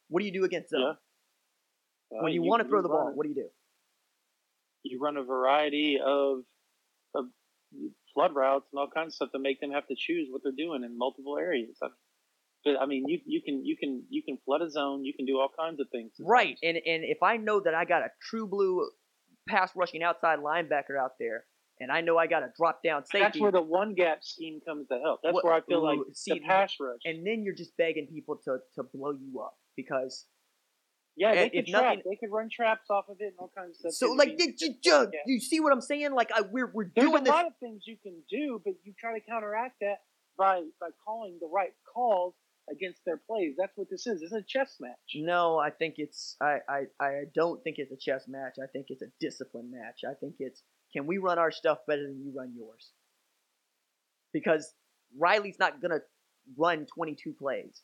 What 0.08 0.20
do 0.20 0.26
you 0.26 0.32
do 0.32 0.44
against 0.44 0.70
zone? 0.70 0.80
Yeah. 0.80 0.92
When 2.20 2.24
Uh, 2.24 2.34
you, 2.34 2.42
want 2.42 2.62
to 2.62 2.68
throw 2.68 2.82
the 2.82 2.88
ball, 2.88 3.12
what 3.14 3.24
do 3.24 3.28
you 3.30 3.34
do? 3.34 3.48
you 4.84 4.98
run 5.00 5.16
a 5.16 5.22
variety 5.22 5.98
of, 6.04 6.40
of 7.14 7.26
flood 8.12 8.34
routes 8.34 8.66
and 8.72 8.80
all 8.80 8.88
kinds 8.92 9.08
of 9.08 9.14
stuff 9.14 9.30
to 9.32 9.38
make 9.38 9.60
them 9.60 9.70
have 9.70 9.86
to 9.86 9.94
choose 9.96 10.28
what 10.30 10.42
they're 10.42 10.52
doing 10.56 10.82
in 10.84 10.98
multiple 10.98 11.38
areas. 11.38 11.78
I 11.82 11.86
mean, 11.86 11.94
but 12.64 12.80
I 12.80 12.86
mean, 12.86 13.04
you 13.08 13.20
you 13.24 13.40
can 13.42 13.64
you 13.64 13.76
can 13.76 14.04
you 14.08 14.22
can 14.22 14.38
flood 14.44 14.60
a 14.62 14.70
zone. 14.70 15.04
You 15.04 15.14
can 15.14 15.24
do 15.26 15.38
all 15.38 15.48
kinds 15.56 15.80
of 15.80 15.86
things. 15.90 16.12
Right, 16.20 16.58
and 16.62 16.76
and 16.76 17.04
if 17.04 17.22
I 17.22 17.36
know 17.36 17.60
that 17.60 17.74
I 17.74 17.84
got 17.84 18.02
a 18.02 18.10
true 18.28 18.46
blue 18.46 18.88
pass 19.48 19.70
rushing 19.74 20.02
outside 20.02 20.38
linebacker 20.40 20.96
out 21.00 21.12
there, 21.18 21.44
and 21.80 21.90
I 21.90 22.00
know 22.02 22.18
I 22.18 22.26
got 22.28 22.42
a 22.44 22.52
drop 22.56 22.82
down 22.84 23.04
safety, 23.06 23.18
That's 23.24 23.40
where 23.40 23.50
the 23.52 23.62
one 23.62 23.94
gap 23.94 24.22
scheme 24.22 24.60
comes 24.66 24.86
to 24.88 24.98
help. 25.00 25.20
That's 25.22 25.34
What- 25.34 25.44
where 25.44 25.54
I 25.54 25.60
feel 25.62 25.82
like 25.82 25.98
see, 26.12 26.34
the 26.34 26.40
pass 26.40 26.76
rush. 26.80 27.00
and 27.04 27.26
then 27.26 27.42
you're 27.44 27.54
just 27.54 27.76
begging 27.76 28.06
people 28.06 28.36
to 28.44 28.58
to 28.76 28.82
blow 28.84 29.12
you 29.12 29.40
up 29.40 29.54
because 29.76 30.26
yeah, 31.16 31.34
they 31.34 31.50
could 31.50 31.66
trap. 31.66 31.82
nothing- 31.82 32.02
They 32.08 32.16
could 32.16 32.30
run 32.32 32.48
traps 32.50 32.88
off 32.90 33.08
of 33.08 33.16
it 33.20 33.24
and 33.26 33.34
all 33.38 33.50
kinds 33.56 33.70
of 33.84 33.92
stuff. 33.92 34.08
so 34.08 34.12
like 34.14 34.34
you, 34.38 34.54
you, 34.60 35.10
you 35.26 35.40
see 35.40 35.60
what 35.60 35.72
I'm 35.72 35.80
saying? 35.80 36.12
Like 36.14 36.30
I 36.34 36.42
we're 36.42 36.70
we're 36.72 36.90
There's 36.94 37.06
doing 37.08 37.22
a 37.22 37.24
this. 37.24 37.30
lot 37.30 37.46
of 37.46 37.52
things 37.60 37.82
you 37.86 37.96
can 38.02 38.14
do, 38.30 38.60
but 38.64 38.74
you 38.84 38.92
try 38.98 39.18
to 39.18 39.24
counteract 39.24 39.76
that 39.80 40.02
by 40.38 40.62
by 40.80 40.88
calling 41.04 41.38
the 41.40 41.48
right 41.52 41.72
calls 41.92 42.34
against 42.70 43.00
their 43.04 43.16
plays. 43.26 43.54
That's 43.58 43.76
what 43.76 43.88
this 43.90 44.06
is. 44.06 44.22
It's 44.22 44.32
a 44.32 44.40
chess 44.42 44.76
match. 44.80 44.96
No, 45.16 45.58
I 45.58 45.70
think 45.70 45.94
it's 45.98 46.36
I, 46.40 46.58
I 46.68 46.82
I 47.00 47.10
don't 47.34 47.62
think 47.62 47.76
it's 47.78 47.92
a 47.92 47.96
chess 47.96 48.24
match. 48.28 48.54
I 48.62 48.66
think 48.72 48.86
it's 48.88 49.02
a 49.02 49.10
discipline 49.20 49.70
match. 49.70 50.00
I 50.08 50.14
think 50.14 50.36
it's 50.38 50.62
can 50.94 51.06
we 51.06 51.18
run 51.18 51.38
our 51.38 51.50
stuff 51.50 51.78
better 51.86 52.02
than 52.02 52.22
you 52.24 52.32
run 52.36 52.54
yours? 52.56 52.92
Because 54.32 54.72
Riley's 55.18 55.58
not 55.58 55.82
gonna 55.82 56.00
run 56.56 56.86
22 56.86 57.34
plays. 57.34 57.82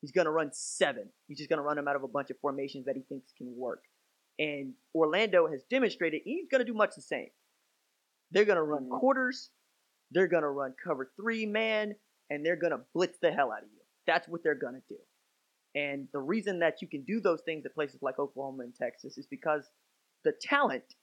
He's 0.00 0.12
gonna 0.12 0.30
run 0.30 0.52
seven. 0.52 1.12
He's 1.26 1.38
just 1.38 1.50
gonna 1.50 1.62
run 1.62 1.76
them 1.76 1.88
out 1.88 1.96
of 1.96 2.02
a 2.04 2.08
bunch 2.08 2.30
of 2.30 2.38
formations 2.38 2.86
that 2.86 2.96
he 2.96 3.02
thinks 3.02 3.32
can 3.36 3.54
work. 3.56 3.84
And 4.38 4.74
Orlando 4.94 5.48
has 5.48 5.64
demonstrated 5.64 6.22
he's 6.24 6.48
gonna 6.48 6.64
do 6.64 6.74
much 6.74 6.94
the 6.94 7.02
same. 7.02 7.30
They're 8.30 8.44
gonna 8.44 8.62
run 8.62 8.88
Mhm. 8.88 8.98
quarters. 9.00 9.50
They're 10.10 10.28
gonna 10.28 10.50
run 10.50 10.74
cover 10.74 11.12
three 11.16 11.46
man, 11.46 11.98
and 12.30 12.44
they're 12.44 12.56
gonna 12.56 12.86
blitz 12.94 13.18
the 13.18 13.32
hell 13.32 13.52
out 13.52 13.64
of 13.64 13.70
you. 13.72 13.80
That's 14.06 14.28
what 14.28 14.42
they're 14.42 14.54
gonna 14.54 14.82
do. 14.88 14.98
And 15.74 16.08
the 16.12 16.20
reason 16.20 16.60
that 16.60 16.80
you 16.80 16.88
can 16.88 17.04
do 17.04 17.20
those 17.20 17.42
things 17.42 17.66
at 17.66 17.74
places 17.74 18.02
like 18.02 18.18
Oklahoma 18.18 18.64
and 18.64 18.74
Texas 18.74 19.18
is 19.18 19.26
because 19.26 19.70
the 20.24 20.32
talent 20.32 20.94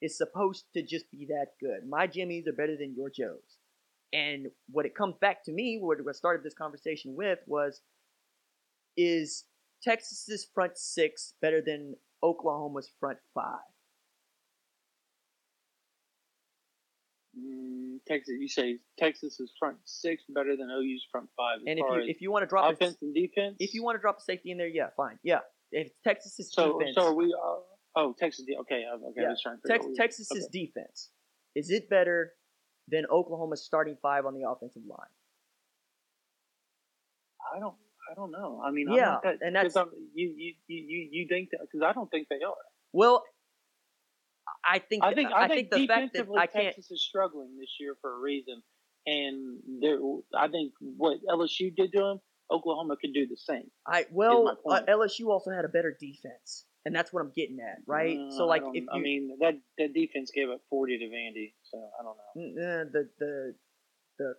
is 0.00 0.16
supposed 0.16 0.66
to 0.74 0.82
just 0.82 1.10
be 1.10 1.26
that 1.26 1.52
good. 1.58 1.88
My 1.88 2.06
Jimmys 2.06 2.46
are 2.46 2.52
better 2.52 2.76
than 2.76 2.94
your 2.94 3.10
Joes. 3.10 3.58
And 4.12 4.50
what 4.70 4.86
it 4.86 4.94
comes 4.94 5.16
back 5.16 5.42
to 5.44 5.52
me, 5.52 5.78
what 5.80 5.98
I 6.06 6.12
started 6.12 6.44
this 6.44 6.54
conversation 6.54 7.16
with 7.16 7.40
was, 7.46 7.80
is 8.96 9.44
Texas's 9.82 10.46
front 10.54 10.76
six 10.76 11.34
better 11.40 11.62
than 11.64 11.94
Oklahoma's 12.22 12.90
front 12.98 13.18
five? 13.34 13.58
Mm, 17.38 17.98
Texas, 18.08 18.34
you 18.40 18.48
say 18.48 18.78
Texas 18.98 19.38
is 19.40 19.52
front 19.58 19.76
six 19.84 20.22
better 20.28 20.56
than 20.56 20.70
OU's 20.70 21.06
front 21.10 21.28
five. 21.36 21.58
And 21.66 21.78
if 21.78 21.84
you 21.84 22.02
if 22.06 22.20
you 22.20 22.30
want 22.30 22.42
to 22.42 22.46
drop 22.46 22.70
a, 22.70 22.72
offense 22.72 22.96
and 23.02 23.14
defense, 23.14 23.56
if 23.58 23.74
you 23.74 23.82
want 23.82 23.96
to 23.96 24.00
drop 24.00 24.18
a 24.18 24.22
safety 24.22 24.50
in 24.50 24.58
there, 24.58 24.68
yeah, 24.68 24.88
fine, 24.96 25.18
yeah. 25.22 25.40
If 25.72 25.90
Texas's 26.04 26.52
so 26.52 26.78
defense, 26.78 26.96
so 26.96 27.06
are 27.06 27.14
we. 27.14 27.26
Uh, 27.26 27.56
oh, 27.96 28.14
Texas. 28.18 28.46
Okay, 28.60 28.84
okay. 28.94 29.12
Yeah, 29.16 29.26
I 29.26 29.30
was 29.30 29.42
trying 29.42 29.58
to 29.60 29.68
Tex- 29.68 29.86
Texas's 29.96 30.48
okay. 30.48 30.66
defense 30.66 31.10
is 31.56 31.70
it 31.70 31.88
better 31.88 32.34
than 32.86 33.06
Oklahoma's 33.10 33.64
starting 33.64 33.96
five 34.00 34.26
on 34.26 34.34
the 34.34 34.48
offensive 34.48 34.82
line? 34.86 35.08
I 37.54 37.58
don't. 37.58 37.74
I 38.10 38.14
don't 38.14 38.30
know. 38.30 38.62
I 38.64 38.70
mean, 38.70 38.88
Yeah, 38.92 39.18
that, 39.22 39.38
and 39.40 39.54
that's- 39.56 39.76
I'm- 39.76 39.90
you 40.14 40.28
you 40.36 40.54
you 40.68 41.08
you 41.12 41.26
think 41.28 41.50
that 41.50 41.60
because 41.62 41.82
I 41.82 41.92
don't 41.92 42.10
think 42.10 42.28
they 42.28 42.42
are. 42.42 42.54
Well, 42.92 43.24
I 44.64 44.78
think 44.78 45.04
I 45.04 45.14
think 45.14 45.32
I, 45.32 45.48
think, 45.48 45.70
the 45.70 45.86
fact 45.86 46.14
that 46.14 46.26
I 46.36 46.46
can't. 46.46 46.64
Texas 46.74 46.90
is 46.90 47.02
struggling 47.02 47.56
this 47.58 47.70
year 47.80 47.96
for 48.00 48.14
a 48.16 48.18
reason, 48.18 48.62
and 49.06 49.60
there. 49.80 49.98
I 50.36 50.48
think 50.48 50.72
what 50.80 51.18
LSU 51.28 51.74
did 51.74 51.92
to 51.92 51.98
them, 51.98 52.20
Oklahoma 52.50 52.96
could 53.00 53.12
do 53.12 53.26
the 53.26 53.36
same. 53.36 53.70
I 53.86 54.06
well, 54.10 54.56
uh. 54.68 54.80
LSU 54.88 55.28
also 55.28 55.50
had 55.50 55.64
a 55.64 55.68
better 55.68 55.96
defense, 56.00 56.64
and 56.84 56.94
that's 56.94 57.12
what 57.12 57.20
I'm 57.20 57.32
getting 57.34 57.58
at, 57.60 57.78
right? 57.86 58.18
Uh, 58.18 58.30
so 58.30 58.46
like, 58.46 58.62
don't- 58.62 58.76
if 58.76 58.82
you, 58.84 58.88
I 58.92 58.98
mean 58.98 59.36
that 59.40 59.54
that 59.78 59.92
defense 59.94 60.30
gave 60.34 60.48
up 60.48 60.60
forty 60.70 60.98
to 60.98 61.04
Vandy, 61.04 61.54
so 61.62 61.78
I 61.98 62.02
don't 62.02 62.16
know. 62.16 62.32
Mm, 62.36 62.58
eh, 62.58 62.84
the 62.92 63.08
the 63.18 63.54
the 64.18 64.34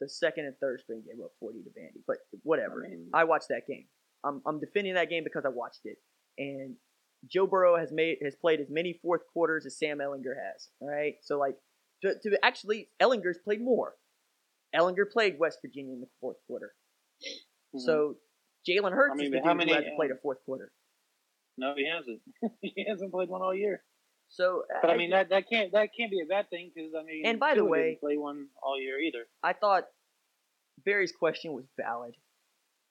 the 0.00 0.08
second 0.08 0.44
and 0.46 0.54
third 0.58 0.80
string 0.80 1.02
gave 1.06 1.22
up 1.24 1.32
40 1.40 1.62
to 1.62 1.70
Vandy, 1.70 2.02
but 2.06 2.18
whatever. 2.42 2.84
I 2.84 2.90
mean- 2.90 3.10
I 3.14 3.24
watched 3.24 3.48
that 3.48 3.66
game. 3.66 3.86
I'm 4.24 4.42
I'm 4.46 4.58
defending 4.60 4.94
that 4.94 5.08
game 5.10 5.24
because 5.24 5.44
I 5.44 5.48
watched 5.50 5.82
it, 5.84 5.98
and 6.38 6.76
Joe 7.28 7.46
Burrow 7.46 7.76
has 7.76 7.92
made 7.92 8.18
has 8.22 8.34
played 8.34 8.60
as 8.60 8.68
many 8.70 8.98
fourth 9.02 9.22
quarters 9.32 9.66
as 9.66 9.78
Sam 9.78 9.98
Ehlinger 9.98 10.34
has. 10.36 10.68
All 10.80 10.88
right, 10.88 11.14
so 11.22 11.38
like 11.38 11.56
to, 12.02 12.14
to 12.22 12.44
actually 12.44 12.88
Ehlinger's 13.00 13.38
played 13.38 13.60
more. 13.60 13.94
Ehlinger 14.74 15.10
played 15.10 15.38
West 15.38 15.58
Virginia 15.62 15.92
in 15.94 16.00
the 16.00 16.08
fourth 16.20 16.36
quarter, 16.46 16.74
Mhm. 17.74 17.80
so 17.80 18.16
Jalen 18.68 18.92
Hurts 18.92 19.12
I 19.12 19.16
mean, 19.16 19.26
is 19.26 19.30
the 19.32 19.36
dude 19.38 19.56
many- 19.56 19.70
who 19.70 19.76
hasn't 19.76 19.96
played 19.96 20.10
a 20.10 20.16
fourth 20.16 20.38
quarter. 20.44 20.72
no, 21.56 21.74
he 21.76 21.86
hasn't. 21.88 22.20
he 22.62 22.84
hasn't 22.88 23.12
played 23.12 23.28
one 23.28 23.42
all 23.42 23.54
year. 23.54 23.84
So, 24.28 24.64
But 24.82 24.90
I 24.90 24.96
mean 24.96 25.10
that 25.10 25.28
that 25.30 25.48
can't 25.48 25.72
that 25.72 25.90
can't 25.96 26.10
be 26.10 26.20
a 26.20 26.26
bad 26.26 26.50
thing 26.50 26.70
because 26.74 26.92
I 26.98 27.02
mean. 27.04 27.24
And 27.26 27.38
by 27.40 27.54
the 27.54 27.64
way- 27.64 27.90
didn't 27.90 28.00
play 28.00 28.16
one 28.16 28.48
all 28.62 28.78
year 28.80 28.98
either. 28.98 29.26
I 29.42 29.52
thought 29.52 29.84
Barry's 30.84 31.12
question 31.12 31.52
was 31.52 31.64
valid. 31.76 32.14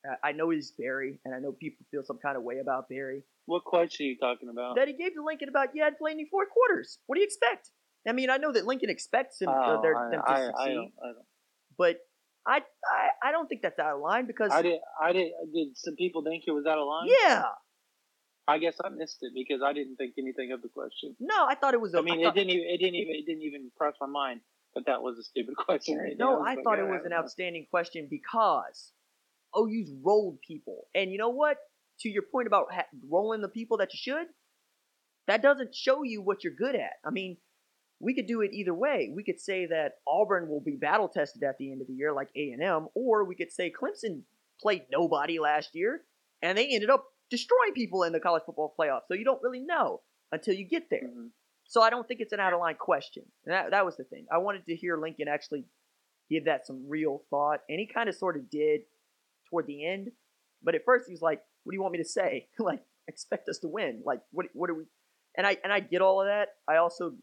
Uh, 0.08 0.16
I 0.24 0.32
know 0.34 0.50
he's 0.50 0.72
Barry, 0.72 1.20
and 1.26 1.34
I 1.34 1.40
know 1.40 1.52
people 1.52 1.86
feel 1.92 2.04
some 2.04 2.18
kind 2.20 2.38
of 2.38 2.44
way 2.44 2.60
about 2.60 2.88
Barry. 2.90 3.24
What 3.48 3.64
question 3.64 4.06
are 4.06 4.10
you 4.10 4.18
talking 4.18 4.50
about? 4.50 4.76
That 4.76 4.88
he 4.88 4.94
gave 4.94 5.14
to 5.16 5.24
Lincoln 5.24 5.50
about 5.50 5.70
you 5.76 5.84
hadn't 5.84 6.00
played 6.00 6.14
any 6.14 6.26
fourth 6.30 6.50
quarters. 6.50 7.00
What 7.08 7.16
do 7.16 7.22
you 7.22 7.26
expect? 7.26 7.72
I 8.08 8.12
mean, 8.12 8.30
I 8.30 8.38
know 8.38 8.52
that 8.52 8.66
Lincoln 8.66 8.90
expects 8.92 9.42
him, 9.42 9.50
uh, 9.50 9.54
Oh, 9.78 9.82
their, 9.82 9.96
I, 9.98 10.10
them 10.12 10.22
to 10.26 10.32
I, 10.32 10.46
succeed, 10.46 10.54
I 10.62 10.74
don't, 10.74 10.92
I 11.04 11.08
don't. 11.08 11.26
but 11.78 11.98
I, 12.48 12.58
I 12.88 13.30
I 13.30 13.32
don't 13.32 13.48
think 13.48 13.64
that's 13.64 13.80
out 13.80 13.96
of 13.96 14.02
line 14.02 14.28
because 14.28 14.52
I 14.52 14.62
did. 14.62 14.80
I 15.02 15.12
did. 15.12 15.32
Did 15.54 15.76
some 15.76 15.96
people 15.96 16.24
think 16.24 16.44
it 16.48 16.52
was 16.52 16.66
out 16.68 16.78
of 16.78 16.86
line? 16.88 17.08
yeah, 17.24 17.46
I 18.48 18.60
guess 18.60 18.76
I 18.84 18.90
missed 18.90 19.20
it 19.22 19.34
because 19.34 19.62
I 19.64 19.74
didn't 19.74 19.96
think 19.96 20.14
anything 20.18 20.52
of 20.52 20.62
the 20.62 20.70
question. 20.70 21.16
no, 21.20 21.46
I 21.48 21.56
thought 21.56 21.74
it 21.74 21.82
was. 21.82 21.94
a- 21.94 22.00
I 22.00 22.02
mean, 22.02 22.24
thought- 22.24 22.38
it 22.38 22.40
didn't 22.40 22.52
even. 22.52 22.68
It 22.70 22.78
didn't 22.78 22.96
even. 22.96 23.16
It 23.16 23.26
didn't 23.26 23.42
even 23.44 23.72
cross 23.78 23.96
my 24.00 24.08
mind 24.08 24.42
that 24.76 24.86
that 24.86 25.02
was 25.02 25.18
a 25.18 25.24
stupid 25.24 25.56
question. 25.58 25.98
Right 25.98 26.18
No. 26.18 26.42
I 26.42 26.56
thought 26.56 26.78
like, 26.78 26.80
it 26.80 26.88
was 26.90 27.02
an 27.06 27.14
I 27.14 27.18
outstanding 27.18 27.66
question 27.70 28.08
because 28.10 28.92
oh, 29.54 29.68
OU's 29.68 29.92
rolled 30.04 30.40
people, 30.42 30.88
and 30.94 31.12
you 31.12 31.18
know 31.18 31.30
what? 31.30 31.58
To 32.02 32.10
your 32.10 32.24
point 32.24 32.46
about 32.48 32.74
ha- 32.74 32.86
rolling 33.10 33.42
the 33.42 33.48
people 33.48 33.78
that 33.78 33.94
you 33.94 33.98
should, 34.02 34.28
that 35.28 35.42
doesn't 35.42 35.74
show 35.74 36.04
you 36.04 36.22
what 36.22 36.44
you're 36.44 36.54
good 36.54 36.76
at. 36.76 36.94
I 37.06 37.10
mean, 37.10 37.38
we 38.00 38.14
could 38.14 38.28
do 38.28 38.42
it 38.42 38.52
either 38.54 38.74
way. 38.74 39.12
We 39.16 39.24
could 39.24 39.40
say 39.40 39.66
that 39.68 39.94
Auburn 40.06 40.50
will 40.50 40.60
be 40.60 40.76
battle 40.76 41.08
tested 41.08 41.42
at 41.44 41.58
the 41.58 41.72
end 41.72 41.80
of 41.82 41.88
the 41.88 41.94
year, 41.94 42.12
like 42.12 42.30
A 42.36 42.52
and 42.52 42.62
M, 42.62 42.90
or 42.94 43.24
we 43.24 43.36
could 43.36 43.52
say 43.52 43.72
Clemson 43.72 44.22
played 44.62 44.84
nobody 44.92 45.40
last 45.40 45.74
year, 45.74 46.02
and 46.42 46.58
they 46.58 46.68
ended 46.68 46.90
up 46.90 47.06
destroying 47.30 47.74
people 47.74 48.04
in 48.04 48.14
the 48.14 48.20
college 48.20 48.44
football 48.46 48.74
playoff. 48.78 49.02
So 49.08 49.14
you 49.14 49.26
don't 49.26 49.42
really 49.42 49.60
know 49.60 50.02
until 50.32 50.54
you 50.54 50.66
get 50.66 50.90
there. 50.90 51.08
Mhm. 51.08 51.32
So 51.68 51.82
I 51.82 51.90
don't 51.90 52.08
think 52.08 52.22
it's 52.22 52.34
an 52.34 52.40
out 52.40 52.54
of 52.54 52.60
line 52.60 52.76
question. 52.76 53.24
And 53.46 53.54
that 53.54 53.72
that 53.72 53.86
was 53.86 53.98
the 53.98 54.04
thing. 54.04 54.28
I 54.32 54.38
wanted 54.38 54.66
to 54.66 54.76
hear 54.76 54.98
Lincoln 54.98 55.28
actually 55.28 55.66
give 56.30 56.46
that 56.46 56.66
some 56.66 56.88
real 56.88 57.24
thought, 57.30 57.62
and 57.70 57.80
he 57.80 57.88
kind 57.88 58.10
of 58.10 58.16
sort 58.16 58.36
of 58.38 58.50
did 58.50 58.82
toward 59.50 59.68
the 59.68 59.86
end. 59.86 60.12
But 60.62 60.76
at 60.76 60.86
first 60.86 61.08
he 61.08 61.14
was 61.14 61.22
like, 61.22 61.44
"What 61.64 61.72
do 61.72 61.76
you 61.76 61.82
want 61.82 61.94
me 61.94 62.00
to 62.00 62.06
say? 62.06 62.50
like, 62.60 62.84
expect 63.08 63.50
us 63.50 63.60
to 63.60 63.68
win? 63.68 64.02
Like, 64.06 64.22
what 64.32 64.48
what 64.54 64.70
are 64.70 64.76
we?" 64.76 64.86
And 65.36 65.46
I 65.46 65.58
and 65.64 65.74
I 65.74 65.80
get 65.80 66.02
all 66.02 66.22
of 66.22 66.28
that. 66.28 66.50
I 66.68 66.78
also 66.78 67.18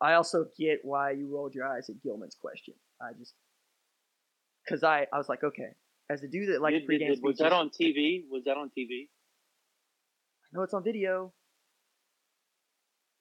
I 0.00 0.14
also 0.14 0.46
get 0.58 0.80
why 0.84 1.12
you 1.12 1.28
rolled 1.28 1.54
your 1.54 1.66
eyes 1.66 1.88
at 1.88 2.02
Gilman's 2.02 2.34
question. 2.34 2.74
I 3.00 3.12
just 3.18 3.34
because 4.64 4.82
I 4.82 5.06
I 5.12 5.18
was 5.18 5.28
like, 5.28 5.44
okay, 5.44 5.74
as 6.12 6.22
a 6.22 6.28
dude 6.28 6.48
that 6.54 6.60
likes 6.62 6.78
did- 6.78 6.88
pregame 6.88 7.20
was 7.22 7.38
that 7.38 7.52
on 7.52 7.70
TV? 7.70 8.24
Was 8.30 8.44
that 8.44 8.56
on 8.56 8.70
TV? 8.76 9.08
I 9.08 10.56
know 10.56 10.62
it's 10.62 10.74
on 10.74 10.84
video. 10.84 11.32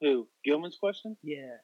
Who? 0.01 0.27
Gilman's 0.43 0.77
question? 0.77 1.15
Yeah. 1.23 1.57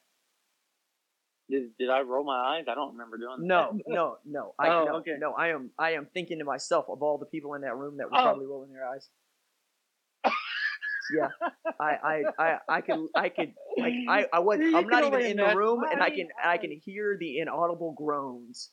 Did, 1.50 1.76
did 1.78 1.90
I 1.90 2.00
roll 2.02 2.24
my 2.24 2.36
eyes? 2.56 2.64
I 2.70 2.74
don't 2.74 2.92
remember 2.92 3.16
doing 3.18 3.46
No, 3.46 3.72
that. 3.72 3.82
no, 3.86 4.16
no. 4.24 4.54
I 4.58 4.68
Oh, 4.68 4.84
no, 4.84 4.96
okay. 4.96 5.16
no. 5.18 5.32
I 5.32 5.48
am 5.48 5.70
I 5.78 5.92
am 5.92 6.06
thinking 6.12 6.38
to 6.38 6.44
myself 6.44 6.86
of 6.88 7.02
all 7.02 7.18
the 7.18 7.26
people 7.26 7.54
in 7.54 7.62
that 7.62 7.74
room 7.76 7.96
that 7.98 8.10
were 8.10 8.18
Oh. 8.18 8.22
probably 8.22 8.46
rolling 8.46 8.72
their 8.72 8.86
eyes. 8.88 9.08
yeah, 11.14 11.28
I, 11.80 11.96
I, 12.04 12.22
I, 12.38 12.58
I 12.68 12.80
could, 12.82 13.06
I 13.14 13.28
could, 13.30 13.54
like, 13.78 13.94
I, 14.10 14.26
I 14.30 14.38
was, 14.40 14.58
I'm 14.74 14.86
not 14.88 15.04
even 15.04 15.20
in 15.22 15.36
the 15.38 15.56
room, 15.56 15.82
and 15.90 16.02
I- 16.02 16.10
can, 16.10 16.28
I 16.44 16.58
can 16.58 16.70
hear 16.70 17.16
the 17.18 17.38
inaudible 17.38 17.92
groans 17.96 18.70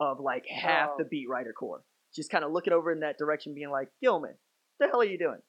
of 0.00 0.20
like 0.20 0.46
half 0.46 0.90
Oh. 0.92 0.96
the 0.98 1.04
beat 1.04 1.28
writer 1.28 1.52
core, 1.52 1.82
just 2.14 2.30
kind 2.30 2.44
of 2.44 2.52
looking 2.52 2.72
over 2.72 2.90
in 2.92 3.00
that 3.00 3.18
direction, 3.18 3.54
being 3.54 3.70
like, 3.70 3.88
Gilman, 4.02 4.30
what 4.78 4.86
the 4.86 4.90
hell 4.90 5.00
are 5.00 5.04
you 5.04 5.18
doing? 5.18 5.40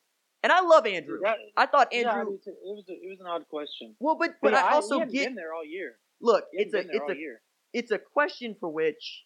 And 0.43 0.51
I 0.51 0.62
love 0.62 0.86
Andrew. 0.86 1.19
That- 1.23 1.38
I 1.56 1.65
thought 1.65 1.88
yeah, 1.91 2.10
I 2.12 2.19
Andrew. 2.19 2.38
do 2.43 2.51
it 2.51 2.58
was 2.63 2.86
a, 2.89 2.93
it 2.93 3.10
was 3.10 3.19
an 3.21 3.27
odd 3.27 3.47
question. 3.49 3.95
well, 3.99 4.15
but 4.15 4.36
but 4.41 4.51
Yeah, 4.53 4.63
I 4.65 4.73
also 4.73 4.99
he 4.99 5.06
get 5.06 5.25
been 5.27 5.36
there 5.36 5.53
all 5.53 5.65
year. 5.65 5.97
look. 6.21 6.45
It's 6.51 6.73
a 6.73 6.79
it's 6.79 7.10
a 7.10 7.15
year. 7.15 7.41
it's 7.73 7.91
a 7.91 7.97
question 7.97 8.56
for 8.60 8.69
which 8.69 9.23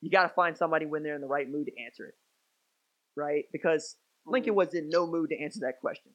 you 0.00 0.10
got 0.10 0.22
to 0.22 0.28
find 0.34 0.56
somebody 0.56 0.86
when 0.86 1.02
they're 1.02 1.14
in 1.16 1.20
the 1.22 1.26
right 1.26 1.48
mood 1.50 1.66
to 1.66 1.82
answer 1.84 2.06
it, 2.06 2.14
right? 3.16 3.44
Because 3.52 3.96
Lincoln 4.26 4.52
Mhm. 4.52 4.56
was 4.56 4.74
in 4.74 4.88
no 4.88 5.06
mood 5.06 5.30
to 5.30 5.38
answer 5.42 5.60
that 5.60 5.80
question. 5.80 6.12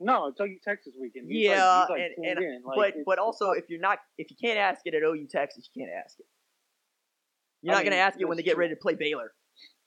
No, 0.00 0.26
it's 0.26 0.38
like 0.40 0.60
Texas 0.62 0.94
weekend. 1.00 1.28
He's 1.30 1.46
yeah, 1.46 1.80
like, 1.80 1.88
like 1.90 2.00
and, 2.22 2.38
and. 2.38 2.64
Like, 2.64 2.94
but 2.96 3.04
but 3.06 3.18
also 3.18 3.52
if 3.52 3.64
you're 3.70 3.80
not 3.80 3.98
if 4.18 4.30
you 4.30 4.36
can't 4.42 4.58
ask 4.58 4.82
it 4.84 4.94
at 4.94 5.02
OU 5.02 5.26
Texas, 5.30 5.70
you 5.72 5.82
can't 5.84 5.94
ask 5.96 6.18
it. 6.18 6.26
You're 7.62 7.74
I 7.74 7.78
not 7.78 7.84
gonna 7.84 7.96
ask 7.96 8.20
it 8.20 8.26
when 8.26 8.36
they 8.36 8.42
get 8.42 8.56
ready 8.56 8.74
to 8.74 8.80
play 8.80 8.94
Baylor. 8.94 9.32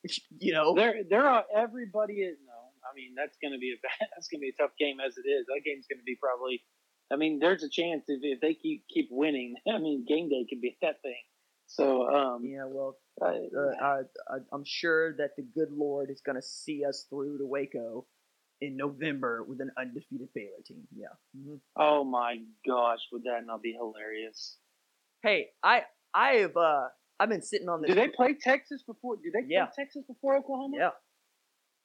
you 0.39 0.53
know, 0.53 0.75
There, 0.75 1.03
there 1.09 1.25
are 1.25 1.43
everybody 1.55 2.15
is 2.21 2.37
no. 2.45 2.53
I 2.83 2.95
mean, 2.95 3.13
that's 3.15 3.37
going 3.41 3.53
to 3.53 3.59
be 3.59 3.73
a 3.73 3.79
bad, 3.81 4.07
that's 4.15 4.27
going 4.27 4.39
to 4.39 4.45
be 4.45 4.49
a 4.57 4.61
tough 4.61 4.71
game 4.79 4.97
as 4.99 5.17
it 5.17 5.27
is. 5.29 5.45
That 5.47 5.61
game's 5.65 5.85
going 5.87 5.99
to 5.99 6.05
be 6.05 6.15
probably. 6.15 6.63
I 7.11 7.15
mean, 7.15 7.39
there's 7.39 7.63
a 7.63 7.69
chance 7.69 8.05
if, 8.07 8.19
if 8.23 8.39
they 8.41 8.53
keep 8.53 8.83
keep 8.87 9.09
winning. 9.11 9.55
I 9.71 9.77
mean, 9.79 10.05
game 10.07 10.29
day 10.29 10.45
could 10.49 10.61
be 10.61 10.77
that 10.81 11.01
thing. 11.01 11.21
So, 11.67 12.07
um, 12.09 12.45
yeah. 12.45 12.65
Well, 12.65 12.97
uh, 13.21 13.25
uh, 13.25 13.73
I, 13.81 13.99
I, 14.27 14.37
I'm 14.51 14.63
sure 14.65 15.15
that 15.17 15.31
the 15.37 15.43
good 15.43 15.71
Lord 15.71 16.09
is 16.09 16.21
gonna 16.25 16.41
see 16.41 16.83
us 16.85 17.05
through 17.09 17.37
to 17.39 17.45
Waco 17.45 18.05
in 18.61 18.75
November 18.75 19.43
with 19.43 19.61
an 19.61 19.71
undefeated 19.77 20.29
Baylor 20.33 20.61
team. 20.65 20.87
Yeah. 20.95 21.07
hmm 21.35 21.55
oh 21.77 22.03
my 22.03 22.37
gosh, 22.67 22.99
would 23.11 23.23
that 23.23 23.45
not 23.45 23.61
be 23.61 23.73
hilarious? 23.73 24.57
Hey, 25.21 25.49
I 25.63 25.83
I 26.13 26.33
have 26.35 26.57
uh 26.57 26.87
I've 27.19 27.29
been 27.29 27.41
sitting 27.41 27.67
on 27.69 27.81
this. 27.81 27.89
Do 27.89 27.95
they 27.95 28.07
play 28.07 28.33
Texas 28.39 28.83
before? 28.83 29.17
Do 29.17 29.29
they 29.33 29.41
play 29.41 29.47
Yeah. 29.49 29.67
Texas 29.75 30.03
before 30.07 30.37
Oklahoma? 30.37 30.77
Yeah. 30.77 30.89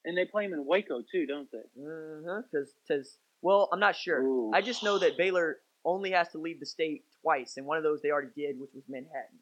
and 0.07 0.16
they 0.18 0.27
play 0.27 0.44
them 0.47 0.53
in 0.53 0.66
Waco 0.66 1.01
too, 1.11 1.25
don't 1.27 1.49
they? 1.51 1.83
Uh-huh, 1.83 2.42
cause, 2.53 2.75
'cause- 2.87 3.18
well, 3.40 3.68
I'm 3.73 3.81
not 3.81 3.97
sure. 3.97 4.23
Ooh. 4.23 4.51
I 4.55 4.61
just 4.61 4.83
know 4.83 4.99
that 4.99 5.16
Baylor 5.16 5.61
only 5.85 6.11
has 6.13 6.29
to 6.31 6.38
leave 6.38 6.61
the 6.61 6.67
state 6.67 7.04
twice, 7.23 7.56
and 7.56 7.67
one 7.67 7.79
of 7.79 7.83
those 7.85 8.00
they 8.02 8.11
already 8.11 8.33
did, 8.37 8.59
which 8.61 8.71
was 8.75 8.85
Manhattan. 8.88 9.38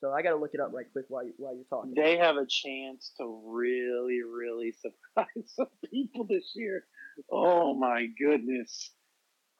So 0.00 0.12
I 0.12 0.20
got 0.22 0.30
to 0.30 0.36
look 0.36 0.52
it 0.54 0.60
up 0.60 0.72
right 0.72 0.86
quick 0.92 1.06
while 1.08 1.24
you, 1.24 1.32
while 1.38 1.54
you're 1.54 1.64
talking. 1.64 1.94
They 1.94 2.16
have 2.18 2.36
a 2.36 2.44
chance 2.46 3.12
to 3.18 3.40
really, 3.46 4.20
really 4.22 4.72
surprise 4.82 5.26
some 5.46 5.68
people 5.90 6.24
this 6.24 6.52
year. 6.54 6.86
Oh 7.30 7.72
my 7.74 8.06
goodness. 8.18 8.90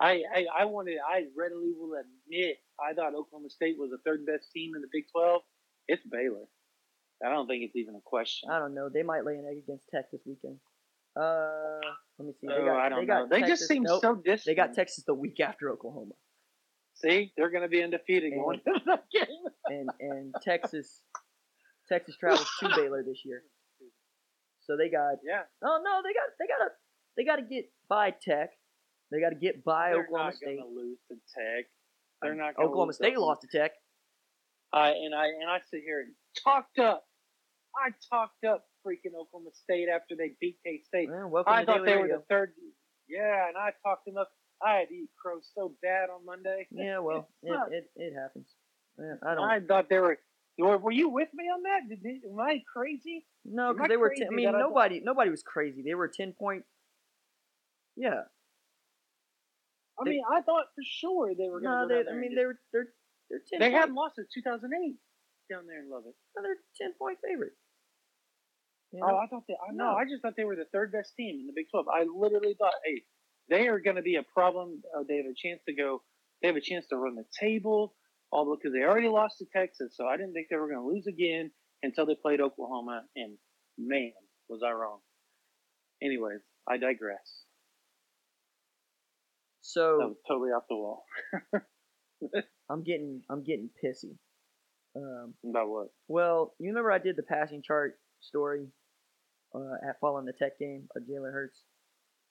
I, 0.03 0.22
I, 0.34 0.62
I 0.62 0.64
wanted, 0.64 0.98
I 0.98 1.24
readily 1.38 1.72
will 1.78 1.94
admit, 1.94 2.57
I 2.80 2.92
thought 2.92 3.14
Oklahoma 3.14 3.50
State 3.50 3.76
was 3.78 3.90
the 3.90 3.98
third 4.05 4.26
best 4.26 4.50
team 4.53 4.72
in 4.74 4.82
the 4.82 4.88
Big 4.92 5.05
12. 5.12 5.42
It's 5.88 6.03
Baylor. 6.11 6.46
I 7.24 7.30
don't 7.30 7.46
think 7.46 7.62
it's 7.62 7.76
even 7.76 7.94
a 7.94 8.00
question. 8.05 8.50
I 8.50 8.59
don't 8.59 8.74
know. 8.74 8.88
They 8.92 9.05
might 9.05 9.24
lay 9.24 9.34
an 9.34 9.46
egg 9.48 9.59
against 9.62 9.88
Tech 9.94 10.11
this 10.11 10.22
weekend. 10.26 10.59
Uh, 11.14 11.78
let 12.18 12.26
me 12.26 12.32
see. 12.40 12.48
They 12.48 12.55
Oh, 12.55 12.66
got, 12.66 12.76
I 12.80 12.88
don't 12.88 13.00
they 13.00 13.07
know. 13.07 13.26
They 13.30 13.40
Texas, 13.40 13.59
just 13.61 13.68
seem 13.68 13.82
nope, 13.84 14.00
so 14.00 14.14
distant. 14.16 14.44
They 14.46 14.55
got 14.55 14.74
Texas 14.74 15.05
the 15.05 15.14
week 15.14 15.38
after 15.38 15.70
Oklahoma, 15.70 16.14
See, 16.94 17.32
they're 17.36 17.50
going 17.50 17.62
to 17.62 17.68
be 17.68 17.82
undefeated 17.82 18.32
going 18.34 18.61
into 18.66 18.80
that 18.86 19.05
game. 19.12 19.26
and 19.66 19.90
and 20.00 20.34
Texas, 20.42 21.00
Texas 21.88 22.16
travels 22.16 22.48
to 22.61 22.68
Baylor 22.76 23.03
this 23.03 23.22
year. 23.24 23.42
So 24.61 24.76
they 24.76 24.88
got 24.88 25.16
Yeah, 25.24 25.42
oh 25.64 25.80
no, 25.84 26.00
they 26.03 26.12
got 26.12 26.28
they 26.38 26.46
got 26.46 26.64
to 26.64 26.70
they 27.16 27.24
got 27.24 27.36
to 27.36 27.42
get 27.42 27.70
by 27.88 28.11
Tech. 28.11 28.50
They 29.12 29.20
got 29.20 29.30
to 29.30 29.36
get 29.36 29.62
by 29.62 29.90
they're 29.90 30.04
Oklahoma 30.04 30.24
not 30.30 30.34
State. 30.34 30.58
gonna 30.58 30.74
lose 30.74 30.98
to 31.08 31.16
Tech. 31.36 31.66
They're 32.22 32.32
um, 32.32 32.38
not. 32.38 32.56
Gonna 32.56 32.68
Oklahoma 32.68 32.92
to 32.92 32.96
State 32.96 33.18
lost 33.18 33.42
to 33.42 33.48
Tech. 33.52 33.72
I 34.72 34.90
and 34.90 35.14
I 35.14 35.26
and 35.26 35.50
I 35.50 35.58
sit 35.70 35.82
here 35.84 36.00
and 36.00 36.12
talked 36.42 36.78
up. 36.78 37.04
I 37.76 37.90
talked 38.10 38.44
up 38.44 38.64
freaking 38.86 39.14
Oklahoma 39.18 39.50
State 39.52 39.88
after 39.88 40.16
they 40.16 40.32
beat 40.40 40.56
K 40.64 40.80
State. 40.86 41.08
Well, 41.10 41.44
I 41.46 41.64
thought 41.64 41.84
they 41.84 41.96
were 41.96 42.08
the 42.08 42.24
third. 42.28 42.52
Yeah, 43.08 43.48
and 43.48 43.56
I 43.56 43.70
talked 43.84 44.06
them 44.06 44.16
up. 44.16 44.30
I 44.64 44.78
had 44.78 44.88
to 44.88 44.94
eat 44.94 45.10
crow 45.20 45.38
so 45.54 45.74
bad 45.82 46.08
on 46.08 46.24
Monday. 46.24 46.68
Yeah, 46.72 46.98
well, 47.00 47.28
it, 47.42 47.58
it, 47.70 47.90
it 47.96 48.14
happens. 48.14 48.46
Yeah, 48.98 49.14
I 49.26 49.34
don't 49.34 49.44
I 49.44 49.60
thought 49.60 49.88
they 49.90 49.98
were. 49.98 50.18
Were 50.58 50.92
you 50.92 51.08
with 51.08 51.28
me 51.34 51.44
on 51.44 51.62
that? 51.62 51.88
Did, 51.88 52.22
am 52.30 52.40
I 52.40 52.62
crazy? 52.72 53.26
no 53.44 53.72
because 53.72 53.88
they 53.88 53.96
were. 53.96 54.12
Ten, 54.16 54.28
I 54.30 54.34
mean, 54.34 54.46
that 54.46 54.54
I 54.56 54.60
nobody 54.60 55.00
nobody 55.04 55.30
was 55.30 55.42
crazy. 55.42 55.82
They 55.82 55.94
were 55.94 56.08
ten 56.08 56.32
point. 56.32 56.64
Yeah, 57.96 58.22
I 60.03 60.05
They- 60.05 60.11
mean, 60.18 60.24
I 60.30 60.42
thought 60.42 60.66
for 60.74 60.82
sure 60.84 61.34
they 61.34 61.48
were 61.48 61.61
no, 61.61 61.86
going 61.86 61.88
they. 61.88 62.03
to. 62.05 62.11
I 62.11 62.14
mean, 62.14 62.34
they 62.34 62.44
were 62.46 62.59
they're 62.72 62.92
they're 63.30 63.42
ten. 63.48 63.61
they 63.61 63.70
point, 63.70 63.80
hadn't 63.80 63.94
lost 63.94 64.16
since 64.16 64.28
2008 64.34 64.98
down 65.50 65.66
there 65.66 65.80
in 65.80 65.88
Lubbock. 65.90 66.14
no, 66.36 66.42
they're 66.42 66.57
ten 66.76 66.92
point 66.98 67.18
favorite. 67.24 67.55
You 68.92 69.00
Oh. 69.05 69.16
I 69.16 69.26
thought 69.28 69.44
they. 69.48 69.55
I 69.55 69.72
No. 69.72 69.84
know. 69.92 69.96
I 69.96 70.05
just 70.05 70.22
thought 70.22 70.36
they 70.36 70.44
were 70.44 70.57
the 70.57 70.66
third 70.66 70.92
best 70.92 71.14
team 71.16 71.40
in 71.40 71.46
the 71.46 71.53
Big 71.55 71.70
12. 71.70 71.88
I 71.88 72.05
literally 72.05 72.55
thought, 72.55 72.74
hey, 72.84 73.05
they 73.48 73.68
are 73.68 73.80
going 73.80 73.96
to 73.96 74.03
be 74.03 74.16
a 74.16 74.22
problem. 74.22 74.82
Uh, 74.94 75.03
they 75.09 75.16
have 75.16 75.26
a 75.26 75.34
chance 75.34 75.62
to 75.64 75.72
go. 75.74 76.03
They 76.42 76.48
have 76.48 76.57
a 76.57 76.61
chance 76.61 76.86
to 76.88 76.96
run 76.96 77.14
the 77.14 77.24
table, 77.38 77.96
all 78.30 78.55
because 78.55 78.72
they 78.74 78.82
already 78.84 79.09
lost 79.09 79.38
to 79.38 79.46
Texas. 79.46 79.96
So 79.96 80.07
I 80.07 80.16
didn't 80.16 80.34
think 80.34 80.48
they 80.50 80.57
were 80.57 80.68
going 80.68 80.80
to 80.80 80.86
lose 80.86 81.07
again 81.07 81.53
until 81.82 82.05
they 82.07 82.16
played 82.16 82.40
Oklahoma. 82.40 83.09
And 83.16 83.38
man, 83.78 84.12
was 84.48 84.62
I 84.62 84.72
wrong. 84.72 85.00
Anyways, 86.03 86.40
I 86.68 86.76
digress. 86.78 87.44
That 89.62 89.68
so 89.68 89.96
was 89.98 90.16
totally 90.26 90.50
off 90.50 90.64
the 90.68 90.76
wall. 90.76 91.04
I'm 92.70 92.82
getting 92.82 93.22
I'm 93.30 93.44
getting 93.44 93.70
pissy. 93.82 94.16
Um, 94.94 95.34
About 95.48 95.68
what? 95.68 95.88
well, 96.08 96.54
you 96.58 96.68
remember 96.68 96.92
I 96.92 96.98
did 96.98 97.16
the 97.16 97.22
passing 97.22 97.62
chart 97.62 97.98
story 98.20 98.66
uh, 99.54 99.88
at 99.88 100.00
following 100.00 100.26
the 100.26 100.32
Tech 100.32 100.58
game 100.58 100.88
of 100.96 101.02
Jalen 101.04 101.32
Hurts. 101.32 101.62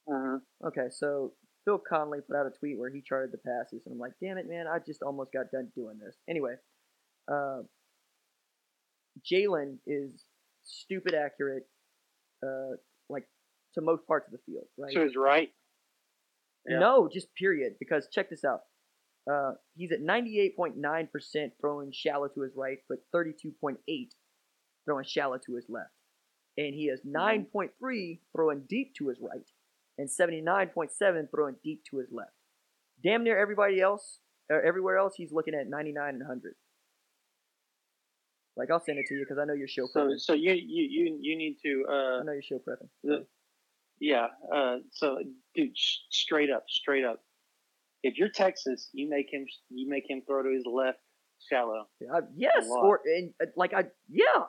Uh-huh. 0.07 0.37
Okay, 0.67 0.89
so 0.91 1.33
Phil 1.65 1.79
Conley 1.79 2.19
put 2.21 2.35
out 2.35 2.45
a 2.45 2.51
tweet 2.51 2.77
where 2.77 2.91
he 2.91 3.01
charted 3.01 3.31
the 3.31 3.37
passes, 3.37 3.81
and 3.85 3.93
I'm 3.93 3.99
like, 3.99 4.13
damn 4.21 4.37
it, 4.37 4.47
man, 4.47 4.65
I 4.67 4.79
just 4.85 5.01
almost 5.01 5.31
got 5.31 5.51
done 5.51 5.71
doing 5.75 5.99
this. 6.03 6.15
Anyway, 6.29 6.55
uh, 7.31 7.61
Jalen 9.31 9.77
is 9.85 10.25
stupid 10.63 11.13
accurate, 11.13 11.67
uh, 12.43 12.75
like 13.09 13.27
to 13.75 13.81
most 13.81 14.05
parts 14.07 14.27
of 14.27 14.33
the 14.33 14.39
field, 14.45 14.65
right? 14.77 14.93
So 14.93 15.03
he's 15.03 15.15
right. 15.15 15.49
Yeah. 16.67 16.79
No, 16.79 17.09
just 17.11 17.33
period. 17.35 17.73
Because 17.79 18.07
check 18.11 18.29
this 18.29 18.43
out. 18.43 18.61
Uh, 19.31 19.51
he's 19.75 19.91
at 19.91 20.01
98.9% 20.01 21.51
throwing 21.59 21.91
shallow 21.91 22.27
to 22.27 22.41
his 22.41 22.51
right, 22.55 22.79
but 22.89 22.99
32.8 23.13 23.75
throwing 24.85 25.05
shallow 25.05 25.37
to 25.45 25.55
his 25.55 25.65
left. 25.69 25.91
And 26.57 26.73
he 26.73 26.85
is 26.85 27.01
9.3 27.05 28.19
throwing 28.35 28.63
deep 28.67 28.93
to 28.97 29.07
his 29.09 29.19
right, 29.21 29.47
and 29.97 30.09
79.7 30.09 31.29
throwing 31.33 31.55
deep 31.63 31.83
to 31.91 31.97
his 31.99 32.09
left. 32.11 32.31
Damn 33.03 33.23
near 33.23 33.39
everybody 33.39 33.79
else, 33.79 34.19
or 34.49 34.61
everywhere 34.61 34.97
else, 34.97 35.13
he's 35.15 35.31
looking 35.31 35.53
at 35.53 35.67
99 35.69 36.09
and 36.09 36.19
100. 36.19 36.53
Like 38.57 38.69
I'll 38.69 38.83
send 38.83 38.99
it 38.99 39.05
to 39.07 39.13
you 39.15 39.21
because 39.21 39.37
I 39.41 39.45
know 39.45 39.53
your 39.53 39.67
show 39.67 39.87
So 39.87 40.01
prepping. 40.07 40.19
so 40.19 40.33
you 40.33 40.51
you 40.53 40.83
you, 40.89 41.17
you 41.21 41.37
need 41.37 41.57
to. 41.63 41.85
Uh, 41.89 42.19
I 42.19 42.23
know 42.23 42.33
your 42.33 42.41
show 42.41 42.57
prepping. 42.59 42.89
The- 43.03 43.25
Yeah. 44.01 44.27
Uh, 44.53 44.77
so, 44.91 45.19
dude, 45.55 45.77
sh- 45.77 45.99
straight 46.09 46.49
up, 46.49 46.65
straight 46.67 47.05
up. 47.05 47.21
If 48.03 48.17
you're 48.17 48.29
Texas, 48.29 48.89
you 48.93 49.07
make 49.07 49.31
him 49.31 49.45
you 49.69 49.87
make 49.87 50.09
him 50.09 50.23
throw 50.27 50.41
to 50.43 50.49
his 50.49 50.63
left 50.65 50.97
shallow. 51.49 51.85
Uh, 52.13 52.21
yes, 52.35 52.67
or 52.67 52.99
and 53.05 53.31
uh, 53.41 53.45
like 53.55 53.73
I 53.75 53.85
yeah, 54.09 54.45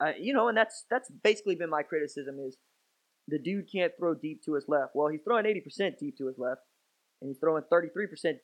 uh, 0.00 0.12
you 0.18 0.32
know, 0.32 0.48
and 0.48 0.56
that's 0.56 0.86
that's 0.90 1.10
basically 1.22 1.54
been 1.54 1.68
my 1.68 1.82
criticism 1.82 2.36
is 2.48 2.56
the 3.28 3.38
dude 3.38 3.70
can't 3.70 3.92
throw 3.98 4.14
deep 4.14 4.42
to 4.46 4.54
his 4.54 4.64
left. 4.68 4.92
Well, 4.94 5.08
he's 5.08 5.20
throwing 5.22 5.44
eighty 5.44 5.60
percent 5.60 5.96
deep 6.00 6.16
to 6.16 6.26
his 6.28 6.38
left, 6.38 6.62
and 7.20 7.28
he's 7.28 7.38
throwing 7.38 7.62
thirty 7.70 7.88
three 7.92 8.06
percent 8.06 8.38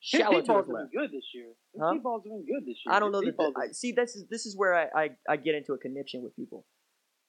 His 0.00 0.20
shallow 0.20 0.38
deep 0.40 0.46
to 0.46 0.52
balls 0.54 0.66
his 0.66 0.66
have 0.66 0.66
been 0.66 0.82
left. 0.82 0.92
good 0.92 1.10
this 1.16 1.26
year. 1.32 1.46
His 1.72 1.82
Huh? 1.82 1.92
deep 1.92 2.02
balls 2.02 2.22
have 2.26 2.32
been 2.32 2.44
good 2.52 2.66
this 2.66 2.78
year. 2.84 2.94
I 2.94 2.98
don't 2.98 3.14
His 3.14 3.22
know 3.22 3.30
that. 3.46 3.52
The, 3.54 3.60
I, 3.60 3.72
see, 3.72 3.92
this 3.92 4.16
is 4.16 4.26
this 4.28 4.44
is 4.44 4.56
where 4.56 4.74
I, 4.74 4.86
I 5.04 5.10
I 5.28 5.36
get 5.36 5.54
into 5.54 5.72
a 5.72 5.78
conniption 5.78 6.24
with 6.24 6.34
people. 6.34 6.66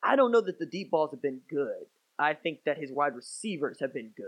I 0.02 0.16
don't 0.16 0.32
know 0.32 0.42
that 0.42 0.58
the 0.58 0.66
deep 0.66 0.90
balls 0.90 1.12
have 1.12 1.22
been 1.22 1.42
good. 1.48 1.86
I 2.24 2.34
think 2.34 2.60
that 2.66 2.78
his 2.78 2.92
wide 2.92 3.16
receivers 3.16 3.78
have 3.82 3.94
been 3.94 4.12
good 4.16 4.26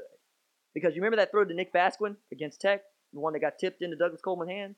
because 0.74 0.96
you 0.96 1.02
remember 1.02 1.18
that 1.18 1.32
throw 1.32 1.46
to 1.46 1.54
Nick 1.54 1.74
Basquin 1.74 2.18
against 2.32 2.60
Tech, 2.60 2.82
the 3.14 3.22
one 3.22 3.34
that 3.34 3.40
got 3.40 3.58
tipped 3.58 3.82
into 3.82 3.96
Douglas 3.96 4.22
Coleman's 4.22 4.52
hand. 4.52 4.76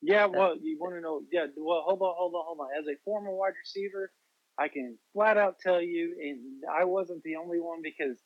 yeah, 0.00 0.24
well, 0.24 0.56
you 0.60 0.78
want 0.80 0.94
to 0.94 1.00
know? 1.02 1.20
Yeah, 1.30 1.46
well, 1.56 1.82
hold 1.86 2.00
on, 2.00 2.14
hold 2.16 2.34
on, 2.34 2.44
hold 2.46 2.58
on. 2.60 2.68
As 2.78 2.86
a 2.88 2.96
former 3.04 3.30
wide 3.30 3.52
receiver, 3.62 4.10
I 4.58 4.68
can 4.68 4.96
flat 5.12 5.36
out 5.36 5.58
tell 5.60 5.82
you, 5.82 6.16
and 6.20 6.62
I 6.74 6.84
wasn't 6.84 7.22
the 7.22 7.36
only 7.36 7.60
one 7.60 7.80
because 7.82 8.18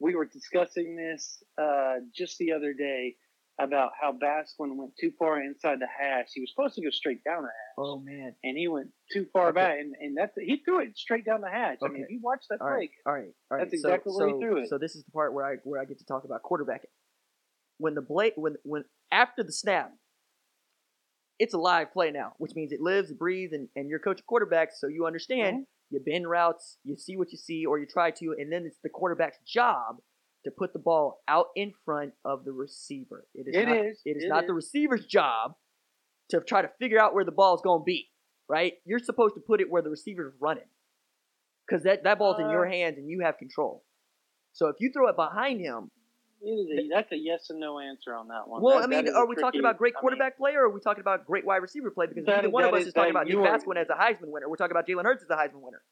we 0.00 0.14
were 0.14 0.24
discussing 0.24 0.96
this 0.96 1.42
uh, 1.60 1.96
just 2.16 2.38
the 2.38 2.52
other 2.52 2.72
day 2.72 3.16
about 3.64 3.92
how 4.00 4.12
Basquin 4.12 4.76
went 4.76 4.92
too 5.00 5.12
far 5.18 5.40
inside 5.40 5.78
the 5.80 5.86
hash. 5.86 6.28
He 6.34 6.40
was 6.40 6.50
supposed 6.50 6.74
to 6.76 6.82
go 6.82 6.90
straight 6.90 7.22
down 7.24 7.42
the 7.42 7.48
hash. 7.48 7.76
Oh 7.78 7.98
man! 7.98 8.34
and 8.44 8.56
he 8.56 8.68
went 8.68 8.90
too 9.12 9.26
far 9.32 9.50
Okay. 9.50 9.60
back, 9.60 9.78
and, 9.78 9.94
and 10.00 10.16
that's 10.16 10.32
he 10.36 10.62
threw 10.64 10.80
it 10.80 10.96
straight 10.96 11.24
down 11.24 11.40
the 11.40 11.50
hatch. 11.50 11.78
I 11.82 11.86
mean, 11.88 11.94
Okay. 11.96 12.02
if 12.02 12.10
you 12.10 12.20
watch 12.22 12.44
that 12.50 12.60
All 12.60 12.66
play, 12.68 12.76
right, 12.76 12.90
all 13.06 13.12
right, 13.12 13.22
all 13.50 13.58
right. 13.58 13.70
That's 13.70 13.82
so, 13.82 13.88
exactly 13.88 14.12
where 14.12 14.28
he 14.28 14.34
threw 14.40 14.56
it. 14.58 14.68
So 14.68 14.78
this 14.78 14.94
is 14.94 15.04
the 15.04 15.12
part 15.12 15.32
where 15.32 15.44
I 15.44 15.56
where 15.64 15.80
I 15.80 15.84
get 15.84 15.98
to 15.98 16.04
talk 16.04 16.24
about 16.24 16.42
quarterbacking. 16.42 16.90
When 17.78 17.94
the 17.94 18.02
blade 18.02 18.32
when 18.36 18.56
when 18.64 18.84
after 19.10 19.42
the 19.42 19.52
snap, 19.52 19.92
it's 21.38 21.54
a 21.54 21.58
live 21.58 21.92
play 21.92 22.10
now, 22.10 22.34
which 22.38 22.52
means 22.54 22.72
it 22.72 22.80
lives, 22.80 23.12
breathes, 23.12 23.52
and, 23.52 23.68
and 23.74 23.88
you're 23.88 23.98
coaching 23.98 24.24
quarterbacks, 24.30 24.74
so 24.78 24.86
you 24.88 25.06
understand 25.06 25.56
Mm-hmm. 25.56 25.62
you 25.92 26.00
bend 26.04 26.28
routes, 26.28 26.78
you 26.84 26.96
see 26.96 27.16
what 27.16 27.32
you 27.32 27.38
see, 27.38 27.64
or 27.66 27.78
you 27.78 27.86
try 27.86 28.10
to, 28.10 28.34
and 28.38 28.52
then 28.52 28.64
it's 28.66 28.78
the 28.82 28.88
quarterback's 28.90 29.38
job 29.46 29.96
to 30.44 30.50
put 30.50 30.72
the 30.72 30.78
ball 30.78 31.22
out 31.28 31.46
in 31.56 31.72
front 31.84 32.12
of 32.24 32.44
the 32.44 32.52
receiver. 32.52 33.26
It 33.34 33.46
is 33.48 33.54
It 33.56 33.66
not, 33.66 33.76
is, 33.76 34.00
It 34.04 34.16
is 34.16 34.24
it 34.24 34.28
not 34.28 34.46
the 34.46 34.54
receiver's 34.54 35.04
job 35.06 35.54
to 36.30 36.40
try 36.40 36.62
to 36.62 36.70
figure 36.78 36.98
out 36.98 37.14
where 37.14 37.24
the 37.24 37.32
ball 37.32 37.54
is 37.54 37.60
going 37.62 37.80
to 37.80 37.84
be. 37.84 38.08
Right? 38.48 38.74
You're 38.84 38.98
supposed 38.98 39.34
to 39.36 39.40
put 39.40 39.60
it 39.60 39.70
where 39.70 39.80
the 39.82 39.90
receiver's 39.90 40.34
running 40.40 40.64
because 41.68 41.84
that, 41.84 42.02
that 42.02 42.18
ball's 42.18 42.40
in 42.40 42.50
your 42.50 42.66
Uh, 42.66 42.70
hands 42.70 42.98
and 42.98 43.08
you 43.08 43.20
have 43.20 43.38
control. 43.38 43.84
So 44.52 44.66
if 44.66 44.76
you 44.80 44.90
throw 44.92 45.06
it 45.08 45.14
behind 45.14 45.60
him, 45.60 45.88
is 46.42 46.66
a, 46.68 46.88
that's 46.90 47.12
a 47.12 47.16
yes 47.16 47.50
and 47.50 47.60
no 47.60 47.78
answer 47.78 48.12
on 48.12 48.26
that 48.28 48.48
one. 48.48 48.60
well, 48.60 48.78
That- 48.80 48.84
I 48.84 49.02
mean, 49.02 49.08
are 49.14 49.26
we 49.26 49.36
talking 49.36 49.60
about 49.60 49.78
great 49.78 49.92
I 49.94 49.98
mean, 49.98 50.00
quarterback 50.00 50.36
play 50.36 50.54
or 50.56 50.62
are 50.64 50.70
we 50.70 50.80
talking 50.80 51.00
about 51.02 51.26
great 51.26 51.44
wide 51.46 51.58
receiver 51.58 51.92
play? 51.92 52.06
Because 52.06 52.24
That 52.24 52.36
neither 52.36 52.50
one 52.50 52.64
of 52.64 52.74
us 52.74 52.80
is- 52.80 52.86
is 52.88 52.94
talking 52.94 53.12
about 53.12 53.26
Nick 53.28 53.36
Basquin 53.36 53.76
as 53.76 53.88
a 53.88 53.94
Heisman 53.94 54.30
winner. 54.32 54.48
We're 54.48 54.56
talking 54.56 54.72
about 54.72 54.88
Jalen 54.88 55.04
Hurts 55.04 55.22
as 55.22 55.30
a 55.30 55.36
Heisman 55.36 55.60
winner. 55.60 55.82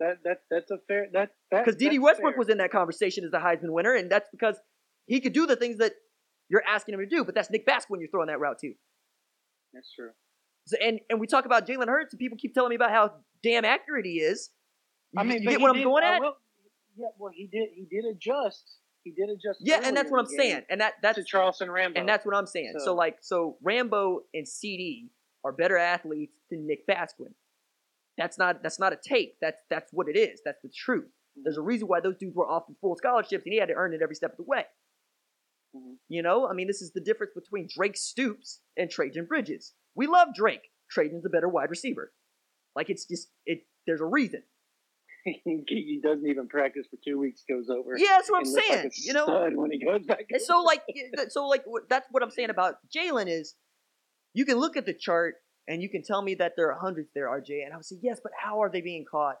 That 0.00 0.18
that 0.24 0.42
that's 0.50 0.70
a 0.70 0.78
fair 0.86 1.08
that 1.12 1.30
that 1.50 1.64
Because 1.64 1.76
Dede 1.78 2.00
Westbrook 2.00 2.34
fair. 2.34 2.38
was 2.38 2.48
in 2.48 2.58
that 2.58 2.70
conversation 2.70 3.24
as 3.24 3.30
the 3.30 3.38
Heisman 3.38 3.70
winner, 3.70 3.94
and 3.94 4.10
that's 4.10 4.28
because 4.30 4.56
he 5.06 5.20
could 5.20 5.32
do 5.32 5.46
the 5.46 5.56
things 5.56 5.78
that 5.78 5.92
you're 6.48 6.62
asking 6.66 6.94
him 6.94 7.00
to 7.00 7.06
do. 7.06 7.24
But 7.24 7.34
that's 7.34 7.50
Nick 7.50 7.66
Basquin 7.66 7.98
you're 8.00 8.08
throwing 8.08 8.28
that 8.28 8.38
route 8.40 8.58
to. 8.60 8.72
That's 9.74 9.92
true. 9.92 10.10
So, 10.66 10.76
and 10.80 11.00
and 11.10 11.18
we 11.18 11.26
talk 11.26 11.46
about 11.46 11.66
Jalen 11.66 11.88
Hurts, 11.88 12.12
and 12.12 12.20
people 12.20 12.38
keep 12.38 12.54
telling 12.54 12.70
me 12.70 12.76
about 12.76 12.90
how 12.90 13.12
damn 13.42 13.64
accurate 13.64 14.06
he 14.06 14.20
is. 14.20 14.50
You, 15.12 15.20
I 15.20 15.24
mean, 15.24 15.42
you 15.42 15.48
get 15.50 15.60
what 15.60 15.70
I'm 15.70 15.76
did- 15.76 15.84
going 15.84 16.04
at? 16.04 16.20
will- 16.20 16.36
yeah, 16.96 17.06
well, 17.18 17.32
he 17.34 17.46
did 17.46 17.68
he 17.74 17.84
did 17.90 18.04
adjust. 18.04 18.64
He 19.04 19.10
did 19.12 19.30
adjust. 19.30 19.60
yeah, 19.62 19.80
and 19.84 19.96
that's 19.96 20.10
what 20.10 20.20
I'm 20.20 20.26
saying, 20.26 20.62
and 20.68 20.80
that 20.80 20.94
that's 21.02 21.16
to 21.18 21.24
Charleston 21.24 21.70
Rambo. 21.70 21.98
and 21.98 22.08
that's 22.08 22.26
what 22.26 22.36
I'm 22.36 22.46
saying. 22.46 22.74
So, 22.78 22.84
So- 22.86 22.94
like, 22.94 23.18
so 23.20 23.56
Rambo 23.62 24.22
and 24.34 24.46
CD 24.46 25.10
are 25.44 25.52
better 25.52 25.76
athletes 25.78 26.34
than 26.50 26.66
Nick 26.66 26.86
Basquin. 26.86 27.32
That's 28.18 28.36
not 28.36 28.62
that's 28.62 28.78
not 28.78 28.92
a 28.92 28.98
take. 29.02 29.36
That's 29.40 29.62
that's 29.70 29.92
what 29.92 30.08
it 30.08 30.18
is. 30.18 30.40
That's 30.44 30.60
the 30.62 30.68
truth. 30.68 31.08
There's 31.42 31.56
a 31.56 31.62
reason 31.62 31.86
why 31.86 32.00
those 32.00 32.16
dudes 32.16 32.34
were 32.34 32.48
offered 32.48 32.74
full 32.80 32.96
scholarships, 32.96 33.44
and 33.44 33.52
he 33.52 33.58
had 33.60 33.68
to 33.68 33.74
earn 33.74 33.94
it 33.94 34.02
every 34.02 34.16
step 34.16 34.32
of 34.32 34.38
the 34.38 34.42
way. 34.42 34.64
Mhm. 35.74 35.98
You 36.08 36.22
know, 36.22 36.48
I 36.48 36.52
mean, 36.52 36.66
this 36.66 36.82
is 36.82 36.92
the 36.92 37.00
difference 37.00 37.32
between 37.34 37.68
Drake 37.72 37.96
Stoops 37.96 38.60
and 38.76 38.90
Trajan 38.90 39.26
Bridges. 39.26 39.74
We 39.94 40.08
love 40.08 40.34
Drake. 40.34 40.72
Trajan's 40.90 41.24
a 41.24 41.28
better 41.28 41.48
wide 41.48 41.70
receiver. 41.70 42.12
Like 42.74 42.90
it's 42.90 43.06
just 43.06 43.28
it. 43.46 43.66
There's 43.86 44.00
a 44.00 44.06
reason. 44.06 44.42
he 45.24 46.00
doesn't 46.02 46.26
even 46.26 46.48
practice 46.48 46.86
for 46.90 46.96
two 47.04 47.18
weeks. 47.18 47.44
Goes 47.48 47.68
over. 47.70 47.96
Yeah, 47.96 48.16
that's 48.16 48.30
what 48.30 48.38
I'm 48.38 48.44
saying. 48.46 48.84
Like 48.84 48.92
you 48.96 49.12
know, 49.12 49.48
when 49.54 49.70
he 49.70 49.84
goes 49.84 50.04
back. 50.06 50.26
And 50.30 50.40
so 50.40 50.62
like 50.62 50.82
so 51.28 51.46
like 51.46 51.64
that's 51.88 52.08
what 52.10 52.22
I'm 52.22 52.30
saying 52.30 52.50
about 52.50 52.76
Jalen 52.94 53.28
is 53.28 53.54
you 54.34 54.44
can 54.44 54.58
look 54.58 54.76
at 54.76 54.86
the 54.86 54.94
chart 54.94 55.36
and 55.68 55.82
you 55.82 55.88
can 55.88 56.02
tell 56.02 56.22
me 56.22 56.34
that 56.36 56.54
there 56.56 56.72
are 56.72 56.78
hundreds 56.78 57.10
there, 57.14 57.28
RJ, 57.28 57.64
and 57.64 57.72
I 57.72 57.76
would 57.76 57.84
say 57.84 57.96
yes, 58.02 58.18
but 58.22 58.32
how 58.42 58.62
are 58.62 58.70
they 58.70 58.80
being 58.80 59.04
caught? 59.08 59.36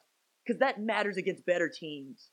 Because 0.46 0.60
that 0.60 0.80
matters 0.80 1.16
against 1.16 1.44
better 1.46 1.68
teams. 1.68 2.28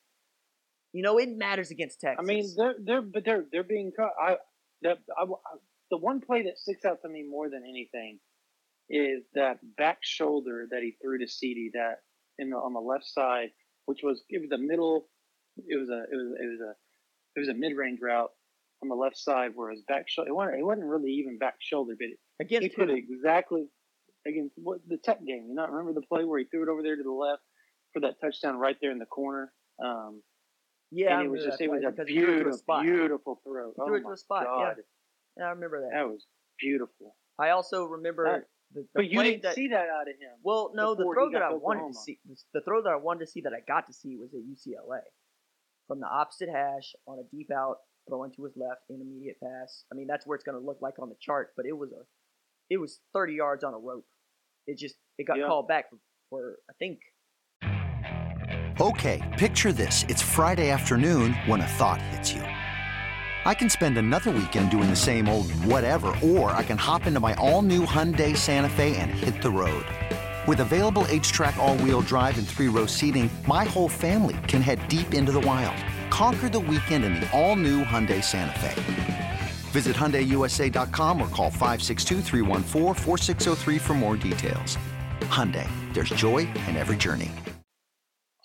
You 0.91 1.01
know, 1.01 1.17
it 1.17 1.29
matters 1.29 1.71
against 1.71 2.01
Texas. 2.01 2.19
I 2.19 2.25
mean, 2.25 2.53
they're 2.55 2.75
they're 2.83 3.01
but 3.01 3.25
they're 3.25 3.45
they're 3.51 3.63
being 3.63 3.91
caught. 3.97 4.11
I, 4.21 4.35
that, 4.83 4.99
I, 5.17 5.25
the 5.91 5.97
one 5.97 6.21
play 6.21 6.43
that 6.43 6.57
sticks 6.57 6.85
out 6.85 7.01
to 7.01 7.09
me 7.09 7.23
more 7.23 7.49
than 7.49 7.63
anything 7.67 8.19
is 8.89 9.23
that 9.33 9.57
back 9.77 9.99
shoulder 10.01 10.67
that 10.69 10.81
he 10.83 10.95
threw 11.01 11.17
to 11.19 11.27
CD. 11.27 11.71
That 11.73 11.95
in 12.37 12.49
the 12.49 12.57
on 12.57 12.73
the 12.73 12.79
left 12.79 13.05
side, 13.05 13.49
which 13.85 13.99
was 14.03 14.23
it 14.29 14.41
was 14.41 14.51
a 14.51 14.61
middle, 14.61 15.07
it 15.57 15.77
was 15.77 15.89
a 15.89 16.03
it 16.11 16.15
was 16.15 16.37
it 16.39 16.47
was 16.47 16.59
a 16.61 16.73
it 17.35 17.39
was 17.39 17.49
a 17.49 17.53
mid 17.53 17.75
range 17.75 17.99
route 18.01 18.31
on 18.81 18.89
the 18.89 18.95
left 18.95 19.17
side 19.17 19.51
where 19.55 19.71
his 19.71 19.81
back 19.87 20.07
shoulder. 20.07 20.29
It 20.29 20.33
wasn't, 20.33 20.59
it 20.59 20.63
wasn't 20.63 20.87
really 20.87 21.11
even 21.11 21.37
back 21.37 21.55
shoulder, 21.59 21.93
but 21.97 22.05
it, 22.05 22.19
he 22.39 22.45
Against 22.45 22.77
put 22.77 22.89
who? 22.89 22.95
it 22.95 22.97
exactly 22.97 23.67
against 24.27 24.55
what 24.57 24.79
the 24.87 24.97
Tech 24.97 25.19
game. 25.25 25.45
You 25.47 25.55
not 25.55 25.71
remember 25.71 25.93
the 25.99 26.05
play 26.05 26.23
where 26.23 26.39
he 26.39 26.45
threw 26.45 26.63
it 26.63 26.69
over 26.69 26.81
there 26.81 26.95
to 26.95 27.03
the 27.03 27.11
left 27.11 27.41
for 27.93 27.99
that 28.01 28.19
touchdown 28.21 28.57
right 28.57 28.75
there 28.81 28.91
in 28.91 28.99
the 28.99 29.05
corner. 29.05 29.51
Um, 29.83 30.21
Yeah, 30.91 31.17
and 31.19 31.25
it 31.25 31.29
was 31.31 31.43
just 31.43 31.61
it 31.61 31.69
was 31.69 31.83
a 31.83 31.91
because 31.91 32.07
he 32.07 32.15
threw 32.15 32.23
it 32.23 32.43
to 32.43 32.49
a 32.49 32.81
beautiful, 32.81 32.81
beautiful 32.81 33.41
throw. 33.43 33.69
He 33.69 33.75
threw 33.75 33.93
oh 33.93 33.97
it 33.97 34.01
to 34.03 34.11
a 34.11 34.17
spot, 34.17 34.43
yeah. 34.43 34.65
God. 34.65 34.75
Yeah, 35.37 35.43
I 35.45 35.49
remember 35.51 35.81
that. 35.81 35.91
That 35.93 36.07
was 36.07 36.25
beautiful. 36.59 37.15
I 37.37 37.49
also 37.49 37.85
remember 37.85 38.23
That- 38.25 38.47
the, 38.73 38.81
the 38.81 38.87
But 38.95 39.09
you 39.09 39.21
didn't 39.21 39.43
that. 39.43 39.53
see 39.55 39.67
that 39.69 39.89
out 39.89 40.09
of 40.09 40.15
him. 40.19 40.31
well, 40.41 40.71
no, 40.73 40.95
the 40.95 41.03
throw 41.03 41.29
that 41.31 41.41
I 41.43 41.49
to 41.49 41.55
wanted 41.55 41.93
to 41.93 41.99
see, 41.99 42.19
the 42.53 42.61
throw 42.61 42.81
that 42.81 42.89
I 42.89 42.95
wanted 42.95 43.19
to 43.25 43.27
see 43.27 43.41
that 43.41 43.53
I 43.53 43.59
got 43.59 43.85
to 43.87 43.93
see 43.93 44.15
was 44.17 44.33
at 44.33 44.39
UCLA, 44.41 45.01
from 45.87 45.99
the 45.99 46.07
opposite 46.07 46.49
hash 46.49 46.95
on 47.07 47.19
a 47.19 47.23
deep 47.35 47.51
out, 47.51 47.77
throwing 48.09 48.31
to 48.33 48.43
his 48.43 48.53
left, 48.57 48.81
intermediate 48.89 49.39
pass. 49.39 49.85
I 49.91 49.95
mean, 49.95 50.07
that's 50.07 50.25
where 50.25 50.35
it's 50.35 50.43
going 50.43 50.59
to 50.59 50.65
look 50.65 50.81
like 50.81 50.97
on 50.99 51.09
the 51.09 51.15
chart, 51.21 51.53
but 51.55 51.65
it 51.67 51.73
was 51.77 51.91
a, 51.91 52.01
it 52.69 52.77
was 52.77 52.99
30 53.13 53.33
yards 53.35 53.63
on 53.63 53.73
a 53.73 53.77
rope. 53.77 54.07
It 54.67 54.77
just 54.77 54.95
it 55.17 55.25
got 55.25 55.37
Yeah. 55.37 55.47
called 55.47 55.67
back 55.67 55.89
for, 55.89 55.97
for 56.29 56.57
I 56.69 56.73
think 56.79 56.99
Okay, 58.81 59.21
picture 59.37 59.71
this. 59.71 60.03
It's 60.09 60.21
Friday 60.21 60.69
afternoon 60.69 61.33
when 61.45 61.61
a 61.61 61.67
thought 61.67 62.01
hits 62.01 62.33
you. 62.33 62.41
I 62.41 63.53
can 63.53 63.69
spend 63.69 63.97
another 63.97 64.31
weekend 64.31 64.69
doing 64.69 64.89
the 64.89 64.95
same 64.95 65.29
old 65.29 65.49
whatever, 65.63 66.07
or 66.21 66.51
I 66.51 66.63
can 66.63 66.77
hop 66.77 67.07
into 67.07 67.19
my 67.21 67.35
all 67.35 67.61
new 67.61 67.85
Hyundai 67.85 68.35
Santa 68.35 68.67
Fe 68.67 68.97
and 68.97 69.11
hit 69.11 69.41
the 69.41 69.49
road. 69.49 69.85
With 70.45 70.59
available 70.59 71.03
HTRAC, 71.03 71.55
all 71.57 71.77
wheel 71.77 72.01
drive, 72.01 72.37
and 72.37 72.45
three 72.47 72.67
row 72.67 72.85
seating, 72.85 73.29
my 73.47 73.63
whole 73.63 73.87
family 73.89 74.35
can 74.47 74.61
head 74.61 74.85
deep 74.89 75.13
into 75.13 75.31
the 75.31 75.41
wild. 75.41 75.77
Conquer 76.09 76.49
the 76.49 76.59
weekend 76.59 77.05
in 77.05 77.13
the 77.13 77.31
all 77.31 77.55
new 77.55 77.83
Hyundai 77.83 78.21
Santa 78.23 78.59
Fe. 78.59 79.14
Visit 79.75 79.95
HyundaiUSA.com 79.97 81.21
or 81.21 81.27
call 81.27 81.51
562-314-4603 81.51 83.81
for 83.81 83.93
more 83.93 84.15
details. 84.15 84.77
Hyundai, 85.23 85.67
there's 85.93 86.11
joy 86.11 86.47
in 86.69 86.77
every 86.77 86.95
journey. 86.95 87.29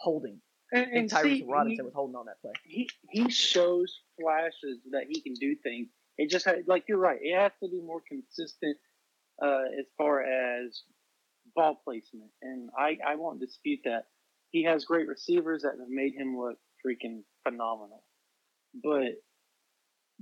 holding. 0.01 0.41
And, 0.73 0.87
I 0.87 0.89
and 0.99 1.09
Tyrese 1.09 1.23
see, 1.23 1.45
Robinson 1.47 1.85
was 1.85 1.95
holding 1.95 2.17
on 2.17 2.27
that 2.27 2.41
play. 2.43 2.51
he, 2.65 2.91
he 3.09 3.23
he 3.23 3.31
shows 3.31 3.97
flashes 4.21 4.81
that 4.91 5.05
he 5.09 5.21
can 5.21 5.35
do 5.35 5.55
things. 5.63 5.87
It 6.19 6.31
just 6.31 6.45
had, 6.45 6.65
like 6.67 6.87
you're 6.89 6.99
right. 6.99 7.21
It 7.23 7.37
has 7.37 7.53
to 7.63 7.69
be 7.69 7.81
more 7.81 8.03
consistent 8.09 8.77
uh, 9.41 9.67
as 9.79 9.87
far 9.97 10.23
as 10.23 10.83
ball 11.55 11.81
placement, 11.85 12.33
and 12.43 12.71
I 12.77 12.99
I 13.07 13.15
won't 13.15 13.39
dispute 13.39 13.83
that. 13.85 14.07
He 14.51 14.65
has 14.65 14.85
great 14.85 15.07
receivers 15.07 15.63
that 15.63 15.79
have 15.79 15.89
made 15.89 16.15
him 16.15 16.37
look 16.37 16.59
freaking 16.85 17.23
phenomenal, 17.45 18.03
but 18.83 19.15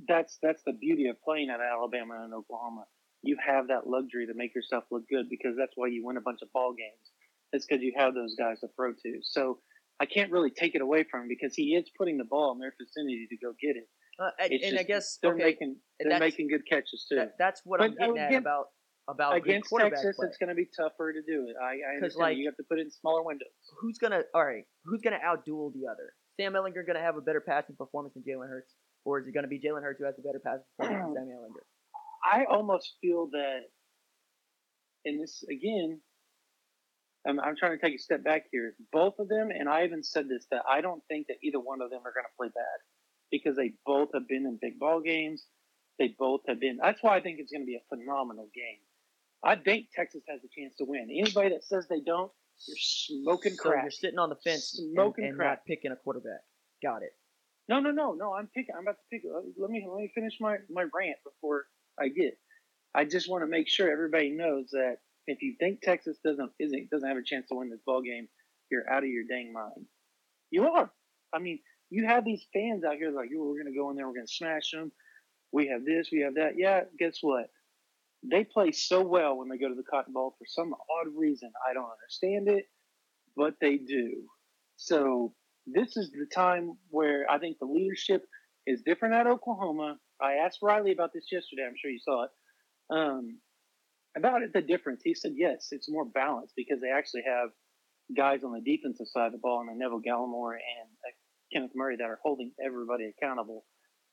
that's 0.07 0.38
that's 0.42 0.62
the 0.64 0.72
beauty 0.72 1.09
of 1.09 1.16
playing 1.22 1.51
at 1.51 1.61
Alabama 1.61 2.22
and 2.24 2.32
Oklahoma. 2.34 2.84
You 3.22 3.36
have 3.44 3.68
that 3.68 3.86
luxury 3.86 4.26
to 4.26 4.34
make 4.34 4.55
yourself 4.55 4.84
look 4.90 5.03
good 5.11 5.26
because 5.28 5.57
that's 5.59 5.72
why 5.74 5.88
you 5.88 6.05
win 6.05 6.16
a 6.16 6.20
bunch 6.20 6.40
of 6.42 6.49
ball 6.53 6.72
games. 6.76 7.11
It's 7.53 7.66
because 7.66 7.82
you 7.82 7.92
have 7.96 8.14
those 8.14 8.34
guys 8.38 8.61
to 8.61 8.68
throw 8.76 8.92
to. 8.92 9.18
So 9.22 9.59
I 10.01 10.07
can't 10.07 10.30
really 10.30 10.51
take 10.51 10.74
it 10.76 10.82
away 10.82 11.05
from 11.11 11.22
him 11.22 11.28
because 11.28 11.55
he 11.57 11.74
is 11.74 11.90
putting 11.99 12.18
the 12.18 12.24
ball 12.24 12.53
in 12.53 12.59
their 12.61 12.72
vicinity 12.80 13.26
to 13.30 13.36
go 13.44 13.53
get 13.61 13.76
it. 13.76 13.88
Uh, 14.20 14.30
and 14.38 14.53
and 14.53 14.78
I 14.78 14.82
guess 14.82 15.18
they're 15.22 15.34
okay, 15.34 15.44
making 15.44 15.76
they're 16.01 16.18
making 16.20 16.49
good 16.49 16.62
catches 16.68 17.07
too. 17.09 17.16
that, 17.16 17.32
that's 17.38 17.62
what 17.64 17.80
I'm 17.80 17.94
But, 17.99 18.14
getting 18.14 18.18
at 18.18 18.34
about 18.34 18.66
about 19.09 19.36
Against 19.36 19.70
Texas, 19.74 20.16
play. 20.18 20.26
it's 20.28 20.36
going 20.36 20.51
to 20.51 20.55
be 20.55 20.68
tougher 20.76 21.14
to 21.14 21.22
do 21.22 21.46
it. 21.49 21.57
I, 21.61 21.78
I 21.90 21.94
understand. 21.96 22.20
like- 22.20 22.36
you 22.36 22.44
have 22.46 22.57
to 22.57 22.64
put 22.68 22.78
it 22.78 22.82
in 22.82 22.90
smaller 22.90 23.22
windows. 23.22 23.49
who's 23.80 23.96
gonna 23.96 24.22
all 24.34 24.44
right? 24.44 24.64
Who's 24.84 25.01
gonna 25.01 25.18
outduel 25.24 25.72
the 25.72 25.86
other? 25.90 26.12
Sam 26.38 26.53
Ehlinger 26.53 26.86
gonna 26.86 27.01
have 27.01 27.16
a 27.16 27.20
better 27.22 27.40
passing 27.40 27.74
performance 27.76 28.12
than 28.14 28.22
Jalen 28.22 28.49
Hurts, 28.49 28.74
or 29.09 29.20
is 29.20 29.26
it 29.26 29.32
gonna 29.34 29.48
be 29.48 29.59
Jalen 29.61 29.82
Hurts 29.82 29.98
who 29.98 30.04
has 30.06 30.14
a 30.18 30.22
better 30.22 30.40
passing 30.44 30.64
performance 30.78 31.14
than 31.16 31.26
Sam 31.26 31.36
Ehlinger? 31.38 31.64
I 32.24 32.44
almost 32.44 32.96
feel 33.00 33.28
that, 33.32 33.61
and 35.04 35.20
this 35.22 35.44
again, 35.50 36.00
I'm, 37.26 37.40
I'm 37.40 37.56
trying 37.56 37.78
to 37.78 37.84
take 37.84 37.94
a 37.94 37.98
step 37.98 38.22
back 38.24 38.44
here. 38.52 38.74
Both 38.92 39.14
of 39.18 39.28
them, 39.28 39.48
and 39.50 39.68
I 39.68 39.84
even 39.84 40.02
said 40.02 40.28
this, 40.28 40.46
that 40.50 40.62
I 40.68 40.80
don't 40.80 41.02
think 41.09 41.26
that 41.28 41.36
either 41.42 41.59
one 41.61 41.80
of 41.80 41.90
them 41.90 42.00
are 42.00 42.12
going 42.12 42.24
to 42.24 42.36
play 42.38 42.48
bad 42.48 42.78
because 43.30 43.56
they 43.56 43.72
both 43.86 44.11
have 44.14 44.26
been 44.28 44.46
in 44.46 44.59
big 44.61 44.78
ball 44.78 45.00
games. 45.00 45.44
They 45.98 46.14
both 46.18 46.40
have 46.48 46.61
been. 46.61 46.78
That's 46.82 47.02
why 47.02 47.16
I 47.16 47.20
think 47.20 47.38
it's 47.40 47.50
going 47.52 47.62
to 47.62 47.66
be 47.66 47.76
a 47.76 47.84
phenomenal 47.96 48.48
game. 48.54 48.78
I 49.44 49.56
think 49.56 49.86
Texas 49.94 50.22
has 50.28 50.40
a 50.44 50.48
chance 50.61 50.74
to 50.76 50.84
win. 50.84 51.09
Anybody 51.11 51.50
that 51.50 51.64
says 51.64 51.86
they 51.88 52.00
don't, 52.04 52.30
you're 52.66 52.76
smoking 52.78 53.54
So 53.54 53.70
crack. 53.70 53.84
you're 53.84 53.90
sitting 53.90 54.18
on 54.18 54.30
the 54.30 54.36
fence 54.36 54.80
Smoking 54.92 55.26
and 55.26 55.36
crack. 55.36 55.59
not 55.59 55.66
picking 55.66 55.92
a 55.92 55.96
quarterback. 55.96 56.40
Got 56.82 57.02
it. 57.02 57.12
No, 57.68 57.80
no, 57.80 57.90
no, 57.90 58.12
no. 58.14 58.34
I'm 58.34 58.48
picking. 58.48 58.74
I'm 58.76 58.82
about 58.82 58.96
to 58.98 59.04
pick. 59.10 59.22
Let 59.58 59.70
me 59.70 59.86
let 59.88 59.98
me 59.98 60.10
finish 60.14 60.34
my 60.40 60.58
my 60.70 60.82
rant 60.94 61.18
before 61.24 61.66
I 62.00 62.08
get. 62.08 62.38
I 62.94 63.04
just 63.04 63.30
want 63.30 63.42
to 63.44 63.48
make 63.48 63.68
sure 63.68 63.90
everybody 63.90 64.30
knows 64.30 64.70
that 64.72 64.98
if 65.26 65.42
you 65.42 65.56
think 65.60 65.82
Texas 65.82 66.18
doesn't 66.24 66.52
isn't 66.60 66.90
doesn't 66.90 67.08
have 67.08 67.18
a 67.18 67.24
chance 67.24 67.48
to 67.48 67.56
win 67.56 67.70
this 67.70 67.80
ball 67.86 68.02
game, 68.02 68.28
you're 68.70 68.90
out 68.90 69.04
of 69.04 69.10
your 69.10 69.24
dang 69.30 69.52
mind. 69.52 69.86
You 70.50 70.68
are. 70.68 70.90
I 71.34 71.40
mean, 71.40 71.60
you 71.90 72.06
have 72.06 72.24
these 72.24 72.46
fans 72.54 72.84
out 72.84 72.96
here 72.96 73.10
like, 73.12 73.30
"Yo, 73.30 73.40
we're 73.44 73.62
going 73.62 73.72
to 73.72 73.78
go 73.78 73.90
in 73.90 73.96
there, 73.96 74.06
we're 74.08 74.14
going 74.14 74.26
to 74.26 74.32
smash 74.34 74.72
them. 74.72 74.92
We 75.52 75.68
have 75.68 75.84
this, 75.84 76.10
we 76.12 76.20
have 76.20 76.36
that." 76.36 76.54
Yeah, 76.58 76.82
guess 76.98 77.18
what? 77.22 77.50
They 78.24 78.44
play 78.44 78.72
so 78.72 79.02
well 79.02 79.36
when 79.38 79.48
they 79.48 79.58
go 79.58 79.68
to 79.68 79.74
the 79.76 79.84
Cotton 79.84 80.14
Bowl 80.14 80.34
for 80.38 80.46
some 80.46 80.74
odd 80.74 81.08
reason. 81.16 81.52
I 81.68 81.74
don't 81.74 81.90
understand 81.90 82.48
it, 82.48 82.66
but 83.36 83.54
they 83.60 83.78
do. 83.78 84.24
So 84.76 85.34
this 85.72 85.96
is 85.96 86.10
the 86.10 86.26
time 86.34 86.72
where 86.90 87.26
I 87.30 87.38
think 87.38 87.58
the 87.58 87.66
leadership 87.66 88.22
is 88.66 88.82
different 88.84 89.14
at 89.14 89.26
Oklahoma. 89.26 89.96
I 90.20 90.34
asked 90.34 90.58
Riley 90.62 90.92
about 90.92 91.10
this 91.14 91.26
yesterday. 91.30 91.64
I'm 91.66 91.76
sure 91.80 91.90
you 91.90 92.00
saw 92.00 92.24
it. 92.24 92.30
Um, 92.90 93.38
about 94.16 94.42
it, 94.42 94.52
the 94.52 94.62
difference. 94.62 95.02
He 95.04 95.14
said, 95.14 95.32
yes, 95.36 95.68
it's 95.70 95.90
more 95.90 96.04
balanced 96.04 96.54
because 96.56 96.80
they 96.80 96.90
actually 96.90 97.22
have 97.26 97.50
guys 98.16 98.42
on 98.42 98.52
the 98.52 98.60
defensive 98.60 99.06
side 99.08 99.26
of 99.26 99.32
the 99.32 99.38
ball 99.38 99.64
and 99.68 99.78
Neville 99.78 100.00
Gallimore 100.00 100.52
and 100.54 100.88
uh, 101.06 101.12
Kenneth 101.52 101.72
Murray 101.74 101.96
that 101.96 102.04
are 102.04 102.18
holding 102.22 102.52
everybody 102.64 103.10
accountable. 103.16 103.64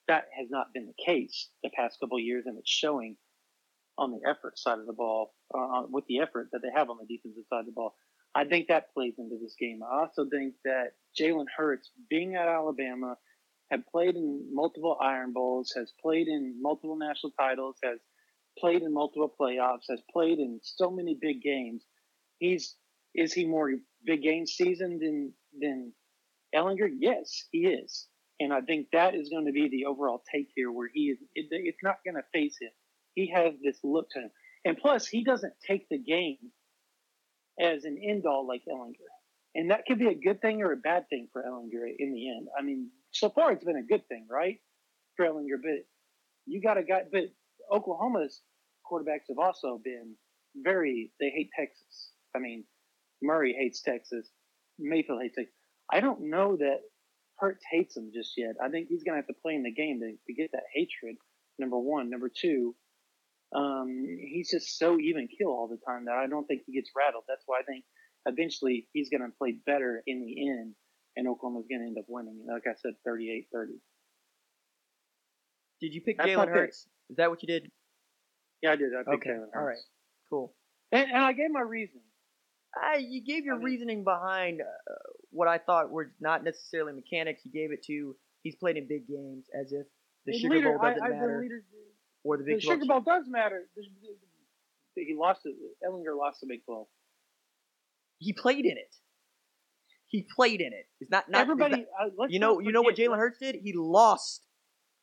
That 0.08 0.26
has 0.38 0.50
not 0.50 0.68
been 0.74 0.86
the 0.86 1.04
case 1.04 1.50
the 1.64 1.70
past 1.76 1.98
couple 2.00 2.20
years, 2.20 2.44
and 2.46 2.58
it's 2.60 2.70
showing 2.70 3.18
on 3.98 4.12
the 4.12 4.30
effort 4.30 4.60
side 4.60 4.80
of 4.80 4.86
the 4.86 4.94
ball 4.94 5.34
uh, 5.58 5.84
with 5.90 6.06
the 6.08 6.20
effort 6.20 6.50
that 6.52 6.60
they 6.62 6.70
have 6.76 6.90
on 6.90 6.98
the 7.00 7.16
defensive 7.16 7.44
side 7.50 7.62
of 7.62 7.66
the 7.66 7.72
ball. 7.72 7.96
I 8.36 8.44
think 8.44 8.68
that 8.68 8.94
plays 8.94 9.14
into 9.18 9.38
this 9.42 9.56
game. 9.58 9.80
I 9.82 10.02
also 10.02 10.26
think 10.30 10.56
that 10.66 10.92
Jalen 11.20 11.46
Hurts, 11.56 11.90
being 12.10 12.36
at 12.36 12.50
Alabama, 12.50 13.16
had 13.72 13.88
played 13.88 14.16
in 14.16 14.50
multiple 14.52 14.98
Iron 15.02 15.32
Bowls, 15.32 15.72
has 15.76 15.94
played 16.02 16.28
in 16.28 16.62
multiple 16.62 16.98
national 16.98 17.32
titles, 17.40 17.78
has 17.82 18.00
played 18.60 18.82
in 18.82 18.94
multiple 18.94 19.34
playoffs, 19.40 19.90
has 19.90 20.02
played 20.12 20.40
in 20.40 20.60
so 20.62 20.92
many 20.92 21.18
big 21.20 21.42
games. 21.42 21.84
He's 22.40 22.76
is 23.14 23.32
he 23.32 23.46
more 23.46 23.72
big 24.06 24.22
game 24.22 24.46
seasoned 24.46 25.02
than 25.02 25.34
than 25.58 25.94
Ehlinger? 26.54 26.90
Yes, 27.00 27.46
he 27.52 27.60
is, 27.68 28.08
and 28.42 28.54
I 28.54 28.60
think 28.62 28.88
that 28.92 29.16
is 29.16 29.30
going 29.30 29.46
to 29.46 29.54
be 29.54 29.70
the 29.70 29.86
overall 29.86 30.22
take 30.30 30.50
here, 30.54 30.72
where 30.72 30.90
he 30.94 31.12
is. 31.12 31.20
It, 31.34 31.48
it's 31.52 31.84
not 31.84 32.04
going 32.06 32.16
to 32.16 32.24
face 32.34 32.58
him. 32.60 32.72
He 33.14 33.32
has 33.32 33.54
this 33.64 33.80
look 33.82 34.10
to 34.12 34.20
him, 34.20 34.32
and 34.66 34.78
plus, 34.78 35.08
he 35.08 35.24
doesn't 35.24 35.54
take 35.66 35.88
the 35.90 35.98
game 35.98 36.52
as 37.60 37.86
an 37.86 37.98
end 38.04 38.26
all 38.26 38.48
like 38.48 38.64
Ehlinger. 38.70 38.94
And 39.56 39.72
that 39.72 39.86
could 39.88 40.00
be 40.00 40.08
a 40.08 40.16
good 40.16 40.42
thing 40.42 40.62
or 40.62 40.74
a 40.74 40.78
bad 40.78 41.08
thing 41.10 41.30
for 41.32 41.44
Ehlinger 41.44 41.88
in 41.98 42.14
the 42.14 42.30
end. 42.30 42.48
I 42.58 42.62
mean, 42.62 42.90
so 43.12 43.30
far 43.30 43.52
it's 43.52 43.64
been 43.64 43.78
a 43.78 43.84
good 43.84 44.08
thing, 44.08 44.28
right? 44.30 44.58
For 45.16 45.26
Ehlinger, 45.26 45.62
but 45.62 45.86
you 46.46 46.62
got 46.62 46.78
a 46.78 46.84
guy, 46.84 47.04
but 47.12 47.24
Oklahoma's 47.72 48.42
quarterbacks 48.90 49.30
have 49.30 49.40
also 49.40 49.80
been 49.84 50.16
very, 50.56 51.12
they 51.20 51.30
hate 51.30 51.50
Texas. 51.58 52.12
I 52.36 52.40
mean, 52.40 52.66
Murray 53.22 53.56
hates 53.58 53.82
Texas. 53.82 54.30
Mayfield 54.78 55.22
hates 55.22 55.36
Texas. 55.36 55.54
I 55.92 56.02
don't 56.02 56.30
know 56.30 56.58
that 56.58 56.82
Hurts 57.38 57.64
hates 57.72 57.98
him 57.98 58.12
just 58.14 58.34
yet. 58.38 58.56
I 58.64 58.70
think 58.70 58.88
he's 58.88 59.04
going 59.04 59.14
to 59.14 59.20
have 59.20 59.28
to 59.28 59.42
play 59.42 59.56
in 59.56 59.64
the 59.64 59.72
game 59.72 60.00
to, 60.00 60.12
to 60.12 60.34
get 60.34 60.52
that 60.54 60.64
hatred, 60.74 61.16
number 61.60 61.78
one. 61.78 62.10
Number 62.10 62.30
two, 62.30 62.76
um, 63.56 63.88
he's 64.20 64.50
just 64.52 64.78
so 64.78 65.00
even 65.00 65.28
kill 65.28 65.50
all 65.50 65.68
the 65.68 65.80
time 65.88 66.06
that 66.06 66.16
I 66.16 66.28
don't 66.28 66.46
think 66.46 66.62
he 66.66 66.74
gets 66.74 66.90
rattled. 66.96 67.24
That's 67.28 67.44
why 67.46 67.60
I 67.60 67.64
think 67.64 67.86
eventually 68.26 68.88
he's 68.94 69.10
going 69.10 69.22
to 69.22 69.32
play 69.38 69.56
better 69.66 70.04
in 70.06 70.22
the 70.26 70.50
end, 70.50 70.74
and 71.16 71.28
Oklahoma's 71.28 71.66
going 71.70 71.82
to 71.82 71.88
end 71.88 71.98
up 71.98 72.06
winning. 72.08 72.46
Like 72.52 72.64
I 72.68 72.76
said, 72.82 72.94
38 73.06 73.48
30. 73.54 73.74
Did 75.82 75.94
you 75.94 76.02
pick 76.02 76.18
That's 76.18 76.30
Jalen 76.30 76.38
my 76.38 76.46
pick. 76.46 76.54
Hurts? 76.56 76.88
Is 77.10 77.18
that 77.18 77.30
what 77.30 77.42
you 77.44 77.48
did? 77.48 77.70
Yeah, 78.62 78.72
I 78.72 78.76
did. 78.76 78.92
I 78.94 79.04
picked 79.10 79.26
Okay. 79.28 79.30
Jalen 79.32 79.50
All 79.56 79.64
right. 79.64 79.78
Cool. 80.30 80.54
And, 80.92 81.10
and 81.12 81.24
I 81.24 81.34
gave 81.34 81.52
my 81.52 81.62
reason. 81.62 82.02
I, 82.76 82.98
you 82.98 83.24
gave 83.24 83.46
your 83.46 83.56
I 83.56 83.58
mean- 83.58 83.66
reasoning 83.66 84.04
behind 84.04 84.62
uh, 84.62 84.94
what 85.32 85.48
I 85.48 85.58
thought 85.60 85.92
were 85.92 86.12
not 86.20 86.44
necessarily 86.44 86.94
mechanics. 86.94 87.42
You 87.46 87.52
gave 87.52 87.72
it 87.72 87.84
to 87.88 88.16
he's 88.44 88.56
played 88.56 88.78
in 88.78 88.88
big 88.88 89.08
games, 89.08 89.46
as 89.54 89.72
if 89.72 89.86
the 90.26 90.32
The 90.34 90.40
Sugar 90.40 90.56
leader- 90.56 90.70
Bowl 90.78 90.80
doesn't 90.90 91.02
I- 91.02 91.06
I- 91.06 91.10
the 91.10 91.16
matter, 91.16 91.40
leader- 91.42 91.64
or 92.26 92.38
the 92.38 92.44
The 92.44 92.54
Big 92.56 92.64
12. 92.64 92.80
Sugar 92.80 92.86
Bowl 92.88 93.02
does 93.02 93.26
matter. 93.28 93.70
The- 93.76 93.84
the- 94.96 95.04
He 95.06 95.14
lost 95.16 95.42
it. 95.46 95.56
Ehlinger 95.86 96.18
lost 96.18 96.42
the 96.42 96.48
Big 96.48 96.64
12. 96.66 96.88
He 98.18 98.34
played 98.34 98.66
in 98.66 98.78
it. 98.78 98.96
He 100.08 100.24
played 100.36 100.62
in 100.62 100.72
it. 100.74 100.88
It's 101.02 101.12
not 101.12 101.30
not 101.30 101.42
Everybody, 101.42 101.86
uh, 102.00 102.06
not- 102.06 102.12
let's 102.18 102.34
you 102.34 102.40
know, 102.40 102.60
you 102.60 102.72
know 102.72 102.82
what 102.82 102.96
Jalen 102.96 103.18
Hurts 103.18 103.38
did? 103.40 103.56
He 103.56 103.74
lost 103.74 104.46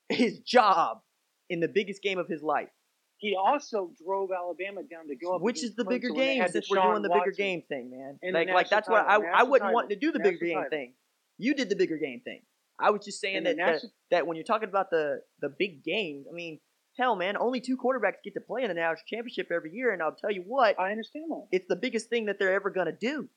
his 0.09 0.41
job 0.41 1.03
in 1.51 1.61
the 1.61 1.69
biggest 1.69 2.03
game 2.03 2.19
of 2.19 2.29
his 2.29 2.43
life, 2.43 2.71
He 3.19 3.37
also 3.37 3.93
drove 4.03 4.31
Alabama 4.33 4.83
down 4.83 5.07
to 5.09 5.15
go 5.17 5.37
up, 5.37 5.43
which 5.43 5.63
is 5.63 5.75
the 5.77 5.85
bigger 5.85 6.09
Clemson 6.09 6.17
when 6.17 6.27
they 6.27 6.35
game. 6.39 6.49
Since 6.49 6.71
we're 6.71 6.81
doing 6.83 7.03
the 7.03 7.09
bigger 7.11 7.19
Watson. 7.27 7.35
game 7.45 7.63
thing, 7.63 7.91
man. 7.91 8.19
The 8.23 8.33
Like, 8.33 8.49
like 8.49 8.69
that's 8.71 8.89
what 8.89 9.05
I 9.07 9.19
title, 9.19 9.31
I 9.35 9.43
wouldn't 9.43 9.61
title, 9.69 9.75
want 9.75 9.91
to 9.91 9.97
do 9.97 10.13
the 10.13 10.19
bigger 10.21 10.45
game 10.45 10.55
title. 10.57 10.71
thing. 10.71 10.95
You 11.39 11.55
did 11.55 11.69
the 11.69 11.77
bigger 11.77 11.99
game 11.99 12.21
thing. 12.25 12.43
I 12.79 12.91
was 12.91 13.05
just 13.05 13.21
saying 13.21 13.37
In 13.37 13.45
the 13.45 13.51
that, 13.51 13.57
that 13.59 13.73
national- 13.73 13.93
that 14.11 14.27
when 14.27 14.37
you're 14.37 14.45
talking 14.47 14.69
about 14.69 14.89
the 14.91 15.23
the 15.41 15.51
big 15.51 15.85
game, 15.85 16.25
I 16.31 16.33
mean, 16.33 16.59
hell, 16.99 17.17
man, 17.17 17.37
only 17.37 17.61
two 17.61 17.77
quarterbacks 17.77 18.23
get 18.25 18.35
to 18.35 18.41
play 18.41 18.63
in 18.63 18.69
the 18.69 18.75
national 18.75 19.05
championship 19.07 19.49
every 19.51 19.73
year, 19.73 19.93
and 19.93 20.03
I'll 20.03 20.15
tell 20.15 20.31
you 20.31 20.43
what, 20.47 20.79
I 20.79 20.91
understand 20.91 21.31
that. 21.31 21.47
it's 21.51 21.67
the 21.69 21.77
biggest 21.77 22.09
thing 22.09 22.27
that 22.27 22.39
they're 22.39 22.55
ever 22.55 22.71
gonna 22.71 22.93
do. 22.93 23.29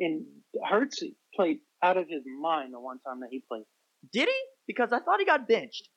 And 0.00 0.24
Hurts 0.68 1.02
played 1.34 1.58
out 1.82 1.96
of 1.96 2.08
his 2.08 2.22
mind 2.40 2.72
the 2.72 2.80
one 2.80 2.98
time 3.00 3.20
that 3.20 3.28
he 3.30 3.42
played. 3.48 3.64
Did 4.12 4.28
he? 4.28 4.40
Because 4.66 4.92
I 4.92 5.00
thought 5.00 5.18
he 5.18 5.24
got 5.26 5.48
benched 5.48 5.88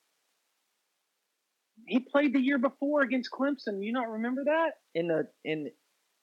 He 1.87 1.99
played 1.99 2.33
the 2.33 2.39
year 2.39 2.57
before 2.57 3.01
against 3.01 3.29
Clemson. 3.31 3.83
You 3.83 3.93
not 3.93 4.09
remember 4.09 4.43
that? 4.45 4.71
in 4.95 5.07
the 5.07 5.27
in. 5.43 5.69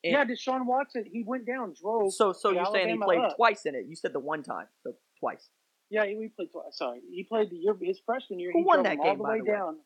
in 0.03 0.13
yeah, 0.13 0.25
Deshaun 0.25 0.67
Watson. 0.67 1.05
He 1.11 1.23
went 1.27 1.47
down, 1.47 1.75
drove. 1.81 2.13
so 2.13 2.33
so 2.33 2.51
you're 2.51 2.67
saying 2.73 2.89
he 2.89 2.99
played 2.99 3.21
up. 3.21 3.37
twice 3.37 3.65
in 3.67 3.75
it? 3.75 3.85
You 3.89 3.97
said 3.97 4.13
the 4.13 4.21
one 4.21 4.43
time, 4.43 4.67
so 4.83 4.95
twice. 5.21 5.49
Yeah, 5.91 6.05
he 6.05 6.17
we 6.17 6.29
played 6.29 6.51
twice. 6.53 6.77
Sorry, 6.77 7.01
he 7.11 7.25
played 7.25 7.51
the 7.51 7.57
year 7.57 7.77
his 7.81 8.01
freshman 8.05 8.39
year. 8.41 8.51
Who 8.53 8.61
he 8.61 8.65
won 8.65 8.83
that 8.83 9.01
game, 9.01 9.19
by 9.19 9.39
the 9.39 9.45
way? 9.45 9.51
down. 9.51 9.79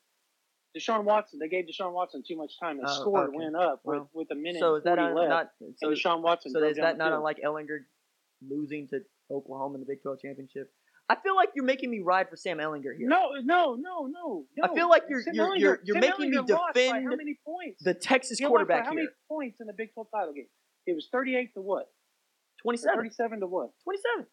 Deshaun 0.77 1.05
Watson. 1.05 1.39
They 1.39 1.49
gave 1.49 1.66
Deshaun 1.66 1.93
Watson 1.93 2.23
too 2.27 2.37
much 2.37 2.59
time. 2.59 2.79
The 2.79 2.85
Oh, 2.89 3.01
score 3.01 3.25
okay. 3.29 3.37
went 3.37 3.57
up 3.57 3.81
Well, 3.85 4.09
with, 4.14 4.29
with 4.29 4.39
a 4.39 4.41
minute. 4.41 4.61
So 4.61 4.77
is 4.77 4.85
that 4.85 4.99
and 4.99 5.12
40 5.12 5.25
un- 5.27 5.31
left. 5.31 5.31
not? 5.61 5.73
So, 5.77 5.89
and 5.89 5.97
Deshaun 5.97 6.23
Watson. 6.23 6.53
so 6.53 6.62
is 6.64 6.77
that 6.79 6.97
not 6.99 7.12
unlike 7.12 7.39
Ehlinger 7.45 7.81
losing 8.49 8.89
to 8.89 9.01
Oklahoma 9.31 9.75
in 9.75 9.81
the 9.81 9.87
Big 9.87 10.03
12 10.03 10.20
championship? 10.20 10.73
I 11.09 11.16
feel 11.23 11.37
like 11.37 11.51
you're 11.55 11.64
making 11.64 11.91
me 11.91 12.01
ride 12.01 12.31
for 12.31 12.37
Sam 12.37 12.59
Ehlinger 12.59 12.97
here. 12.97 13.07
No, 13.09 13.33
no, 13.43 13.75
no, 13.75 14.07
no. 14.07 14.47
I 14.62 14.73
feel 14.75 14.89
like 14.89 15.03
you're- 15.09 15.23
Sam 15.23 15.35
you're- 15.35 15.49
Ehlinger- 15.51 15.61
you're- 15.61 15.79
you're 15.85 15.99
making 16.01 16.31
me 16.31 16.37
Ehlinger 16.39 16.49
by 16.57 16.73
defend 16.73 17.05
how 17.11 17.16
many 17.16 17.39
points? 17.45 17.83
The 17.83 17.93
Texas 17.95 18.39
He 18.39 18.45
lost 18.45 18.53
by 18.53 18.57
quarterback 18.57 18.85
how 18.87 18.93
many 18.93 19.03
here, 19.09 19.16
points 19.29 19.61
in 19.61 19.66
the 19.66 19.73
Big 19.75 19.93
12 19.93 20.09
title 20.11 20.33
game? 20.33 20.49
It 20.87 20.95
was 20.95 21.09
38 21.12 21.53
to 21.55 21.61
what? 21.61 21.83
Or 21.83 22.73
27, 22.73 22.97
37 22.97 23.41
to 23.41 23.47
what? 23.47 23.70
27. 23.85 24.27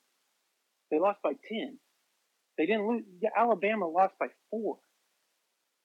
They 0.92 1.00
lost 1.00 1.22
by 1.22 1.34
10. 1.50 1.80
They 2.58 2.66
didn't 2.66 2.88
lose. 2.88 3.04
yeah, 3.22 3.30
Alabama 3.36 3.88
lost 3.88 4.18
by 4.20 4.28
four 4.52 4.80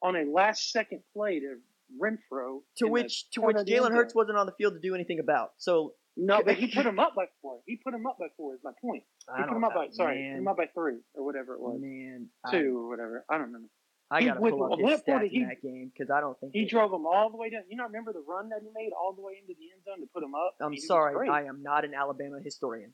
on 0.05 0.15
a 0.17 0.25
last 0.31 0.71
second 0.71 1.01
play 1.13 1.41
to 1.41 1.57
Renfrow. 2.01 2.61
To 2.79 2.87
which 2.87 3.29
to 3.33 3.41
which 3.41 3.57
of 3.57 3.67
the 3.67 3.75
end 3.75 3.85
Jalen 3.87 3.93
Hurts 3.93 4.15
wasn't 4.15 4.39
on 4.39 4.47
the 4.47 4.53
field 4.53 4.75
to 4.75 4.81
do 4.81 4.95
anything 4.95 5.19
about. 5.19 5.51
So 5.59 5.95
No, 6.17 6.43
but 6.45 6.55
he 6.57 6.67
put 6.75 6.87
him 6.87 6.99
up 7.01 7.15
by 7.17 7.27
four. 7.43 7.61
He 7.67 7.77
put 7.83 7.95
him 7.95 8.07
up 8.07 8.19
by 8.19 8.27
four. 8.37 8.55
Is 8.55 8.61
my 8.63 8.73
point. 8.81 9.03
I 9.29 9.37
He 9.39 9.43
put 9.43 9.47
don't 9.49 9.57
him 9.57 9.65
up 9.65 9.75
by 9.75 9.89
sorry, 9.91 10.21
man. 10.23 10.33
put 10.35 10.39
him 10.43 10.49
up 10.49 10.57
by 10.59 10.67
three 10.75 10.99
or 11.15 11.25
whatever 11.25 11.55
it 11.55 11.61
was, 11.61 11.81
Man, 11.81 12.29
two 12.51 12.79
or 12.79 12.89
whatever. 12.89 13.25
I 13.31 13.35
don't 13.39 13.47
remember. 13.47 13.69
I, 14.11 14.17
I 14.17 14.21
He 14.21 14.27
gotta 14.27 14.41
went- 14.41 14.55
pull 14.57 14.73
up 14.73 14.79
his 14.79 15.01
stats 15.01 15.29
he- 15.29 15.41
in 15.41 15.49
that 15.49 15.63
game 15.63 15.91
because 15.93 16.11
I 16.11 16.21
don't 16.21 16.39
think 16.39 16.53
He 16.53 16.67
drove 16.67 16.93
him 16.93 17.07
all 17.07 17.31
the 17.31 17.37
way 17.39 17.49
down. 17.51 17.63
You 17.69 17.77
not 17.77 17.87
remember 17.89 18.13
the 18.13 18.23
run 18.29 18.51
that 18.51 18.61
he 18.63 18.69
made 18.75 18.91
all 18.93 19.15
the 19.15 19.23
way 19.23 19.35
into 19.41 19.55
the 19.59 19.73
end 19.73 19.83
zone 19.85 20.01
to 20.01 20.09
put 20.13 20.23
him 20.23 20.35
up? 20.35 20.55
I 20.61 20.65
I'm 20.67 20.73
was 20.73 20.87
sorry. 20.87 21.29
I 21.29 21.45
am 21.45 21.63
not 21.63 21.85
an 21.87 21.95
Alabama 21.95 22.39
historian. 22.45 22.93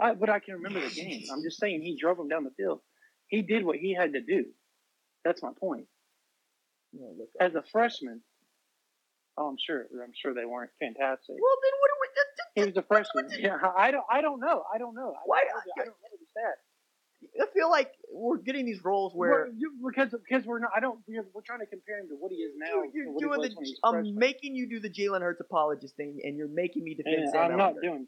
I, 0.00 0.14
but 0.14 0.30
I 0.30 0.38
can 0.38 0.54
remember 0.54 0.80
the 0.80 0.94
game. 0.94 1.24
I'm 1.32 1.42
just 1.42 1.58
saying 1.58 1.82
he 1.82 1.96
drove 1.96 2.18
him 2.18 2.28
down 2.28 2.44
the 2.44 2.52
field. 2.56 2.80
He 3.26 3.42
did 3.42 3.64
what 3.66 3.76
he 3.76 3.92
had 3.92 4.12
to 4.12 4.20
do. 4.20 4.44
That's 5.24 5.42
my 5.42 5.50
point. 5.58 5.86
As 7.40 7.54
a 7.54 7.62
freshman, 7.70 8.22
oh, 9.36 9.48
I'm 9.48 9.56
sure. 9.58 9.86
I'm 10.02 10.12
sure 10.14 10.32
they 10.34 10.44
weren't 10.46 10.70
fantastic. 10.80 11.36
Well, 11.38 11.56
then 11.62 11.72
what 11.80 11.90
are 11.90 12.00
we? 12.00 12.08
that- 12.14 12.36
that- 12.36 12.60
He 12.60 12.64
was 12.66 12.76
a 12.76 12.82
freshman. 12.82 13.28
Yeah, 13.38 13.58
I 13.76 13.90
don't. 13.90 14.04
I 14.10 14.20
don't 14.22 14.40
know. 14.40 14.64
I 14.72 14.78
don't 14.78 14.94
know. 14.94 15.12
I, 15.14 15.20
Why- 15.26 15.38
I, 15.38 15.42
don't- 15.42 15.54
I 15.78 15.84
don't 15.84 15.86
know. 15.86 17.42
I 17.42 17.46
feel 17.52 17.68
like 17.68 17.90
we're 18.12 18.38
getting 18.38 18.64
these 18.64 18.82
roles 18.84 19.12
where 19.12 19.48
you- 19.48 19.72
because 19.86 20.10
because 20.12 20.46
we're 20.46 20.60
not. 20.60 20.70
I 20.74 20.80
don't. 20.80 21.00
We're, 21.06 21.26
we're 21.34 21.42
trying 21.42 21.58
to 21.60 21.66
compare 21.66 21.98
him 21.98 22.08
to 22.08 22.14
what 22.14 22.30
he 22.32 22.38
is 22.38 22.54
now. 22.56 22.82
you, 22.94 23.04
to 23.04 23.10
are 23.10 23.18
doing 23.18 23.32
the. 23.42 23.56
when 23.56 23.64
he 23.66 23.72
was 23.72 23.80
I'm 23.82 24.14
making 24.14 24.54
you 24.54 24.68
do 24.68 24.80
the 24.80 24.88
Jalen 24.90 25.20
Hurts 25.20 25.40
apologist 25.40 25.96
thing, 25.96 26.20
and 26.24 26.36
you're 26.36 26.48
making 26.48 26.84
me 26.84 26.94
defend 26.94 27.16
And 27.16 27.30
Sam 27.30 27.50
I'm 27.52 27.58
not 27.58 27.74
doing. 27.82 28.06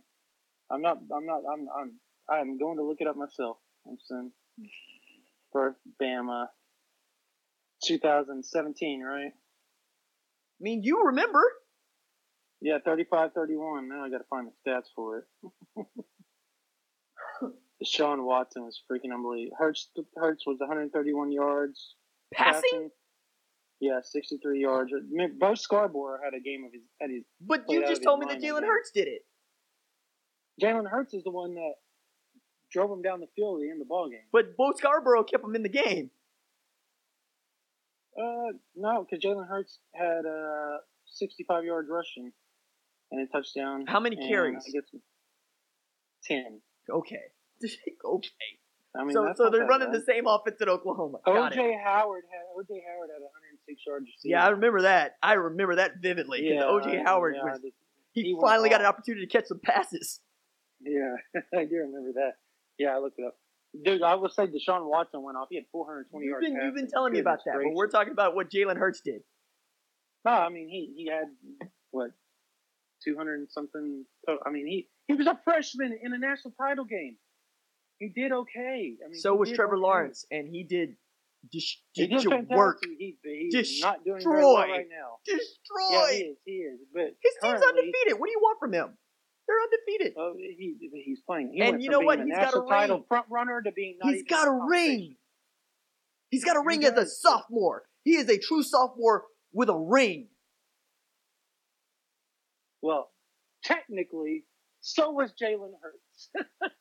I'm 0.71 0.81
not. 0.81 0.99
I'm 1.15 1.27
not. 1.27 1.43
I'm. 1.53 1.69
I'm. 1.77 1.93
I'm 2.31 2.59
going 2.59 2.77
to 2.79 2.85
look 2.85 2.99
it 3.01 3.09
up 3.09 3.17
myself. 3.17 3.59
I'm 3.87 3.99
saying. 4.01 4.33
For 5.53 5.77
Bama. 6.01 6.47
2017, 7.85 9.03
right? 9.03 9.27
I 9.27 9.33
mean, 10.61 10.83
you 10.83 11.07
remember? 11.07 11.43
Yeah, 12.61 12.79
35 12.85 13.33
31. 13.33 13.89
Now 13.89 14.05
I 14.05 14.11
got 14.11 14.19
to 14.19 14.25
find 14.29 14.47
the 14.47 14.71
stats 14.71 14.89
for 14.95 15.19
it. 15.19 15.25
Deshaun 17.83 18.25
Watson 18.25 18.65
was 18.65 18.83
freaking 18.91 19.15
unbelievable. 19.15 19.57
Hurts, 19.59 19.89
Hurts 20.17 20.45
was 20.47 20.59
131 20.61 21.33
yards. 21.33 21.95
Passing? 22.35 22.91
Yeah, 23.81 24.01
63 24.03 24.61
yards. 24.61 24.93
Bo 25.39 25.55
Scarborough 25.55 26.19
had 26.23 26.35
a 26.35 26.41
game 26.41 26.65
of 26.67 26.73
his. 26.73 26.83
Had 27.01 27.11
his 27.11 27.25
But 27.41 27.65
you 27.69 27.81
just 27.87 28.03
told 28.03 28.21
me 28.21 28.27
that 28.27 28.43
Jalen 28.43 28.67
Hurts 28.67 28.91
did 28.95 29.09
it. 29.09 29.23
Jalen 30.63 30.89
Hurts 30.91 31.15
is 31.15 31.25
the 31.25 31.31
one 31.31 31.55
that 31.55 31.73
drove 32.71 32.91
him 32.91 33.01
down 33.01 33.21
the 33.21 33.27
field 33.35 33.57
at 33.57 33.63
the 33.63 33.71
end 33.71 33.81
of 33.81 33.87
the 33.87 33.89
ball 33.89 34.11
game. 34.11 34.21
But 34.33 34.57
Bo 34.59 34.73
Scarborough 34.77 35.25
kept 35.25 35.43
him 35.43 35.55
in 35.57 35.63
the 35.63 35.71
game. 35.71 36.11
Uh, 38.19 38.53
no, 38.77 39.07
because 39.09 39.25
Jalen 39.25 39.49
Hurts 39.49 39.79
had 39.95 40.27
uh 40.27 40.79
65 41.07 41.65
yards 41.65 41.89
rushing 41.91 42.33
and 43.11 43.29
a 43.29 43.31
touchdown. 43.31 43.85
How 43.87 44.01
many 44.01 44.17
carries? 44.17 44.65
I 44.67 44.71
guess 44.71 45.01
ten. 46.25 46.61
Okay. 46.89 47.17
okay. 48.05 48.31
I 48.97 49.05
mean, 49.05 49.13
so 49.13 49.33
so 49.37 49.51
they're 49.51 49.67
running 49.67 49.93
bad. 49.93 50.01
the 50.01 50.05
same 50.05 50.27
offense 50.27 50.57
at 50.61 50.69
Oklahoma. 50.69 51.19
Got 51.25 51.53
it. 51.53 51.59
OJ 51.59 51.85
Howard 51.85 52.25
had 52.31 52.43
OJ 52.57 52.81
Howard 52.89 53.11
had 53.15 53.23
106 53.23 53.83
yards. 53.87 54.07
Yeah, 54.25 54.45
I 54.45 54.49
remember 54.49 54.83
that. 54.83 55.17
I 55.23 55.35
remember 55.35 55.77
that 55.77 55.99
vividly. 56.03 56.41
Yeah, 56.43 56.63
OJ 56.63 57.05
Howard 57.05 57.37
yeah, 57.37 57.45
was 57.45 57.61
he, 58.13 58.23
he 58.23 58.37
finally 58.41 58.69
got 58.69 58.81
an 58.81 58.87
opportunity 58.87 59.27
to 59.27 59.31
catch 59.31 59.47
some 59.47 59.61
passes. 59.61 60.21
Yeah, 60.81 61.15
I 61.57 61.65
do 61.67 61.77
remember 61.77 62.13
that. 62.15 62.33
Yeah, 62.79 62.97
I 62.97 62.99
looked 62.99 63.19
it 63.19 63.27
up. 63.27 63.37
Dude, 63.85 64.03
I 64.03 64.15
would 64.17 64.33
say 64.33 64.47
Deshaun 64.47 64.89
Watson 64.89 65.23
went 65.23 65.37
off. 65.37 65.47
He 65.51 65.57
had 65.57 65.65
420 65.71 66.25
You've 66.27 66.31
yards. 66.33 66.47
been 66.47 66.61
you've 66.65 66.75
been 66.75 66.89
telling 66.89 67.13
me 67.13 67.21
about 67.21 67.39
that, 67.45 67.55
but 67.55 67.73
we're 67.73 67.89
talking 67.89 68.13
about 68.13 68.35
what 68.35 68.51
Jalen 68.51 68.77
Hurts 68.77 69.01
did. 69.01 69.23
No, 70.25 70.33
I 70.33 70.49
mean 70.49 70.69
he 70.69 70.93
he 70.97 71.09
had 71.11 71.25
what 71.93 72.11
200 73.05 73.35
and 73.41 73.49
something. 73.51 74.05
I 74.45 74.51
mean 74.51 74.67
he 74.67 74.89
he 75.07 75.15
was 75.15 75.27
a 75.27 75.39
freshman 75.45 75.97
in 76.03 76.13
a 76.13 76.19
national 76.19 76.53
title 76.61 76.85
game. 76.85 77.17
He 77.99 78.09
did 78.09 78.33
okay. 78.33 78.95
I 79.05 79.09
mean, 79.11 79.21
so 79.21 79.35
was 79.35 79.53
Trevor 79.53 79.75
okay. 79.77 79.83
Lawrence, 79.83 80.25
and 80.31 80.49
he 80.49 80.65
did 80.65 80.97
dis- 81.53 81.77
did 81.95 82.11
your 82.11 82.23
fantastic. 82.23 82.57
work. 82.57 82.83
He, 82.99 83.17
he's 83.23 83.81
not 83.83 84.05
doing 84.05 84.23
very 84.23 84.37
Destroy. 84.37 84.55
well 84.55 84.69
right 84.69 84.87
now. 84.91 85.19
Destroy. 85.25 85.91
Yeah, 85.91 86.11
he 86.11 86.19
is. 86.25 86.37
He 86.47 86.53
is. 86.53 86.81
But 86.93 87.15
His 87.23 87.35
team's 87.43 87.63
undefeated. 87.63 88.19
What 88.19 88.27
do 88.27 88.33
you 88.33 88.41
want 88.43 88.59
from 88.59 88.73
him? 88.73 88.97
They're 89.51 89.61
undefeated. 89.63 90.15
Oh, 90.17 90.35
he 90.37 90.77
he's 91.05 91.21
playing. 91.27 91.51
He 91.53 91.61
And 91.61 91.83
you 91.83 91.91
know 91.91 91.99
what? 92.01 92.21
He's 92.21 92.29
got 92.37 92.55
a 92.55 92.65
title 92.69 92.99
ring. 92.99 93.05
front 93.09 93.27
runner 93.29 93.61
to 93.63 93.73
being 93.73 93.99
He's 94.05 94.23
got 94.23 94.47
a 94.47 94.51
in 94.53 94.55
the 94.55 94.61
conversation. 94.61 94.91
ring. 95.01 95.17
He's 96.31 96.45
got 96.45 96.57
a 96.57 96.61
ring 96.65 96.85
as 96.85 96.93
a 96.93 97.05
sophomore. 97.07 97.83
He 98.05 98.13
is 98.17 98.29
a 98.29 98.39
true 98.39 98.63
sophomore 98.63 99.25
with 99.53 99.69
a 99.69 99.77
ring. 99.77 100.29
Well, 102.81 103.11
technically, 103.65 104.45
so 104.81 105.11
was 105.11 105.33
Jalen 105.33 105.73
Hurts. 105.83 106.31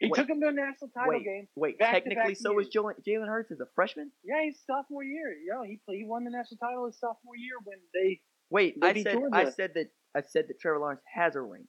he 0.00 0.08
Wait. 0.08 0.14
took 0.14 0.28
him 0.28 0.40
to 0.40 0.48
a 0.48 0.52
national 0.52 0.90
title 0.90 1.10
Wait, 1.12 1.24
game. 1.24 1.46
wait. 1.54 1.78
Technically, 1.78 2.34
so 2.34 2.52
was 2.52 2.66
years. 2.74 2.84
Jalen, 2.84 2.94
Jalen 3.06 3.28
Hurts 3.28 3.52
as 3.52 3.60
a 3.60 3.66
freshman. 3.76 4.10
Yeah, 4.24 4.42
he's 4.42 4.58
sophomore 4.66 5.04
year. 5.04 5.32
Yeah, 5.46 5.62
he 5.64 5.78
he 5.96 6.04
won 6.04 6.24
the 6.24 6.30
national 6.30 6.58
title 6.58 6.86
his 6.86 6.98
sophomore 6.98 7.36
year 7.36 7.54
when 7.62 7.78
they. 7.94 8.20
Wait, 8.50 8.80
They 8.80 8.88
I 8.88 9.02
said 9.02 9.18
I 9.32 9.50
said 9.50 9.70
that 9.76 9.86
I 10.16 10.22
said 10.26 10.46
that 10.48 10.58
Trevor 10.60 10.78
Lawrence 10.80 11.02
has 11.14 11.36
a 11.36 11.40
ring, 11.40 11.66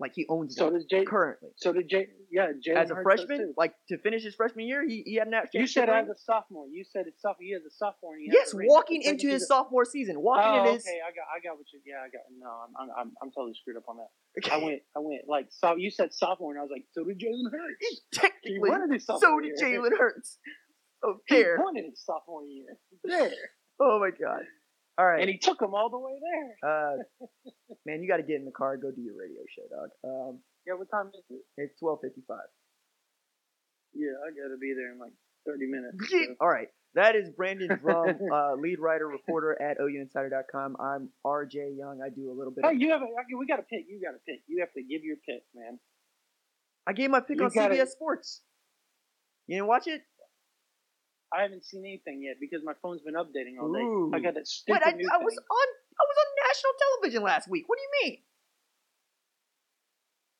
like 0.00 0.12
he 0.14 0.26
owns 0.28 0.56
So 0.56 0.68
it 0.68 0.72
does 0.72 0.84
Jay. 0.90 1.04
currently. 1.04 1.50
So 1.56 1.72
did 1.72 1.88
Jay. 1.88 2.08
Yeah, 2.32 2.48
Jalen 2.66 2.76
As 2.76 2.90
a 2.90 2.94
Hurts 2.94 3.22
freshman, 3.24 3.54
like 3.56 3.74
to 3.88 3.98
finish 3.98 4.22
his 4.24 4.34
freshman 4.34 4.66
year, 4.66 4.86
he, 4.86 5.02
he 5.06 5.14
had 5.16 5.28
an 5.28 5.34
You 5.52 5.66
said 5.66 5.88
ring. 5.88 6.04
as 6.04 6.08
a 6.08 6.16
sophomore. 6.18 6.66
You 6.70 6.84
said 6.84 7.06
it's 7.06 7.20
sophomore. 7.22 7.42
He 7.42 7.48
is 7.50 7.62
a 7.66 7.70
sophomore. 7.70 8.14
And 8.14 8.22
he 8.22 8.30
yes, 8.32 8.52
walking 8.54 9.02
into 9.02 9.28
his 9.28 9.46
sophomore 9.46 9.84
season, 9.84 10.20
walking 10.20 10.44
Oh, 10.50 10.66
in 10.66 10.74
his. 10.74 10.82
okay. 10.86 10.98
I 11.06 11.10
got. 11.10 11.26
I 11.34 11.38
got 11.42 11.56
what 11.58 11.66
you. 11.72 11.80
Yeah, 11.86 12.02
I 12.02 12.08
got. 12.08 12.22
No, 12.38 12.48
I'm. 12.48 12.72
I'm. 12.78 12.88
I'm, 12.98 13.12
I'm 13.22 13.30
totally 13.30 13.54
screwed 13.60 13.76
up 13.76 13.84
on 13.88 13.96
that. 13.98 14.08
Okay. 14.38 14.50
I 14.54 14.64
went. 14.64 14.80
I 14.96 15.00
went 15.00 15.22
like 15.28 15.46
so. 15.50 15.76
You 15.76 15.90
said 15.90 16.12
sophomore, 16.14 16.52
and 16.52 16.60
I 16.60 16.62
was 16.62 16.70
like, 16.72 16.86
so 16.92 17.04
did 17.04 17.18
Jalen 17.18 17.50
Hurts. 17.50 18.00
Technically, 18.12 18.98
so 18.98 19.18
did. 19.40 19.54
Jalen 19.62 19.90
Hurts. 19.98 20.38
Oh, 21.02 21.14
He 21.28 21.36
there. 21.36 21.56
wanted 21.58 21.84
his 21.90 22.04
sophomore 22.04 22.44
year. 22.44 22.76
There. 23.04 23.30
Oh 23.80 23.98
my 23.98 24.10
god. 24.10 24.42
All 25.00 25.06
right. 25.06 25.20
And 25.22 25.30
he 25.30 25.38
took 25.38 25.62
him 25.62 25.72
all 25.74 25.88
the 25.88 25.98
way 25.98 26.12
there. 26.20 26.52
Uh, 26.60 26.96
man, 27.86 28.02
you 28.02 28.08
got 28.08 28.18
to 28.18 28.22
get 28.22 28.36
in 28.36 28.44
the 28.44 28.50
car, 28.52 28.76
go 28.76 28.90
do 28.90 29.00
your 29.00 29.14
radio 29.16 29.40
show, 29.48 29.64
dog. 29.72 29.88
Um, 30.04 30.40
Yeah, 30.66 30.74
what 30.74 30.90
time 30.90 31.08
is 31.08 31.24
it? 31.30 31.40
it's 31.56 31.78
twelve 31.80 32.00
fifty-five. 32.02 32.50
Yeah, 33.94 34.12
I 34.20 34.28
gotta 34.36 34.58
be 34.60 34.74
there 34.76 34.92
in 34.92 34.98
like 34.98 35.12
thirty 35.46 35.64
minutes. 35.66 35.96
so. 36.10 36.34
All 36.40 36.48
right. 36.48 36.68
That 36.94 37.16
is 37.16 37.30
Brandon 37.30 37.70
Drumm, 37.80 38.18
uh, 38.34 38.54
lead 38.56 38.78
writer, 38.78 39.06
reporter 39.06 39.56
at 39.62 39.78
OUinsider.com. 39.78 40.76
I'm 40.80 41.08
RJ 41.24 41.78
Young. 41.78 42.00
I 42.04 42.10
do 42.10 42.30
a 42.30 42.34
little 42.36 42.52
bit. 42.52 42.64
Hey, 42.66 42.74
Of, 42.74 42.80
you 42.82 42.90
have 42.90 43.00
a, 43.00 43.06
we 43.38 43.46
got 43.46 43.56
to 43.56 43.62
pick. 43.62 43.86
You 43.88 44.02
got 44.04 44.12
to 44.12 44.22
pick. 44.26 44.42
You 44.48 44.60
have 44.60 44.72
to 44.74 44.82
give 44.82 45.02
your 45.04 45.16
pick, 45.24 45.44
man. 45.54 45.78
I 46.86 46.92
gave 46.92 47.08
my 47.10 47.20
pick 47.20 47.38
you 47.38 47.44
on 47.44 47.52
gotta- 47.54 47.74
CBS 47.76 47.88
Sports. 47.88 48.42
You 49.46 49.56
didn't 49.56 49.68
watch 49.68 49.86
it? 49.86 50.02
I 51.32 51.42
haven't 51.42 51.64
seen 51.64 51.84
anything 51.86 52.22
yet 52.22 52.36
because 52.40 52.62
my 52.64 52.72
phone's 52.82 53.02
been 53.02 53.14
updating 53.14 53.60
all 53.60 53.72
day. 53.72 53.80
Ooh. 53.80 54.10
I 54.14 54.18
got 54.20 54.34
that 54.34 54.46
stupid 54.48 54.80
What? 54.82 54.86
I, 54.86 54.90
new 54.96 55.08
I 55.12 55.18
was 55.18 55.34
thing. 55.34 55.44
on. 55.50 55.68
I 56.00 56.02
was 56.02 56.16
on 56.18 56.28
national 56.48 56.72
television 56.82 57.22
last 57.22 57.48
week. 57.48 57.64
What 57.68 57.78
do 57.78 57.82
you 57.82 57.92
mean? 58.10 58.18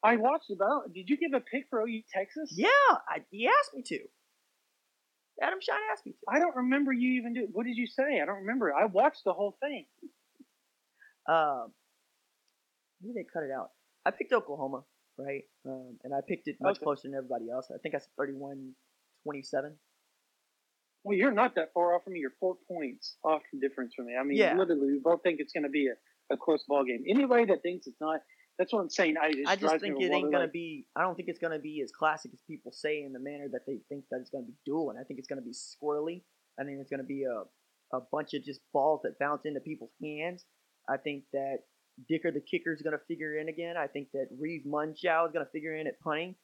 I 0.03 0.17
watched 0.17 0.51
about. 0.51 0.93
Did 0.93 1.09
you 1.09 1.17
give 1.17 1.33
a 1.35 1.41
pick 1.41 1.67
for 1.71 1.83
OU 1.83 2.03
Texas? 2.13 2.53
Yeah, 2.57 2.69
I, 3.09 3.19
he 3.31 3.47
asked 3.47 3.75
me 3.75 3.83
to. 3.87 3.99
Adam 5.43 5.59
Schein 5.61 5.77
asked 5.93 6.07
me 6.07 6.13
to. 6.13 6.19
I 6.29 6.39
don't 6.39 6.57
remember 6.57 6.93
you 6.93 7.21
even 7.21 7.35
do. 7.35 7.49
What 7.53 7.67
did 7.67 7.77
you 7.77 7.87
say? 7.87 8.21
I 8.21 8.27
don't 8.27 8.41
remember. 8.41 8.75
I 8.75 8.87
watched 8.87 9.23
the 9.25 9.33
whole 9.33 9.57
thing. 9.61 9.87
Um, 11.29 11.71
maybe 13.01 13.13
they 13.15 13.27
cut 13.33 13.45
it 13.45 13.53
out. 13.57 13.71
I 14.05 14.11
picked 14.11 14.33
Oklahoma, 14.33 14.83
right? 15.17 15.43
Um, 15.65 15.99
and 16.03 16.13
I 16.13 16.21
picked 16.27 16.49
it 16.49 16.57
much 16.61 16.77
Okay. 16.79 16.85
closer 16.85 17.07
than 17.07 17.15
everybody 17.17 17.49
else. 17.51 17.71
I 17.73 17.79
think 17.79 17.95
I 17.95 17.99
said 17.99 18.09
31 18.19 18.73
27. 19.23 19.77
Well, 21.05 21.17
you're 21.17 21.33
not 21.33 21.55
that 21.55 21.73
far 21.73 21.95
off 21.95 22.05
from 22.05 22.13
me. 22.15 22.21
You're 22.21 22.35
four 22.39 22.57
points 22.69 23.17
off 23.25 23.43
in 23.53 23.61
difference 23.61 23.95
from 23.95 24.07
me. 24.07 24.17
I 24.21 24.23
mean, 24.23 24.37
Yeah. 24.39 24.57
literally, 24.57 24.93
we 24.93 25.01
both 25.03 25.23
think 25.23 25.41
it's 25.41 25.53
going 25.53 25.65
to 25.65 25.71
be 25.71 25.89
a, 25.89 26.35
a 26.35 26.37
close 26.37 26.65
ball 26.69 26.85
game. 26.85 27.05
Anybody 27.09 27.47
that 27.47 27.63
thinks 27.63 27.87
it's 27.87 28.01
not, 28.01 28.21
that's 28.59 28.75
what 28.75 28.81
I'm 28.81 28.91
saying. 28.91 29.17
I 29.21 29.33
just, 29.33 29.49
I 29.49 29.57
just 29.57 29.81
think 29.81 29.99
it 29.99 30.13
ain't 30.13 30.31
gonna 30.31 30.47
be. 30.47 30.85
I 30.95 31.01
don't 31.01 31.15
think 31.15 31.31
it's 31.31 31.39
gonna 31.39 31.59
be 31.59 31.81
as 31.83 31.91
classic 31.93 32.31
as 32.35 32.43
people 32.47 32.73
say 32.73 33.05
in 33.05 33.15
the 33.15 33.19
manner 33.19 33.47
that 33.53 33.63
they 33.67 33.79
think 33.89 34.05
that 34.11 34.19
it's 34.21 34.29
gonna 34.29 34.45
be 34.45 34.53
dueling. 34.67 34.99
I 35.01 35.05
think 35.05 35.19
it's 35.19 35.29
gonna 35.29 35.41
be 35.41 35.55
squirrely. 35.55 36.25
I 36.61 36.65
think 36.65 36.77
it's 36.79 36.91
gonna 36.91 37.03
be 37.03 37.25
a 37.25 37.45
a 37.97 38.01
bunch 38.13 38.35
of 38.35 38.45
just 38.45 38.61
balls 38.75 39.01
that 39.05 39.19
bounce 39.19 39.47
into 39.47 39.61
people's 39.61 39.95
hands. 40.05 40.45
I 40.87 40.99
think 40.99 41.25
that 41.33 41.61
Dicker 42.07 42.31
the 42.31 42.43
kicker 42.43 42.75
is 42.75 42.83
gonna 42.83 43.01
figure 43.09 43.39
in 43.39 43.49
again. 43.49 43.79
I 43.79 43.87
think 43.87 44.09
that 44.13 44.27
Reeve 44.39 44.65
Mundschau 44.67 45.27
is 45.27 45.33
gonna 45.33 45.49
figure 45.51 45.75
in 45.75 45.87
at 45.87 45.99
punting. 46.01 46.35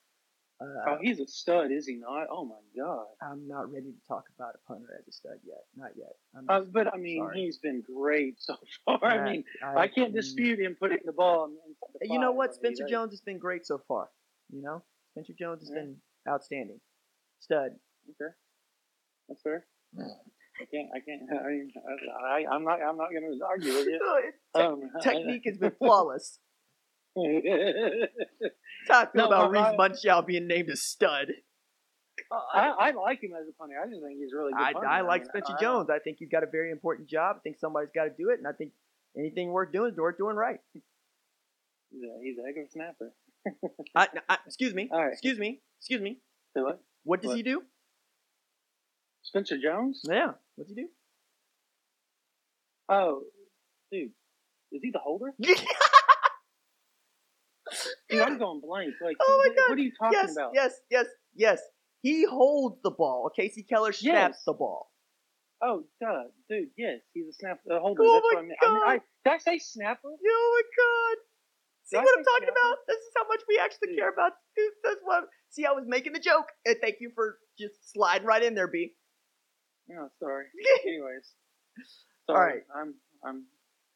Uh, 0.58 0.64
Oh, 0.88 0.96
he's 1.02 1.20
a 1.20 1.26
stud, 1.26 1.70
is 1.70 1.86
he 1.86 1.96
not? 1.96 2.28
Oh 2.30 2.44
my 2.46 2.60
god. 2.82 3.04
I'm 3.22 3.46
not 3.46 3.70
ready 3.70 3.92
to 3.92 4.06
talk 4.08 4.24
about 4.38 4.54
a 4.54 4.58
punter 4.72 4.88
as 4.98 5.06
a 5.06 5.12
stud 5.12 5.38
yet. 5.46 5.64
Not 5.76 5.90
yet. 5.96 6.14
Uh, 6.48 6.62
but 6.72 6.92
I 6.92 6.96
mean, 6.96 7.22
sorry. 7.22 7.40
he's 7.42 7.58
been 7.58 7.82
great 7.86 8.36
so 8.40 8.54
far. 8.86 9.04
I 9.04 9.30
mean, 9.30 9.44
I, 9.62 9.86
can't 9.88 10.14
dispute 10.14 10.58
him 10.58 10.74
putting 10.80 10.98
the 11.04 11.12
ball. 11.12 11.46
In, 11.46 11.56
the 12.00 12.08
You 12.08 12.18
know 12.18 12.32
what? 12.32 12.54
Spencer 12.54 12.84
that- 12.84 12.90
Jones 12.90 13.12
has 13.12 13.20
been 13.20 13.38
great 13.38 13.66
so 13.66 13.82
far. 13.86 14.08
You 14.50 14.62
know, 14.62 14.82
Spencer 15.12 15.34
Jones 15.38 15.60
has 15.60 15.68
Yeah. 15.70 15.80
been 15.82 15.96
outstanding. 16.28 16.80
Stud. 17.40 17.72
Okay, 18.08 18.32
that's 19.28 19.42
fair. 19.42 19.66
I 19.98 20.64
can't. 20.72 20.88
I 20.94 21.00
can't. 21.00 21.22
I 21.44 21.48
mean, 21.48 21.70
I, 22.24 22.44
I, 22.44 22.54
I'm 22.54 22.64
not. 22.64 22.80
I'm 22.80 22.96
not 22.96 23.10
going 23.10 23.24
to 23.38 23.44
argue 23.44 23.74
with 23.74 23.86
you. 23.88 24.00
Te- 24.56 24.62
Um, 24.62 24.90
technique 25.02 25.42
has 25.44 25.58
been 25.58 25.72
flawless. 25.72 26.38
I, 28.90 28.92
Talk 29.04 29.14
No, 29.14 29.26
about 29.26 29.50
Reese 29.50 29.62
Mundschau 29.78 30.26
being 30.26 30.46
named 30.46 30.68
a 30.70 30.76
stud. 30.76 31.28
I 32.54 32.92
like 32.92 33.22
him 33.22 33.32
as 33.40 33.46
a 33.48 33.52
punter. 33.52 33.76
I 33.80 33.86
just 33.88 34.02
think 34.02 34.18
he's 34.18 34.32
really 34.32 34.52
good. 34.52 34.76
I. 34.84 34.98
I 34.98 35.00
like 35.02 35.22
mean, 35.22 35.28
Spencer 35.28 35.54
Jones. 35.60 35.90
I 35.90 35.98
think 35.98 36.16
he's 36.18 36.28
got 36.28 36.42
a 36.42 36.46
very 36.46 36.70
important 36.70 37.08
job. 37.08 37.36
I 37.38 37.40
think 37.40 37.58
somebody's 37.58 37.90
got 37.94 38.04
to 38.04 38.10
do 38.10 38.30
it, 38.30 38.38
and 38.38 38.46
I 38.48 38.52
think 38.52 38.72
anything 39.16 39.50
worth 39.50 39.72
doing 39.72 39.92
is 39.92 39.98
worth 39.98 40.16
doing 40.18 40.36
right. 40.36 40.58
He's 40.72 42.02
a, 42.02 42.18
he's 42.22 42.36
a 42.38 42.42
heck 42.46 42.56
of 42.56 42.64
a 42.66 42.70
snapper. 42.70 43.12
I, 43.94 44.08
I, 44.28 44.38
excuse 44.46 44.74
me. 44.74 44.88
Right. 44.92 45.12
Excuse 45.12 45.38
me. 45.38 45.60
Excuse 45.78 46.00
me. 46.00 46.18
Say 46.54 46.62
what? 46.62 46.80
What 47.04 47.22
does 47.22 47.28
What? 47.28 47.36
he 47.36 47.42
do? 47.42 47.62
Spencer 49.22 49.58
Jones? 49.58 50.00
Yeah. 50.04 50.32
What's 50.56 50.70
he 50.70 50.76
do? 50.76 50.88
Oh, 52.88 53.22
dude, 53.90 54.10
is 54.72 54.80
he 54.82 54.90
the 54.92 55.00
holder? 55.00 55.32
Dude, 58.10 58.20
I'm 58.22 58.38
going 58.44 58.60
blank. 58.60 58.94
Like, 59.04 59.16
Oh 59.20 59.42
my 59.44 59.48
what, 59.50 59.56
God. 59.56 59.70
what 59.70 59.78
are 59.78 59.82
you 59.82 59.92
talking 59.98 60.18
yes, 60.22 60.32
about? 60.36 60.50
yes, 60.54 60.72
yes, 60.90 61.06
yes. 61.34 61.60
He 62.02 62.24
holds 62.24 62.78
the 62.84 62.90
ball. 62.90 63.30
Casey 63.34 63.62
Keller 63.62 63.92
snaps 63.92 64.36
Yes. 64.38 64.42
the 64.46 64.52
ball. 64.52 64.90
Oh, 65.62 65.84
duh, 66.00 66.24
dude. 66.50 66.68
Yes, 66.76 67.00
he's 67.14 67.26
a 67.28 67.32
snap 67.32 67.60
uh, 67.70 67.78
holder. 67.80 68.02
Oh 68.04 68.12
That's 68.14 68.24
my 68.24 68.34
what 68.34 68.38
I 68.38 68.42
mean. 68.46 68.56
I 68.62 68.68
mean, 68.74 68.82
I, 68.84 68.96
God. 68.98 69.02
did 69.24 69.32
I 69.32 69.38
say 69.38 69.58
snapper? 69.58 70.08
Oh 70.08 70.62
my 70.62 70.62
god. 70.76 71.22
See 71.84 71.96
Did 71.96 72.02
what 72.04 72.18
I'm 72.18 72.24
talking 72.24 72.48
snapper? 72.52 72.68
about? 72.68 72.76
This 72.86 72.96
is 72.98 73.12
how 73.16 73.26
much 73.28 73.40
we 73.48 73.58
actually 73.58 73.88
Dude. 73.88 73.98
care 73.98 74.10
about. 74.12 74.32
Dude, 74.56 74.72
that's 74.84 75.00
what. 75.02 75.24
See, 75.50 75.64
I 75.64 75.72
was 75.72 75.84
making 75.86 76.12
the 76.12 76.20
joke, 76.20 76.46
and 76.66 76.76
thank 76.82 76.96
you 77.00 77.10
for 77.14 77.38
just 77.58 77.90
sliding 77.92 78.26
right 78.26 78.42
in 78.42 78.54
there, 78.54 78.68
B. 78.68 78.92
No, 79.88 80.08
sorry. 80.20 80.44
anyways, 80.86 81.30
All 82.28 82.34
sorry. 82.36 82.52
right. 82.52 82.62
I'm 82.76 82.94
I'm 83.24 83.44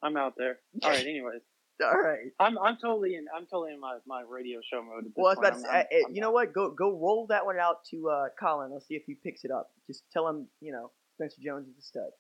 I'm 0.03 0.17
out 0.17 0.35
there. 0.39 0.61
All 0.83 0.91
right. 0.91 1.01
Anyways, 1.05 1.43
All 1.85 2.01
right. 2.01 2.31
I'm 2.39 2.59
I'm 2.59 2.77
totally 2.77 3.15
in 3.15 3.27
I'm 3.35 3.47
totally 3.47 3.73
in 3.73 3.81
my, 3.81 3.99
my 4.07 4.23
radio 4.29 4.61
show 4.71 4.83
mode. 4.83 5.05
Well, 5.17 5.27
I 5.27 5.31
was 5.31 5.39
about 5.39 5.55
to 5.55 5.61
say, 5.61 5.69
I'm- 5.69 5.87
uh, 5.93 5.97
uh, 5.97 6.09
I'm 6.09 6.15
you 6.15 6.21
know 6.21 6.31
what? 6.31 6.53
Go 6.53 6.71
go 6.71 6.91
roll 6.99 7.27
that 7.29 7.45
one 7.47 7.59
out 7.59 7.85
to 7.91 8.09
uh, 8.11 8.25
Colin. 8.39 8.73
Let's 8.73 8.87
see 8.87 8.95
if 8.95 9.03
he 9.07 9.15
picks 9.15 9.45
it 9.45 9.51
up. 9.51 9.71
Just 9.87 10.05
tell 10.13 10.29
him, 10.29 10.47
you 10.61 10.73
know, 10.73 10.91
Spencer 11.15 11.41
Jones 11.45 11.69
is 11.69 11.79
a 11.79 11.83
stud. 11.83 12.11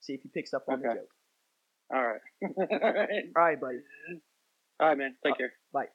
See 0.00 0.14
if 0.14 0.22
he 0.22 0.28
picks 0.28 0.52
up 0.54 0.64
on 0.68 0.80
the 0.80 0.88
joke. 0.94 1.08
All 1.94 2.02
right. 2.04 2.20
All 2.42 2.92
right. 2.92 3.08
All 3.36 3.42
right, 3.42 3.60
buddy. 3.60 3.78
All 4.80 4.88
right, 4.88 4.98
man. 4.98 5.16
Take 5.24 5.36
care. 5.38 5.52
Bye. 5.72 5.86